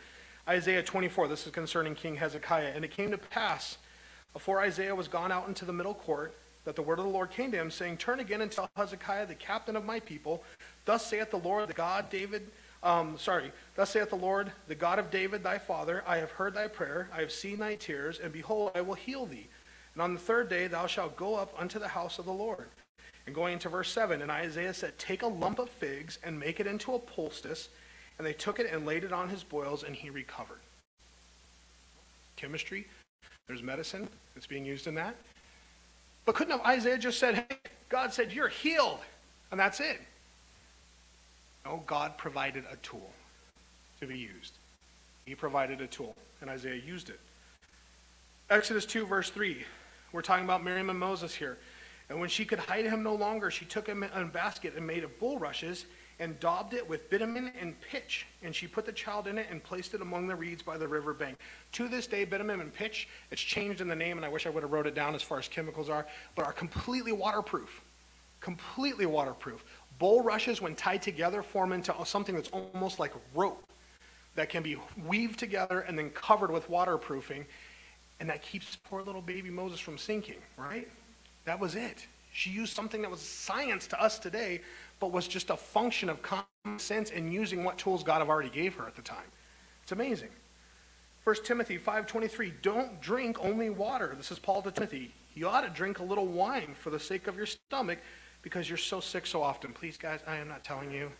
Isaiah 0.48 0.82
24, 0.82 1.28
this 1.28 1.46
is 1.46 1.52
concerning 1.52 1.94
King 1.94 2.16
Hezekiah. 2.16 2.72
And 2.74 2.84
it 2.84 2.90
came 2.90 3.10
to 3.10 3.18
pass, 3.18 3.78
before 4.32 4.60
Isaiah 4.60 4.94
was 4.94 5.08
gone 5.08 5.32
out 5.32 5.48
into 5.48 5.64
the 5.64 5.72
middle 5.72 5.94
court, 5.94 6.34
that 6.64 6.76
the 6.76 6.82
word 6.82 6.98
of 6.98 7.04
the 7.04 7.10
Lord 7.10 7.30
came 7.30 7.50
to 7.52 7.56
him, 7.56 7.70
saying, 7.70 7.96
Turn 7.96 8.20
again 8.20 8.40
and 8.40 8.50
tell 8.50 8.68
Hezekiah, 8.76 9.26
the 9.26 9.34
captain 9.34 9.76
of 9.76 9.84
my 9.84 10.00
people, 10.00 10.42
Thus 10.84 11.06
saith 11.06 11.30
the 11.30 11.38
Lord, 11.38 11.68
the 11.68 11.74
God 11.74 12.10
David, 12.10 12.48
um, 12.82 13.18
sorry, 13.18 13.52
thus 13.76 13.90
saith 13.90 14.10
the 14.10 14.16
Lord, 14.16 14.50
the 14.66 14.74
God 14.74 14.98
of 14.98 15.10
David 15.10 15.42
thy 15.42 15.58
father, 15.58 16.02
I 16.06 16.16
have 16.16 16.30
heard 16.30 16.54
thy 16.54 16.66
prayer, 16.66 17.08
I 17.12 17.20
have 17.20 17.32
seen 17.32 17.58
thy 17.58 17.74
tears, 17.74 18.18
and 18.18 18.32
behold, 18.32 18.72
I 18.74 18.80
will 18.80 18.94
heal 18.94 19.26
thee. 19.26 19.48
And 19.94 20.02
on 20.02 20.14
the 20.14 20.20
third 20.20 20.48
day 20.48 20.66
thou 20.66 20.86
shalt 20.86 21.16
go 21.16 21.34
up 21.34 21.54
unto 21.58 21.78
the 21.78 21.88
house 21.88 22.18
of 22.18 22.24
the 22.24 22.32
Lord. 22.32 22.68
And 23.26 23.34
going 23.34 23.52
into 23.52 23.68
verse 23.68 23.92
7, 23.92 24.22
and 24.22 24.30
Isaiah 24.30 24.72
said, 24.72 24.98
Take 24.98 25.22
a 25.22 25.26
lump 25.26 25.58
of 25.58 25.68
figs 25.68 26.18
and 26.24 26.40
make 26.40 26.58
it 26.58 26.66
into 26.66 26.94
a 26.94 26.98
poultice. 26.98 27.68
And 28.20 28.26
they 28.26 28.34
took 28.34 28.60
it 28.60 28.70
and 28.70 28.84
laid 28.84 29.02
it 29.02 29.14
on 29.14 29.30
his 29.30 29.42
boils, 29.42 29.82
and 29.82 29.96
he 29.96 30.10
recovered. 30.10 30.58
Chemistry, 32.36 32.86
there's 33.48 33.62
medicine 33.62 34.06
that's 34.34 34.46
being 34.46 34.66
used 34.66 34.86
in 34.86 34.94
that. 34.96 35.16
But 36.26 36.34
couldn't 36.34 36.52
have 36.52 36.60
Isaiah 36.66 36.98
just 36.98 37.18
said, 37.18 37.46
Hey, 37.48 37.56
God 37.88 38.12
said, 38.12 38.30
You're 38.30 38.48
healed, 38.48 38.98
and 39.50 39.58
that's 39.58 39.80
it? 39.80 40.02
No, 41.64 41.82
God 41.86 42.18
provided 42.18 42.64
a 42.70 42.76
tool 42.82 43.10
to 44.02 44.06
be 44.06 44.18
used. 44.18 44.52
He 45.24 45.34
provided 45.34 45.80
a 45.80 45.86
tool, 45.86 46.14
and 46.42 46.50
Isaiah 46.50 46.74
used 46.74 47.08
it. 47.08 47.20
Exodus 48.50 48.84
2, 48.84 49.06
verse 49.06 49.30
3. 49.30 49.64
We're 50.12 50.20
talking 50.20 50.44
about 50.44 50.62
Miriam 50.62 50.90
and 50.90 50.98
Moses 50.98 51.34
here. 51.34 51.56
And 52.10 52.20
when 52.20 52.28
she 52.28 52.44
could 52.44 52.58
hide 52.58 52.84
him 52.84 53.02
no 53.02 53.14
longer, 53.14 53.50
she 53.50 53.64
took 53.64 53.86
him 53.86 54.02
in 54.02 54.10
a 54.12 54.26
basket 54.26 54.74
and 54.76 54.86
made 54.86 55.04
of 55.04 55.18
bulrushes 55.18 55.86
and 56.20 56.38
daubed 56.38 56.74
it 56.74 56.88
with 56.88 57.08
bitumen 57.10 57.50
and 57.58 57.74
pitch. 57.80 58.26
And 58.42 58.54
she 58.54 58.68
put 58.68 58.86
the 58.86 58.92
child 58.92 59.26
in 59.26 59.38
it 59.38 59.46
and 59.50 59.64
placed 59.64 59.94
it 59.94 60.02
among 60.02 60.28
the 60.28 60.36
reeds 60.36 60.62
by 60.62 60.78
the 60.78 60.86
river 60.86 61.14
bank. 61.14 61.38
To 61.72 61.88
this 61.88 62.06
day, 62.06 62.24
bitumen 62.24 62.60
and 62.60 62.72
pitch, 62.72 63.08
it's 63.30 63.40
changed 63.40 63.80
in 63.80 63.88
the 63.88 63.96
name, 63.96 64.18
and 64.18 64.24
I 64.24 64.28
wish 64.28 64.46
I 64.46 64.50
would 64.50 64.62
have 64.62 64.70
wrote 64.70 64.86
it 64.86 64.94
down 64.94 65.14
as 65.14 65.22
far 65.22 65.38
as 65.38 65.48
chemicals 65.48 65.88
are, 65.88 66.06
but 66.36 66.44
are 66.44 66.52
completely 66.52 67.12
waterproof. 67.12 67.80
Completely 68.40 69.06
waterproof. 69.06 69.64
Bulrushes, 69.98 70.60
when 70.60 70.74
tied 70.74 71.02
together, 71.02 71.42
form 71.42 71.72
into 71.72 71.94
something 72.04 72.34
that's 72.34 72.50
almost 72.50 72.98
like 72.98 73.12
rope 73.34 73.64
that 74.34 74.48
can 74.48 74.62
be 74.62 74.76
weaved 75.06 75.38
together 75.38 75.80
and 75.80 75.98
then 75.98 76.10
covered 76.10 76.50
with 76.50 76.68
waterproofing. 76.68 77.46
And 78.20 78.28
that 78.28 78.42
keeps 78.42 78.76
poor 78.76 79.02
little 79.02 79.22
baby 79.22 79.50
Moses 79.50 79.80
from 79.80 79.96
sinking, 79.96 80.38
right? 80.58 80.88
That 81.46 81.58
was 81.58 81.74
it. 81.74 82.06
She 82.32 82.50
used 82.50 82.74
something 82.74 83.02
that 83.02 83.10
was 83.10 83.20
science 83.20 83.86
to 83.88 84.00
us 84.00 84.18
today, 84.18 84.60
but 85.00 85.10
was 85.10 85.26
just 85.26 85.50
a 85.50 85.56
function 85.56 86.08
of 86.08 86.22
common 86.22 86.44
sense 86.76 87.10
and 87.10 87.32
using 87.32 87.64
what 87.64 87.78
tools 87.78 88.04
God 88.04 88.18
have 88.18 88.28
already 88.28 88.50
gave 88.50 88.74
her 88.74 88.86
at 88.86 88.94
the 88.94 89.02
time. 89.02 89.18
It's 89.82 89.92
amazing. 89.92 90.28
1 91.24 91.36
Timothy 91.44 91.78
5.23, 91.78 92.52
don't 92.62 93.00
drink 93.00 93.42
only 93.44 93.70
water. 93.70 94.14
This 94.16 94.30
is 94.30 94.38
Paul 94.38 94.62
to 94.62 94.70
Timothy. 94.70 95.12
You 95.34 95.48
ought 95.48 95.62
to 95.62 95.70
drink 95.70 95.98
a 95.98 96.02
little 96.02 96.26
wine 96.26 96.74
for 96.74 96.90
the 96.90 97.00
sake 97.00 97.26
of 97.26 97.36
your 97.36 97.46
stomach 97.46 97.98
because 98.42 98.68
you're 98.68 98.78
so 98.78 99.00
sick 99.00 99.26
so 99.26 99.42
often. 99.42 99.72
Please, 99.72 99.96
guys, 99.96 100.20
I 100.26 100.36
am 100.36 100.48
not 100.48 100.64
telling 100.64 100.90
you 100.90 101.10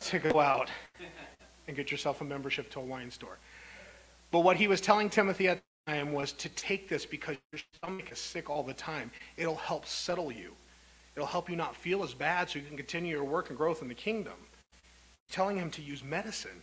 to 0.00 0.18
go 0.18 0.40
out 0.40 0.70
and 1.66 1.76
get 1.76 1.90
yourself 1.90 2.20
a 2.20 2.24
membership 2.24 2.70
to 2.70 2.80
a 2.80 2.84
wine 2.84 3.10
store. 3.10 3.38
But 4.30 4.40
what 4.40 4.56
he 4.56 4.68
was 4.68 4.80
telling 4.80 5.10
Timothy 5.10 5.48
at 5.48 5.58
the 5.86 5.92
time 5.92 6.12
was 6.12 6.32
to 6.32 6.48
take 6.50 6.88
this 6.88 7.04
because 7.04 7.36
your 7.52 7.60
stomach 7.74 8.12
is 8.12 8.18
sick 8.18 8.48
all 8.48 8.62
the 8.62 8.74
time. 8.74 9.10
It'll 9.36 9.56
help 9.56 9.86
settle 9.86 10.30
you. 10.30 10.52
It'll 11.18 11.26
help 11.26 11.50
you 11.50 11.56
not 11.56 11.74
feel 11.74 12.04
as 12.04 12.14
bad 12.14 12.48
so 12.48 12.60
you 12.60 12.64
can 12.64 12.76
continue 12.76 13.16
your 13.16 13.24
work 13.24 13.48
and 13.48 13.58
growth 13.58 13.82
in 13.82 13.88
the 13.88 13.94
kingdom. 13.94 14.34
Telling 15.32 15.56
him 15.56 15.68
to 15.72 15.82
use 15.82 16.04
medicine. 16.04 16.62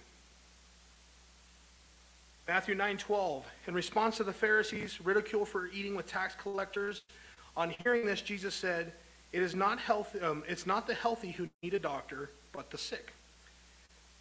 Matthew 2.47 2.73
9:12 2.73 3.43
In 3.67 3.73
response 3.73 4.15
to 4.15 4.23
the 4.23 4.31
Pharisees' 4.31 5.01
ridicule 5.01 5.43
for 5.43 5.67
eating 5.67 5.93
with 5.93 6.07
tax 6.07 6.35
collectors, 6.35 7.01
on 7.57 7.75
hearing 7.83 8.05
this 8.05 8.21
Jesus 8.21 8.55
said, 8.55 8.93
it 9.33 9.41
is 9.41 9.55
not 9.55 9.77
healthy, 9.77 10.21
um, 10.21 10.41
it's 10.47 10.65
not 10.65 10.87
the 10.87 10.93
healthy 10.93 11.31
who 11.31 11.49
need 11.61 11.73
a 11.73 11.79
doctor, 11.79 12.29
but 12.53 12.71
the 12.71 12.77
sick. 12.77 13.11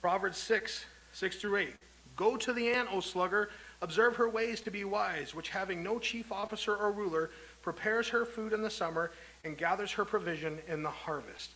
Proverbs 0.01 0.39
6, 0.39 0.85
6 1.13 1.37
through 1.37 1.59
8. 1.59 1.75
Go 2.17 2.37
to 2.37 2.53
the 2.53 2.73
ant, 2.73 2.89
O 2.93 2.99
sluggard, 2.99 3.51
observe 3.81 4.17
her 4.17 4.29
ways 4.29 4.61
to 4.63 4.73
be 4.73 4.83
wise, 4.83 5.33
which 5.33 5.51
having 5.51 5.85
no 5.85 6.01
chief 6.01 6.33
officer 6.33 6.75
or 6.75 6.91
ruler, 6.91 7.31
prepares 7.63 8.09
her 8.09 8.25
food 8.25 8.53
in 8.53 8.63
the 8.63 8.71
summer 8.71 9.13
and 9.45 9.57
gathers 9.59 9.93
her 9.93 10.05
provision 10.05 10.59
in 10.69 10.83
the 10.83 10.91
harvest. 10.91 11.51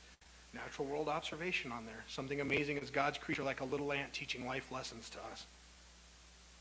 Natural 0.54 0.86
world 0.86 1.08
observation 1.08 1.72
on 1.72 1.84
there. 1.86 2.04
Something 2.08 2.40
amazing 2.40 2.78
as 2.78 2.90
God's 2.90 3.18
creature 3.18 3.42
like 3.42 3.60
a 3.60 3.64
little 3.64 3.92
ant 3.92 4.12
teaching 4.12 4.46
life 4.46 4.70
lessons 4.72 5.10
to 5.10 5.18
us. 5.32 5.46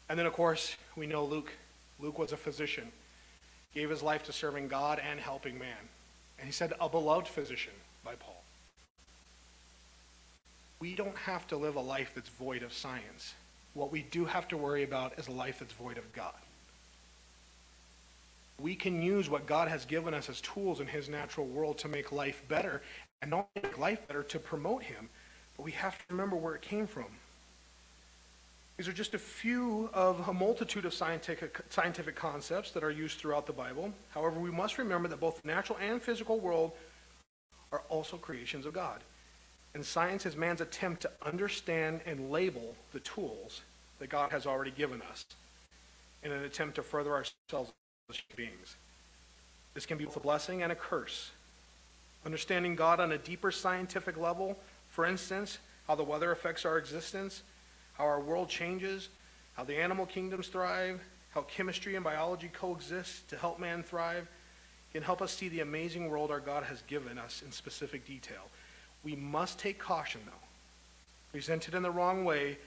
And 0.10 0.18
then, 0.18 0.26
of 0.26 0.34
course, 0.34 0.76
we 0.96 1.08
know 1.08 1.26
Luke. 1.26 1.52
Luke 2.00 2.20
was 2.20 2.32
a 2.32 2.38
physician, 2.38 2.92
gave 3.74 3.90
his 3.90 4.04
life 4.04 4.24
to 4.24 4.34
serving 4.34 4.68
God 4.68 5.00
and 5.00 5.20
helping 5.20 5.58
man. 5.58 5.78
And 6.38 6.46
he 6.46 6.52
said, 6.52 6.74
a 6.80 6.88
beloved 6.88 7.28
physician 7.28 7.74
by 8.06 8.14
Paul. 8.16 8.44
We 10.80 10.94
don't 10.94 11.18
have 11.18 11.48
to 11.48 11.58
live 11.58 11.76
a 11.76 11.82
life 11.82 12.12
that's 12.14 12.30
void 12.30 12.62
of 12.62 12.72
science. 12.72 13.34
What 13.74 13.92
we 13.92 14.04
do 14.04 14.26
have 14.26 14.48
to 14.50 14.58
worry 14.58 14.84
about 14.84 15.18
is 15.18 15.28
a 15.28 15.32
life 15.32 15.60
that's 15.60 15.74
void 15.74 15.98
of 15.98 16.14
God. 16.14 16.34
We 18.62 18.76
can 18.76 19.02
use 19.02 19.30
what 19.30 19.46
God 19.46 19.68
has 19.68 19.86
given 19.86 20.14
us 20.14 20.30
as 20.30 20.42
tools 20.42 20.80
in 20.80 20.88
his 20.88 21.10
natural 21.10 21.46
world 21.46 21.78
to 21.80 21.88
make 21.88 22.12
life 22.12 22.44
better, 22.48 22.82
and 23.22 23.32
not 23.32 23.50
make 23.56 23.78
life 23.78 24.08
better 24.08 24.24
to 24.24 24.40
promote 24.40 24.84
him, 24.84 25.10
but 25.56 25.64
we 25.64 25.72
have 25.72 25.98
to 25.98 26.04
remember 26.10 26.36
where 26.36 26.56
it 26.56 26.62
came 26.62 26.88
from. 26.88 27.06
These 28.78 28.88
are 28.88 28.94
just 28.94 29.16
a 29.16 29.20
few 29.20 29.90
of 29.92 30.28
a 30.28 30.34
multitude 30.34 30.86
of 30.86 30.94
scientific, 30.94 31.60
scientific 31.70 32.16
concepts 32.16 32.72
that 32.72 32.84
are 32.84 32.92
used 32.92 33.18
throughout 33.18 33.48
the 33.48 33.54
Bible. 33.54 33.92
However, 34.12 34.40
we 34.40 34.52
must 34.52 34.78
remember 34.78 35.08
that 35.08 35.20
both 35.20 35.42
the 35.42 35.48
natural 35.48 35.80
and 35.82 36.00
physical 36.00 36.40
world 36.40 36.74
are 37.72 37.82
also 37.90 38.18
creations 38.18 38.68
of 38.68 38.74
God. 38.74 39.04
And 39.74 39.84
science 39.84 40.26
is 40.28 40.36
man's 40.36 40.62
attempt 40.62 41.02
to 41.02 41.12
understand 41.24 42.02
and 42.06 42.32
label 42.32 42.76
the 42.94 43.00
tools 43.00 43.62
that 44.00 44.10
God 44.10 44.32
has 44.32 44.46
already 44.46 44.72
given 44.72 45.02
us 45.02 45.26
in 46.24 46.32
an 46.32 46.44
attempt 46.44 46.76
to 46.76 46.84
further 46.84 47.14
ourselves 47.14 47.74
beings. 48.38 48.76
This 49.74 49.86
can 49.86 49.98
be 49.98 50.06
both 50.06 50.16
a 50.16 50.22
blessing 50.22 50.64
and 50.64 50.72
a 50.72 50.76
curse. 50.76 51.32
Understanding 52.26 52.76
God 52.76 53.00
on 53.00 53.12
a 53.12 53.18
deeper 53.18 53.52
scientific 53.52 54.18
level, 54.18 54.58
for 54.90 55.06
instance, 55.06 55.58
how 55.88 55.96
the 55.96 56.04
weather 56.04 56.32
affects 56.32 56.66
our 56.66 56.78
existence, 56.78 57.44
how 57.94 58.06
our 58.06 58.22
world 58.22 58.48
changes, 58.48 59.10
how 59.56 59.64
the 59.64 59.76
animal 59.76 60.06
kingdoms 60.06 60.48
thrive, 60.48 61.02
how 61.32 61.42
chemistry 61.42 61.96
and 61.96 62.04
biology 62.04 62.50
coexist 62.54 63.28
to 63.30 63.36
help 63.36 63.60
man 63.60 63.84
thrive, 63.84 64.28
can 64.94 65.04
help 65.04 65.22
us 65.22 65.34
see 65.34 65.50
the 65.50 65.60
amazing 65.60 66.10
world 66.10 66.32
our 66.32 66.40
God 66.40 66.64
has 66.64 66.82
given 66.84 67.18
us 67.18 67.44
in 67.46 67.52
specific 67.52 68.06
detail. 68.08 68.50
We 69.04 69.16
must 69.16 69.60
take 69.60 69.80
caution, 69.80 70.22
though. 70.26 70.32
Presented 71.32 71.76
in 71.76 71.84
the 71.84 71.92
wrong 71.92 72.24
way, 72.24 72.58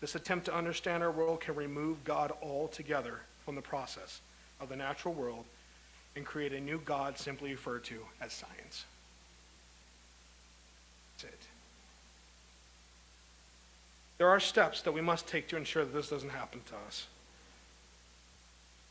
this 0.00 0.14
attempt 0.14 0.44
to 0.46 0.54
understand 0.54 1.02
our 1.02 1.10
world 1.10 1.40
can 1.40 1.54
remove 1.54 2.04
God 2.04 2.32
altogether 2.42 3.20
from 3.44 3.54
the 3.54 3.62
process 3.62 4.20
of 4.60 4.68
the 4.68 4.76
natural 4.76 5.14
world 5.14 5.44
and 6.16 6.24
create 6.24 6.52
a 6.52 6.60
new 6.60 6.80
God 6.84 7.18
simply 7.18 7.50
referred 7.52 7.84
to 7.84 8.00
as 8.20 8.32
science. 8.32 8.84
That's 11.16 11.32
it. 11.32 11.40
There 14.18 14.28
are 14.28 14.40
steps 14.40 14.82
that 14.82 14.92
we 14.92 15.00
must 15.00 15.26
take 15.26 15.48
to 15.48 15.56
ensure 15.56 15.84
that 15.84 15.94
this 15.94 16.10
doesn't 16.10 16.30
happen 16.30 16.60
to 16.66 16.74
us. 16.86 17.06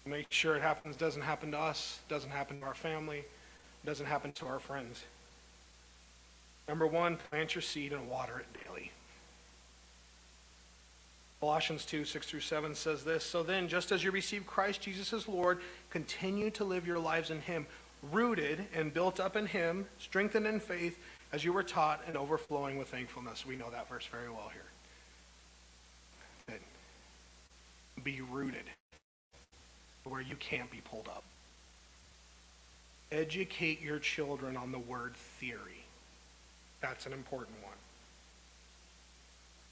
Make 0.06 0.32
sure 0.32 0.56
it 0.56 0.62
happens 0.62 0.96
doesn't 0.96 1.22
happen 1.22 1.52
to 1.52 1.60
us, 1.60 2.00
doesn't 2.10 2.32
happen 2.32 2.60
to 2.62 2.66
our 2.66 2.74
family, 2.74 3.24
doesn't 3.86 4.08
happen 4.08 4.32
to 4.34 4.48
our 4.48 4.60
friends. 4.60 5.04
Number 6.68 6.88
one, 6.88 7.18
plant 7.30 7.54
your 7.54 7.62
seed 7.62 7.94
and 7.94 8.10
water 8.10 8.40
it 8.40 8.66
daily. 8.66 8.92
Colossians 11.40 11.86
2 11.86 12.04
6 12.04 12.28
through 12.28 12.40
7 12.42 12.76
says 12.76 13.04
this 13.04 13.24
So 13.24 13.44
then, 13.44 13.68
just 13.68 13.92
as 13.92 14.04
you 14.04 14.12
received 14.12 14.46
Christ 14.46 14.82
Jesus 14.82 15.14
as 15.14 15.28
Lord, 15.28 15.60
continue 15.90 16.50
to 16.52 16.64
live 16.64 16.86
your 16.86 17.00
lives 17.00 17.32
in 17.32 17.40
Him, 17.42 17.66
rooted 18.12 18.66
and 18.74 18.94
built 18.94 19.20
up 19.20 19.36
in 19.36 19.46
Him, 19.46 19.86
strengthened 20.00 20.46
in 20.46 20.60
faith, 20.60 20.98
as 21.32 21.46
you 21.46 21.54
were 21.54 21.64
taught, 21.64 22.02
and 22.08 22.18
overflowing 22.18 22.78
with 22.78 22.90
thankfulness. 22.90 23.46
We 23.46 23.56
know 23.56 23.70
that 23.70 23.88
verse 23.88 24.06
very 24.06 24.30
well 24.30 24.52
here. 24.54 24.64
Be 28.04 28.22
rooted 28.22 28.64
where 30.06 30.22
you 30.22 30.36
can't 30.38 30.72
be 30.72 30.82
pulled 30.90 31.08
up. 31.08 31.24
Educate 33.12 33.82
your 33.82 34.00
children 34.00 34.56
on 34.56 34.72
the 34.72 34.80
word 34.80 35.16
theory. 35.16 35.84
That's 36.82 37.06
an 37.06 37.14
important 37.14 37.58
one. 37.64 37.74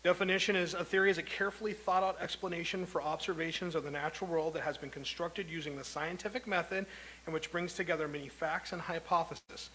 Definition 0.07 0.55
is 0.55 0.73
a 0.73 0.85
theory 0.85 1.11
is 1.11 1.17
a 1.17 1.21
carefully 1.21 1.73
thought 1.73 2.01
out 2.01 2.15
explanation 2.21 2.85
for 2.85 3.01
observations 3.01 3.75
of 3.75 3.83
the 3.83 3.91
natural 3.91 4.29
world 4.29 4.53
that 4.53 4.61
has 4.61 4.77
been 4.77 4.89
constructed 4.89 5.49
using 5.49 5.75
the 5.75 5.83
scientific 5.83 6.47
method 6.47 6.85
and 7.25 7.33
which 7.33 7.51
brings 7.51 7.73
together 7.73 8.07
many 8.07 8.29
facts 8.29 8.71
and 8.71 8.81
hypotheses. 8.81 9.69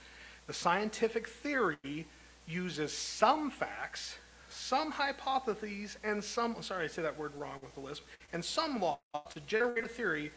The 0.47 0.55
scientific 0.55 1.29
theory 1.29 2.07
uses 2.49 2.95
some 2.95 3.51
facts, 3.51 4.17
some 4.49 4.91
hypotheses, 4.91 5.99
and 6.03 6.25
some, 6.25 6.57
oh, 6.57 6.63
sorry, 6.63 6.85
I 6.85 6.89
say 6.89 7.03
that 7.03 7.19
word 7.19 7.33
wrong 7.37 7.59
with 7.63 7.75
the 7.75 7.81
list, 7.81 8.01
and 8.33 8.43
some 8.43 8.81
laws 8.81 8.99
to 9.35 9.41
generate 9.41 9.85
a 9.85 9.89
theory, 9.89 10.33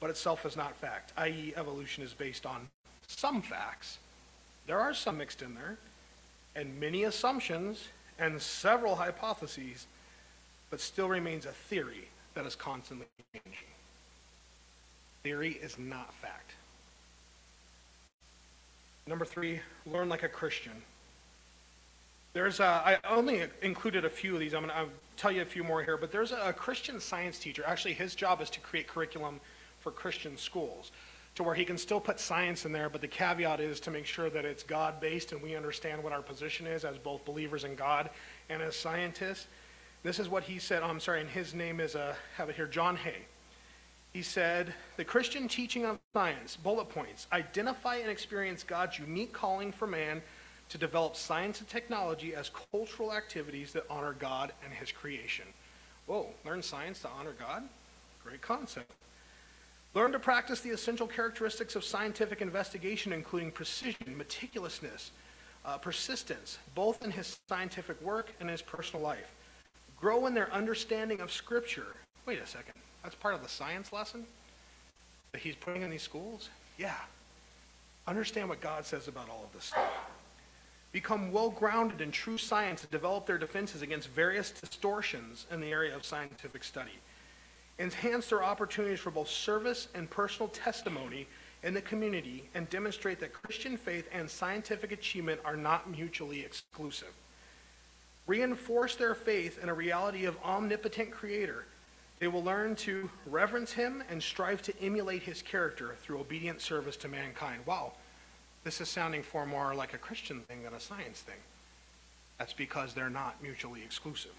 but 0.00 0.08
itself 0.08 0.46
is 0.46 0.56
not 0.56 0.74
fact, 0.74 1.12
i.e., 1.18 1.52
evolution 1.54 2.02
is 2.02 2.14
based 2.14 2.46
on 2.46 2.66
some 3.08 3.42
facts. 3.42 3.98
There 4.66 4.80
are 4.80 4.94
some 4.94 5.18
mixed 5.18 5.42
in 5.42 5.54
there, 5.54 5.76
and 6.56 6.80
many 6.80 7.04
assumptions 7.04 7.88
and 8.18 8.40
several 8.40 8.96
hypotheses, 8.96 9.86
but 10.70 10.80
still 10.80 11.08
remains 11.08 11.46
a 11.46 11.52
theory 11.52 12.08
that 12.34 12.46
is 12.46 12.54
constantly 12.54 13.06
changing. 13.32 13.52
Theory 15.22 15.58
is 15.62 15.78
not 15.78 16.12
fact. 16.14 16.52
Number 19.06 19.24
three, 19.24 19.60
learn 19.86 20.08
like 20.08 20.22
a 20.22 20.28
Christian. 20.28 20.72
There's 22.32 22.60
a, 22.60 22.64
I 22.64 22.98
only 23.08 23.42
included 23.62 24.04
a 24.04 24.10
few 24.10 24.34
of 24.34 24.40
these. 24.40 24.54
I'm 24.54 24.66
going 24.66 24.74
to 24.74 24.90
tell 25.16 25.30
you 25.30 25.42
a 25.42 25.46
few 25.46 25.62
more 25.62 25.82
here, 25.82 25.96
but 25.96 26.10
there's 26.10 26.32
a 26.32 26.52
Christian 26.52 26.98
science 26.98 27.38
teacher. 27.38 27.62
Actually, 27.66 27.94
his 27.94 28.14
job 28.14 28.40
is 28.40 28.50
to 28.50 28.60
create 28.60 28.88
curriculum 28.88 29.40
for 29.80 29.92
Christian 29.92 30.36
schools 30.36 30.90
to 31.34 31.42
where 31.42 31.54
he 31.54 31.64
can 31.64 31.76
still 31.76 32.00
put 32.00 32.20
science 32.20 32.64
in 32.64 32.72
there, 32.72 32.88
but 32.88 33.00
the 33.00 33.08
caveat 33.08 33.60
is 33.60 33.80
to 33.80 33.90
make 33.90 34.06
sure 34.06 34.30
that 34.30 34.44
it's 34.44 34.62
God 34.62 35.00
based 35.00 35.32
and 35.32 35.42
we 35.42 35.56
understand 35.56 36.02
what 36.02 36.12
our 36.12 36.22
position 36.22 36.66
is 36.66 36.84
as 36.84 36.96
both 36.98 37.24
believers 37.24 37.64
in 37.64 37.74
God 37.74 38.10
and 38.48 38.62
as 38.62 38.76
scientists. 38.76 39.48
This 40.04 40.18
is 40.18 40.28
what 40.28 40.44
he 40.44 40.58
said. 40.58 40.82
Oh, 40.82 40.86
I'm 40.86 41.00
sorry, 41.00 41.20
and 41.20 41.30
his 41.30 41.54
name 41.54 41.80
is, 41.80 41.96
uh, 41.96 42.14
have 42.36 42.50
it 42.50 42.56
here, 42.56 42.66
John 42.66 42.96
Hay. 42.96 43.22
He 44.12 44.22
said, 44.22 44.72
The 44.96 45.04
Christian 45.04 45.48
teaching 45.48 45.84
of 45.84 45.98
science, 46.12 46.56
bullet 46.56 46.88
points, 46.88 47.26
identify 47.32 47.96
and 47.96 48.10
experience 48.10 48.62
God's 48.62 48.98
unique 48.98 49.32
calling 49.32 49.72
for 49.72 49.88
man 49.88 50.22
to 50.68 50.78
develop 50.78 51.16
science 51.16 51.58
and 51.58 51.68
technology 51.68 52.34
as 52.34 52.50
cultural 52.70 53.12
activities 53.12 53.72
that 53.72 53.84
honor 53.90 54.12
God 54.12 54.52
and 54.64 54.72
his 54.72 54.92
creation. 54.92 55.46
Whoa, 56.06 56.28
learn 56.44 56.62
science 56.62 57.00
to 57.00 57.08
honor 57.08 57.34
God? 57.36 57.64
Great 58.22 58.40
concept. 58.40 58.92
Learn 59.94 60.10
to 60.10 60.18
practice 60.18 60.60
the 60.60 60.70
essential 60.70 61.06
characteristics 61.06 61.76
of 61.76 61.84
scientific 61.84 62.42
investigation, 62.42 63.12
including 63.12 63.52
precision, 63.52 64.16
meticulousness, 64.18 65.10
uh, 65.64 65.78
persistence, 65.78 66.58
both 66.74 67.04
in 67.04 67.12
his 67.12 67.38
scientific 67.48 68.00
work 68.02 68.32
and 68.40 68.50
his 68.50 68.60
personal 68.60 69.02
life. 69.02 69.32
Grow 69.98 70.26
in 70.26 70.34
their 70.34 70.52
understanding 70.52 71.20
of 71.20 71.30
Scripture. 71.30 71.94
Wait 72.26 72.40
a 72.40 72.46
second. 72.46 72.74
That's 73.04 73.14
part 73.14 73.34
of 73.34 73.42
the 73.42 73.48
science 73.48 73.92
lesson 73.92 74.26
that 75.30 75.40
he's 75.40 75.54
putting 75.54 75.82
in 75.82 75.90
these 75.90 76.02
schools? 76.02 76.48
Yeah. 76.76 76.94
Understand 78.06 78.48
what 78.48 78.60
God 78.60 78.84
says 78.84 79.06
about 79.08 79.28
all 79.30 79.44
of 79.44 79.52
this 79.52 79.64
stuff. 79.64 79.92
Become 80.90 81.32
well 81.32 81.50
grounded 81.50 82.00
in 82.00 82.10
true 82.10 82.38
science 82.38 82.82
and 82.82 82.90
develop 82.90 83.26
their 83.26 83.38
defenses 83.38 83.82
against 83.82 84.08
various 84.08 84.50
distortions 84.50 85.46
in 85.50 85.60
the 85.60 85.68
area 85.68 85.94
of 85.94 86.04
scientific 86.04 86.64
study 86.64 86.98
enhance 87.78 88.28
their 88.28 88.42
opportunities 88.42 89.00
for 89.00 89.10
both 89.10 89.28
service 89.28 89.88
and 89.94 90.08
personal 90.08 90.48
testimony 90.48 91.26
in 91.62 91.72
the 91.72 91.80
community, 91.80 92.44
and 92.54 92.68
demonstrate 92.68 93.18
that 93.20 93.32
Christian 93.32 93.78
faith 93.78 94.06
and 94.12 94.28
scientific 94.28 94.92
achievement 94.92 95.40
are 95.46 95.56
not 95.56 95.90
mutually 95.90 96.40
exclusive. 96.40 97.12
Reinforce 98.26 98.96
their 98.96 99.14
faith 99.14 99.58
in 99.62 99.70
a 99.70 99.74
reality 99.74 100.26
of 100.26 100.36
omnipotent 100.44 101.10
creator. 101.10 101.64
They 102.18 102.28
will 102.28 102.44
learn 102.44 102.76
to 102.76 103.10
reverence 103.26 103.72
him 103.72 104.02
and 104.10 104.22
strive 104.22 104.60
to 104.62 104.74
emulate 104.82 105.22
his 105.22 105.40
character 105.40 105.96
through 106.02 106.20
obedient 106.20 106.60
service 106.60 106.96
to 106.98 107.08
mankind. 107.08 107.62
Wow, 107.64 107.94
this 108.62 108.82
is 108.82 108.90
sounding 108.90 109.22
far 109.22 109.46
more 109.46 109.74
like 109.74 109.94
a 109.94 109.98
Christian 109.98 110.40
thing 110.42 110.62
than 110.64 110.74
a 110.74 110.80
science 110.80 111.20
thing. 111.20 111.40
That's 112.38 112.52
because 112.52 112.92
they're 112.92 113.08
not 113.08 113.42
mutually 113.42 113.82
exclusive 113.82 114.32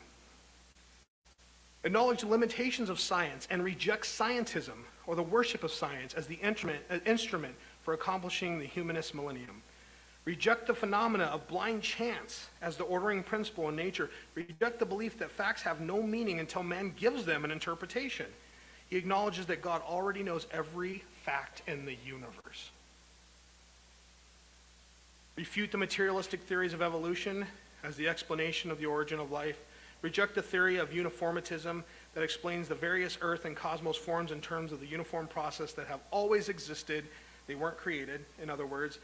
acknowledge 1.86 2.22
the 2.22 2.28
limitations 2.28 2.90
of 2.90 3.00
science, 3.00 3.48
and 3.50 3.64
reject 3.64 4.04
scientism 4.06 4.84
or 5.08 5.16
the 5.16 5.24
worship 5.24 5.64
of 5.64 5.72
science 5.72 6.14
as 6.16 6.28
the 6.28 6.40
uh, 6.44 6.98
instrument 7.06 7.54
for 7.84 7.94
accomplishing 7.94 8.60
the 8.60 8.66
humanist 8.66 9.14
millennium. 9.14 9.62
Reject 10.26 10.66
the 10.66 10.74
phenomena 10.74 11.26
of 11.26 11.48
blind 11.48 11.84
chance 11.84 12.48
as 12.60 12.78
the 12.78 12.84
ordering 12.84 13.22
principle 13.22 13.70
in 13.70 13.76
nature. 13.76 14.10
Reject 14.34 14.80
the 14.80 14.86
belief 14.86 15.20
that 15.20 15.30
facts 15.30 15.62
have 15.62 15.80
no 15.80 16.02
meaning 16.02 16.40
until 16.40 16.64
man 16.64 16.92
gives 16.98 17.26
them 17.26 17.46
an 17.46 17.52
interpretation. 17.52 18.26
He 18.90 18.98
acknowledges 18.98 19.46
that 19.46 19.62
God 19.62 19.84
already 19.88 20.24
knows 20.24 20.48
every 20.52 21.04
fact 21.24 21.62
in 21.68 21.86
the 21.86 21.96
universe. 22.04 22.72
Refute 25.36 25.72
the 25.72 25.78
materialistic 25.78 26.42
theories 26.42 26.74
of 26.74 26.82
evolution 26.82 27.46
as 27.84 27.96
the 27.96 28.08
explanation 28.08 28.72
of 28.72 28.80
the 28.80 28.88
origin 28.88 29.20
of 29.20 29.32
life 29.32 29.62
Reject 30.06 30.36
the 30.36 30.42
theory 30.44 30.78
of 30.78 30.92
uniformitism 30.92 31.84
that 32.14 32.24
explains 32.24 32.68
the 32.68 32.76
various 32.76 33.18
Earth 33.22 33.46
and 33.46 33.56
cosmos 33.56 33.98
forms 33.98 34.32
in 34.32 34.40
terms 34.40 34.72
of 34.72 34.80
the 34.80 34.86
uniform 34.86 35.26
process 35.26 35.74
that 35.74 35.88
have 35.88 36.00
always 36.12 36.48
existed. 36.48 37.06
They 37.48 37.56
weren't 37.56 37.78
created, 37.78 38.24
in 38.40 38.52
other 38.52 38.68
words. 38.68 39.00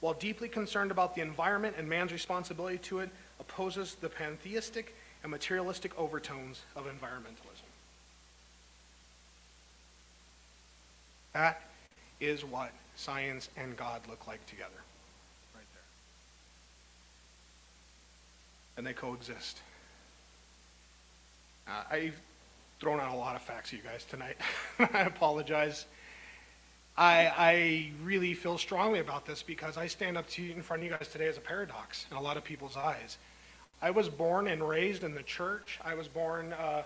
While 0.00 0.12
deeply 0.12 0.48
concerned 0.50 0.90
about 0.90 1.14
the 1.14 1.22
environment 1.22 1.76
and 1.78 1.88
man's 1.88 2.12
responsibility 2.12 2.76
to 2.80 2.98
it, 2.98 3.08
opposes 3.40 3.94
the 3.94 4.10
pantheistic 4.10 4.94
and 5.22 5.32
materialistic 5.32 5.98
overtones 5.98 6.60
of 6.76 6.84
environmentalism. 6.84 7.64
That 11.32 11.62
is 12.20 12.44
what 12.44 12.72
science 12.94 13.48
and 13.56 13.74
God 13.74 14.02
look 14.06 14.26
like 14.26 14.44
together. 14.44 14.68
Right 15.54 15.64
there. 15.72 15.82
And 18.76 18.86
they 18.86 18.92
coexist. 18.92 19.62
Uh, 21.66 21.82
I've 21.90 22.20
thrown 22.80 23.00
out 23.00 23.14
a 23.14 23.16
lot 23.16 23.36
of 23.36 23.42
facts 23.42 23.72
at 23.72 23.78
you 23.78 23.84
guys 23.84 24.04
tonight. 24.04 24.36
I 24.78 25.02
apologize. 25.02 25.86
I, 26.96 27.32
I 27.36 27.92
really 28.02 28.34
feel 28.34 28.58
strongly 28.58 28.98
about 28.98 29.24
this 29.24 29.42
because 29.42 29.76
I 29.76 29.86
stand 29.86 30.18
up 30.18 30.28
to 30.30 30.42
you 30.42 30.52
in 30.52 30.62
front 30.62 30.82
of 30.82 30.90
you 30.90 30.96
guys 30.96 31.08
today 31.08 31.28
as 31.28 31.36
a 31.36 31.40
paradox 31.40 32.06
in 32.10 32.16
a 32.16 32.20
lot 32.20 32.36
of 32.36 32.44
people's 32.44 32.76
eyes. 32.76 33.18
I 33.80 33.90
was 33.90 34.08
born 34.08 34.48
and 34.48 34.68
raised 34.68 35.04
in 35.04 35.14
the 35.14 35.22
church. 35.22 35.78
I 35.84 35.94
was 35.94 36.08
born 36.08 36.52
uh, 36.52 36.82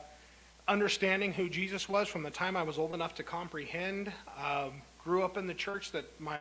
understanding 0.68 1.32
who 1.32 1.48
Jesus 1.48 1.88
was 1.88 2.08
from 2.08 2.22
the 2.22 2.30
time 2.30 2.56
I 2.56 2.62
was 2.62 2.78
old 2.78 2.94
enough 2.94 3.14
to 3.16 3.22
comprehend. 3.22 4.12
Um, 4.42 4.82
grew 5.02 5.22
up 5.22 5.36
in 5.36 5.46
the 5.46 5.54
church 5.54 5.92
that 5.92 6.04
my 6.20 6.38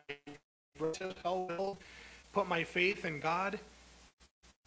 held, 1.24 1.78
put 2.34 2.48
my 2.48 2.64
faith 2.64 3.06
in 3.06 3.20
God, 3.20 3.58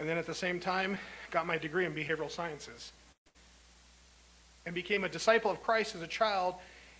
and 0.00 0.08
then 0.08 0.16
at 0.16 0.26
the 0.26 0.34
same 0.34 0.58
time 0.58 0.98
got 1.30 1.46
my 1.46 1.58
degree 1.58 1.84
in 1.84 1.94
behavioral 1.94 2.30
sciences 2.30 2.92
and 4.68 4.74
became 4.74 5.02
a 5.02 5.08
disciple 5.08 5.50
of 5.50 5.62
Christ 5.62 5.94
as 5.94 6.02
a 6.02 6.06
child 6.06 6.54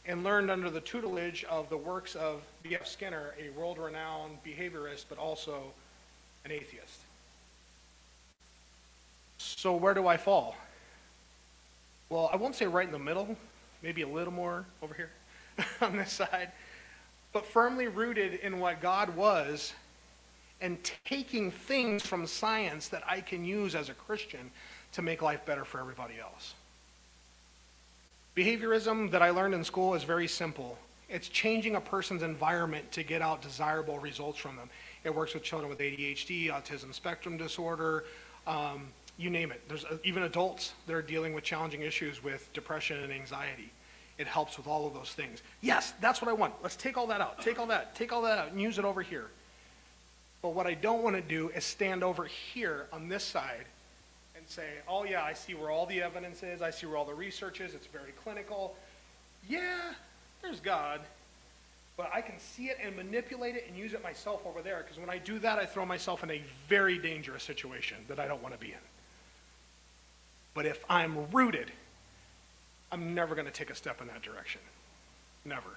and 0.07 0.25
learned 0.25 0.51
under 0.51 0.71
the 0.71 0.81
tutelage 0.81 1.45
of 1.45 1.69
the 1.69 1.77
works 1.77 2.15
of 2.15 2.41
B.F. 2.63 2.87
Skinner, 2.87 3.35
a 3.39 3.51
world 3.51 3.77
renowned 3.77 4.39
behaviorist, 4.43 5.05
but 5.11 5.19
also 5.19 5.65
an 6.47 6.51
atheist. 6.51 7.01
So, 9.37 9.77
where 9.77 9.93
do 9.93 10.07
I 10.07 10.17
fall? 10.17 10.57
Well, 12.09 12.31
I 12.33 12.37
won't 12.37 12.55
say 12.55 12.65
right 12.65 12.87
in 12.87 12.93
the 12.93 12.99
middle, 12.99 13.37
maybe 13.83 14.01
a 14.01 14.09
little 14.09 14.33
more 14.33 14.65
over 14.83 14.95
here 14.95 15.11
on 15.83 15.95
this 15.95 16.11
side, 16.11 16.51
but 17.35 17.45
firmly 17.45 17.87
rooted 17.87 18.33
in 18.41 18.61
what 18.61 18.81
God 18.81 19.15
was 19.15 19.75
and 20.63 20.79
taking 21.05 21.51
things 21.51 22.03
from 22.03 22.27
science 22.27 22.89
that 22.89 23.03
I 23.07 23.21
can 23.21 23.45
use 23.45 23.75
as 23.75 23.91
a 23.91 23.95
Christian 23.95 24.53
to 24.93 25.03
make 25.03 25.21
life 25.21 25.45
better 25.45 25.67
for 25.67 25.81
everybody 25.81 26.15
else. 26.19 26.55
Behaviorism 28.39 29.11
that 29.11 29.21
I 29.21 29.31
learned 29.31 29.55
in 29.55 29.65
school 29.65 29.95
is 29.95 30.05
very 30.05 30.29
simple. 30.29 30.79
It's 31.09 31.29
changing 31.29 31.75
a 31.75 31.81
person's 31.81 32.23
environment 32.23 32.93
to 32.93 33.03
get 33.03 33.21
out 33.21 33.43
desirable 33.43 33.99
results 33.99 34.39
from 34.39 34.55
them. 34.55 34.71
It 35.03 35.13
works 35.13 35.35
with 35.35 35.43
children 35.43 35.69
with 35.69 35.81
ADHD, 35.81 36.49
autism 36.49 36.95
spectrum 36.95 37.37
disorder, 37.37 38.05
um, 38.47 38.87
you 39.17 39.29
name 39.29 39.51
it. 39.51 39.61
There's 39.67 39.85
uh, 39.85 39.99
even 40.05 40.23
adults 40.23 40.75
that 40.87 40.95
are 40.95 41.03
dealing 41.03 41.35
with 41.35 41.43
challenging 41.43 41.83
issues 41.83 42.23
with 42.23 42.49
depression 42.53 43.03
and 43.03 43.13
anxiety. 43.13 43.73
It 44.19 44.29
helps 44.29 44.57
with 44.57 44.69
all 44.69 44.87
of 44.87 44.95
those 44.95 45.11
things. 45.11 45.43
Yes, 45.61 45.93
that's 46.01 46.23
what 46.23 46.31
I 46.31 46.33
want. 46.33 46.55
Let's 46.63 46.77
take 46.77 46.97
all 46.97 47.09
that 47.09 47.21
out. 47.21 47.43
Take 47.43 47.59
all 47.59 47.67
that. 47.67 47.97
Take 47.97 48.13
all 48.13 48.23
that 48.23 48.39
out 48.39 48.53
and 48.53 48.63
use 48.63 48.79
it 48.79 48.85
over 48.85 49.03
here. 49.03 49.27
But 50.43 50.51
what 50.51 50.69
I 50.69 50.75
don't 50.75 51.03
want 51.03 51.17
to 51.17 51.23
do 51.23 51.49
is 51.49 51.65
stand 51.65 52.05
over 52.05 52.27
here 52.27 52.87
on 52.93 53.09
this 53.09 53.25
side 53.25 53.65
say, 54.51 54.67
oh, 54.87 55.05
yeah, 55.05 55.23
I 55.23 55.33
see 55.33 55.55
where 55.55 55.71
all 55.71 55.87
the 55.87 56.03
evidence 56.03 56.43
is. 56.43 56.63
I 56.63 56.71
see 56.71 56.87
where 56.87 56.97
all 56.97 57.05
the 57.05 57.15
research 57.15 57.61
is. 57.61 57.75
It's 57.75 57.87
very 57.87 58.13
clinical. 58.23 58.77
Yeah, 59.49 59.79
there's 60.43 60.61
God. 60.61 61.01
But 61.97 62.11
I 62.15 62.21
can 62.21 62.39
see 62.39 62.67
it 62.67 62.79
and 62.83 62.97
manipulate 62.97 63.57
it 63.57 63.65
and 63.69 63.77
use 63.77 63.93
it 63.93 64.03
myself 64.03 64.47
over 64.47 64.63
there 64.63 64.83
because 64.85 64.99
when 64.99 65.11
I 65.11 65.19
do 65.19 65.39
that, 65.41 65.59
I 65.59 65.67
throw 65.67 65.85
myself 65.85 66.23
in 66.23 66.31
a 66.31 66.41
very 66.69 66.97
dangerous 66.97 67.43
situation 67.43 67.97
that 68.07 68.21
I 68.21 68.29
don't 68.29 68.43
want 68.43 68.55
to 68.55 68.61
be 68.61 68.69
in. 68.69 68.79
But 70.55 70.65
if 70.65 70.85
I'm 70.89 71.31
rooted, 71.31 71.73
I'm 72.93 73.15
never 73.15 73.35
going 73.35 73.47
to 73.47 73.53
take 73.53 73.71
a 73.71 73.75
step 73.75 74.01
in 74.01 74.07
that 74.07 74.23
direction. 74.23 74.61
Never. 75.45 75.71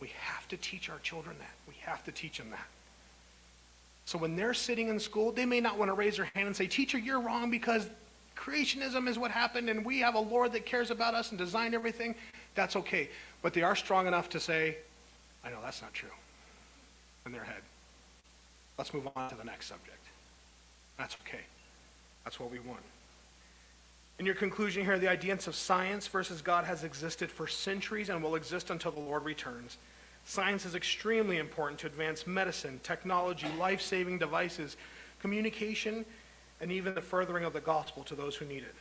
We 0.00 0.10
have 0.18 0.48
to 0.48 0.56
teach 0.56 0.88
our 0.88 0.98
children 1.00 1.36
that. 1.38 1.54
We 1.68 1.74
have 1.82 2.02
to 2.04 2.12
teach 2.12 2.38
them 2.38 2.50
that. 2.50 2.66
So 4.06 4.18
when 4.18 4.36
they're 4.36 4.54
sitting 4.54 4.88
in 4.88 5.00
school, 5.00 5.32
they 5.32 5.46
may 5.46 5.60
not 5.60 5.78
want 5.78 5.88
to 5.88 5.94
raise 5.94 6.16
their 6.16 6.30
hand 6.34 6.46
and 6.46 6.56
say, 6.56 6.66
Teacher, 6.66 6.98
you're 6.98 7.20
wrong 7.20 7.50
because 7.50 7.88
creationism 8.36 9.08
is 9.08 9.18
what 9.18 9.30
happened 9.30 9.70
and 9.70 9.84
we 9.84 10.00
have 10.00 10.14
a 10.14 10.20
Lord 10.20 10.52
that 10.52 10.66
cares 10.66 10.90
about 10.90 11.14
us 11.14 11.30
and 11.30 11.38
designed 11.38 11.74
everything. 11.74 12.14
That's 12.54 12.76
okay. 12.76 13.08
But 13.42 13.54
they 13.54 13.62
are 13.62 13.76
strong 13.76 14.06
enough 14.06 14.28
to 14.30 14.40
say, 14.40 14.76
I 15.44 15.50
know 15.50 15.58
that's 15.62 15.82
not 15.82 15.94
true 15.94 16.10
in 17.26 17.32
their 17.32 17.44
head. 17.44 17.62
Let's 18.78 18.92
move 18.92 19.08
on 19.16 19.30
to 19.30 19.36
the 19.36 19.44
next 19.44 19.66
subject. 19.66 19.98
That's 20.98 21.16
okay. 21.26 21.42
That's 22.24 22.40
what 22.40 22.50
we 22.50 22.58
want. 22.58 22.80
In 24.18 24.26
your 24.26 24.34
conclusion 24.34 24.84
here, 24.84 24.98
the 24.98 25.08
ideas 25.08 25.48
of 25.48 25.54
science 25.54 26.06
versus 26.06 26.40
God 26.40 26.64
has 26.64 26.84
existed 26.84 27.30
for 27.30 27.46
centuries 27.46 28.08
and 28.08 28.22
will 28.22 28.36
exist 28.36 28.70
until 28.70 28.92
the 28.92 29.00
Lord 29.00 29.24
returns. 29.24 29.76
Science 30.24 30.64
is 30.64 30.74
extremely 30.74 31.38
important 31.38 31.78
to 31.80 31.86
advance 31.86 32.26
medicine, 32.26 32.80
technology, 32.82 33.46
life 33.58 33.80
saving 33.80 34.18
devices, 34.18 34.76
communication, 35.20 36.04
and 36.60 36.72
even 36.72 36.94
the 36.94 37.00
furthering 37.00 37.44
of 37.44 37.52
the 37.52 37.60
gospel 37.60 38.02
to 38.04 38.14
those 38.14 38.34
who 38.36 38.44
need 38.46 38.62
it. 38.62 38.74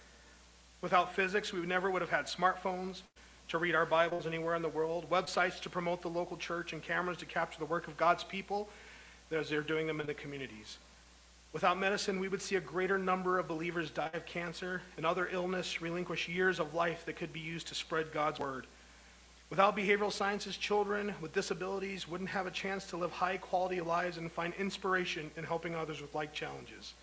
Without 0.82 1.14
physics, 1.14 1.52
we 1.52 1.66
never 1.66 1.92
would 1.92 2.02
have 2.02 2.12
had 2.12 2.26
smartphones 2.26 3.02
to 3.50 3.58
read 3.58 3.76
our 3.76 3.86
Bibles 3.86 4.26
anywhere 4.26 4.56
in 4.56 4.62
the 4.62 4.70
world, 4.70 5.10
websites 5.10 5.60
to 5.62 5.70
promote 5.70 6.02
the 6.02 6.10
local 6.10 6.38
church, 6.38 6.74
and 6.74 6.82
cameras 6.82 7.18
to 7.18 7.26
capture 7.26 7.60
the 7.60 7.66
work 7.66 7.88
of 7.88 7.98
God's 7.98 8.24
people 8.24 8.70
as 9.32 9.50
they're 9.50 9.62
doing 9.62 9.88
them 9.88 10.00
in 10.00 10.08
the 10.08 10.14
communities. 10.14 10.78
Without 11.52 11.78
medicine, 11.78 12.20
we 12.20 12.28
would 12.28 12.42
see 12.42 12.56
a 12.56 12.62
greater 12.62 12.98
number 12.98 13.38
of 13.38 13.48
believers 13.48 13.90
die 13.90 14.10
of 14.14 14.26
cancer 14.26 14.82
and 14.98 15.06
other 15.06 15.28
illness, 15.32 15.82
relinquish 15.82 16.28
years 16.28 16.60
of 16.60 16.74
life 16.74 17.06
that 17.06 17.16
could 17.16 17.34
be 17.34 17.40
used 17.40 17.68
to 17.68 17.76
spread 17.76 18.12
God's 18.12 18.40
word. 18.40 18.66
Without 19.54 19.78
behavioral 19.78 20.12
sciences, 20.12 20.58
children 20.58 21.14
with 21.22 21.32
disabilities 21.32 22.10
wouldn't 22.10 22.32
have 22.32 22.48
a 22.48 22.50
chance 22.50 22.88
to 22.88 22.98
live 22.98 23.12
high 23.12 23.38
quality 23.38 23.82
lives 23.82 24.18
and 24.18 24.32
find 24.32 24.52
inspiration 24.56 25.30
in 25.38 25.44
helping 25.44 25.76
others 25.76 26.02
with 26.02 26.16
like 26.16 26.34
challenges. 26.34 26.96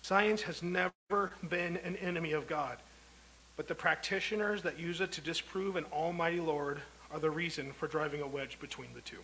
Science 0.00 0.42
has 0.42 0.62
never 0.62 1.32
been 1.48 1.76
an 1.78 1.96
enemy 1.96 2.30
of 2.30 2.46
God, 2.46 2.76
but 3.56 3.66
the 3.66 3.74
practitioners 3.74 4.62
that 4.62 4.78
use 4.78 5.00
it 5.00 5.10
to 5.10 5.20
disprove 5.20 5.74
an 5.74 5.86
almighty 5.92 6.38
Lord 6.38 6.82
are 7.10 7.18
the 7.18 7.32
reason 7.32 7.72
for 7.72 7.88
driving 7.88 8.20
a 8.20 8.28
wedge 8.28 8.60
between 8.60 8.94
the 8.94 9.00
two. 9.00 9.18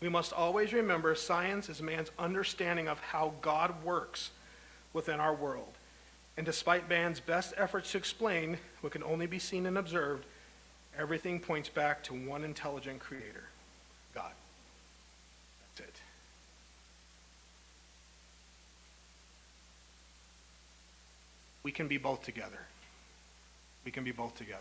We 0.00 0.08
must 0.08 0.32
always 0.32 0.72
remember 0.72 1.16
science 1.16 1.68
is 1.68 1.82
man's 1.82 2.12
understanding 2.16 2.86
of 2.86 3.00
how 3.00 3.32
God 3.40 3.82
works 3.82 4.30
within 4.92 5.18
our 5.18 5.34
world. 5.34 5.72
And 6.36 6.46
despite 6.46 6.88
man's 6.88 7.18
best 7.18 7.54
efforts 7.56 7.90
to 7.90 7.98
explain 7.98 8.58
what 8.82 8.92
can 8.92 9.02
only 9.02 9.26
be 9.26 9.40
seen 9.40 9.66
and 9.66 9.76
observed, 9.76 10.26
Everything 10.98 11.40
points 11.40 11.68
back 11.68 12.02
to 12.04 12.14
one 12.14 12.44
intelligent 12.44 13.00
creator, 13.00 13.44
God. 14.14 14.30
That's 15.76 15.88
it. 15.88 16.00
We 21.64 21.72
can 21.72 21.88
be 21.88 21.96
both 21.96 22.22
together. 22.22 22.60
We 23.84 23.90
can 23.90 24.04
be 24.04 24.12
both 24.12 24.36
together. 24.36 24.60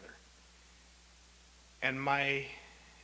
And 1.84 2.02
my 2.02 2.46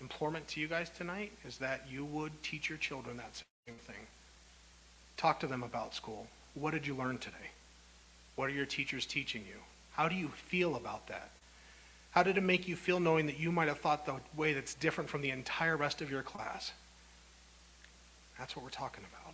implorement 0.02 0.48
to 0.50 0.60
you 0.60 0.68
guys 0.68 0.90
tonight 0.90 1.32
is 1.46 1.58
that 1.58 1.86
you 1.90 2.06
would 2.06 2.32
teach 2.42 2.70
your 2.70 2.78
children 2.78 3.18
that 3.18 3.36
same 3.68 3.76
thing. 3.76 4.08
Talk 5.18 5.40
to 5.42 5.48
them 5.48 5.64
about 5.64 5.94
school. 5.94 6.28
What 6.56 6.72
did 6.72 6.88
you 6.88 6.96
learn 6.96 7.18
today? 7.18 7.36
What 8.36 8.46
are 8.46 8.54
your 8.54 8.66
teachers 8.66 9.06
teaching 9.06 9.44
you? 9.48 9.60
How 9.92 10.08
do 10.08 10.16
you 10.16 10.30
feel 10.30 10.76
about 10.76 11.08
that? 11.08 11.30
How 12.12 12.24
did 12.24 12.38
it 12.38 12.42
make 12.42 12.68
you 12.68 12.76
feel 12.76 13.00
knowing 13.00 13.28
that 13.28 13.40
you 13.40 13.52
might 13.52 13.68
have 13.68 13.80
thought 13.80 14.06
the 14.06 14.16
way 14.36 14.54
that's 14.54 14.74
different 14.74 15.10
from 15.10 15.22
the 15.22 15.30
entire 15.30 15.78
rest 15.78 16.02
of 16.02 16.10
your 16.10 16.24
class? 16.24 16.72
That's 18.38 18.56
what 18.56 18.64
we're 18.64 18.72
talking 18.72 19.04
about. 19.12 19.29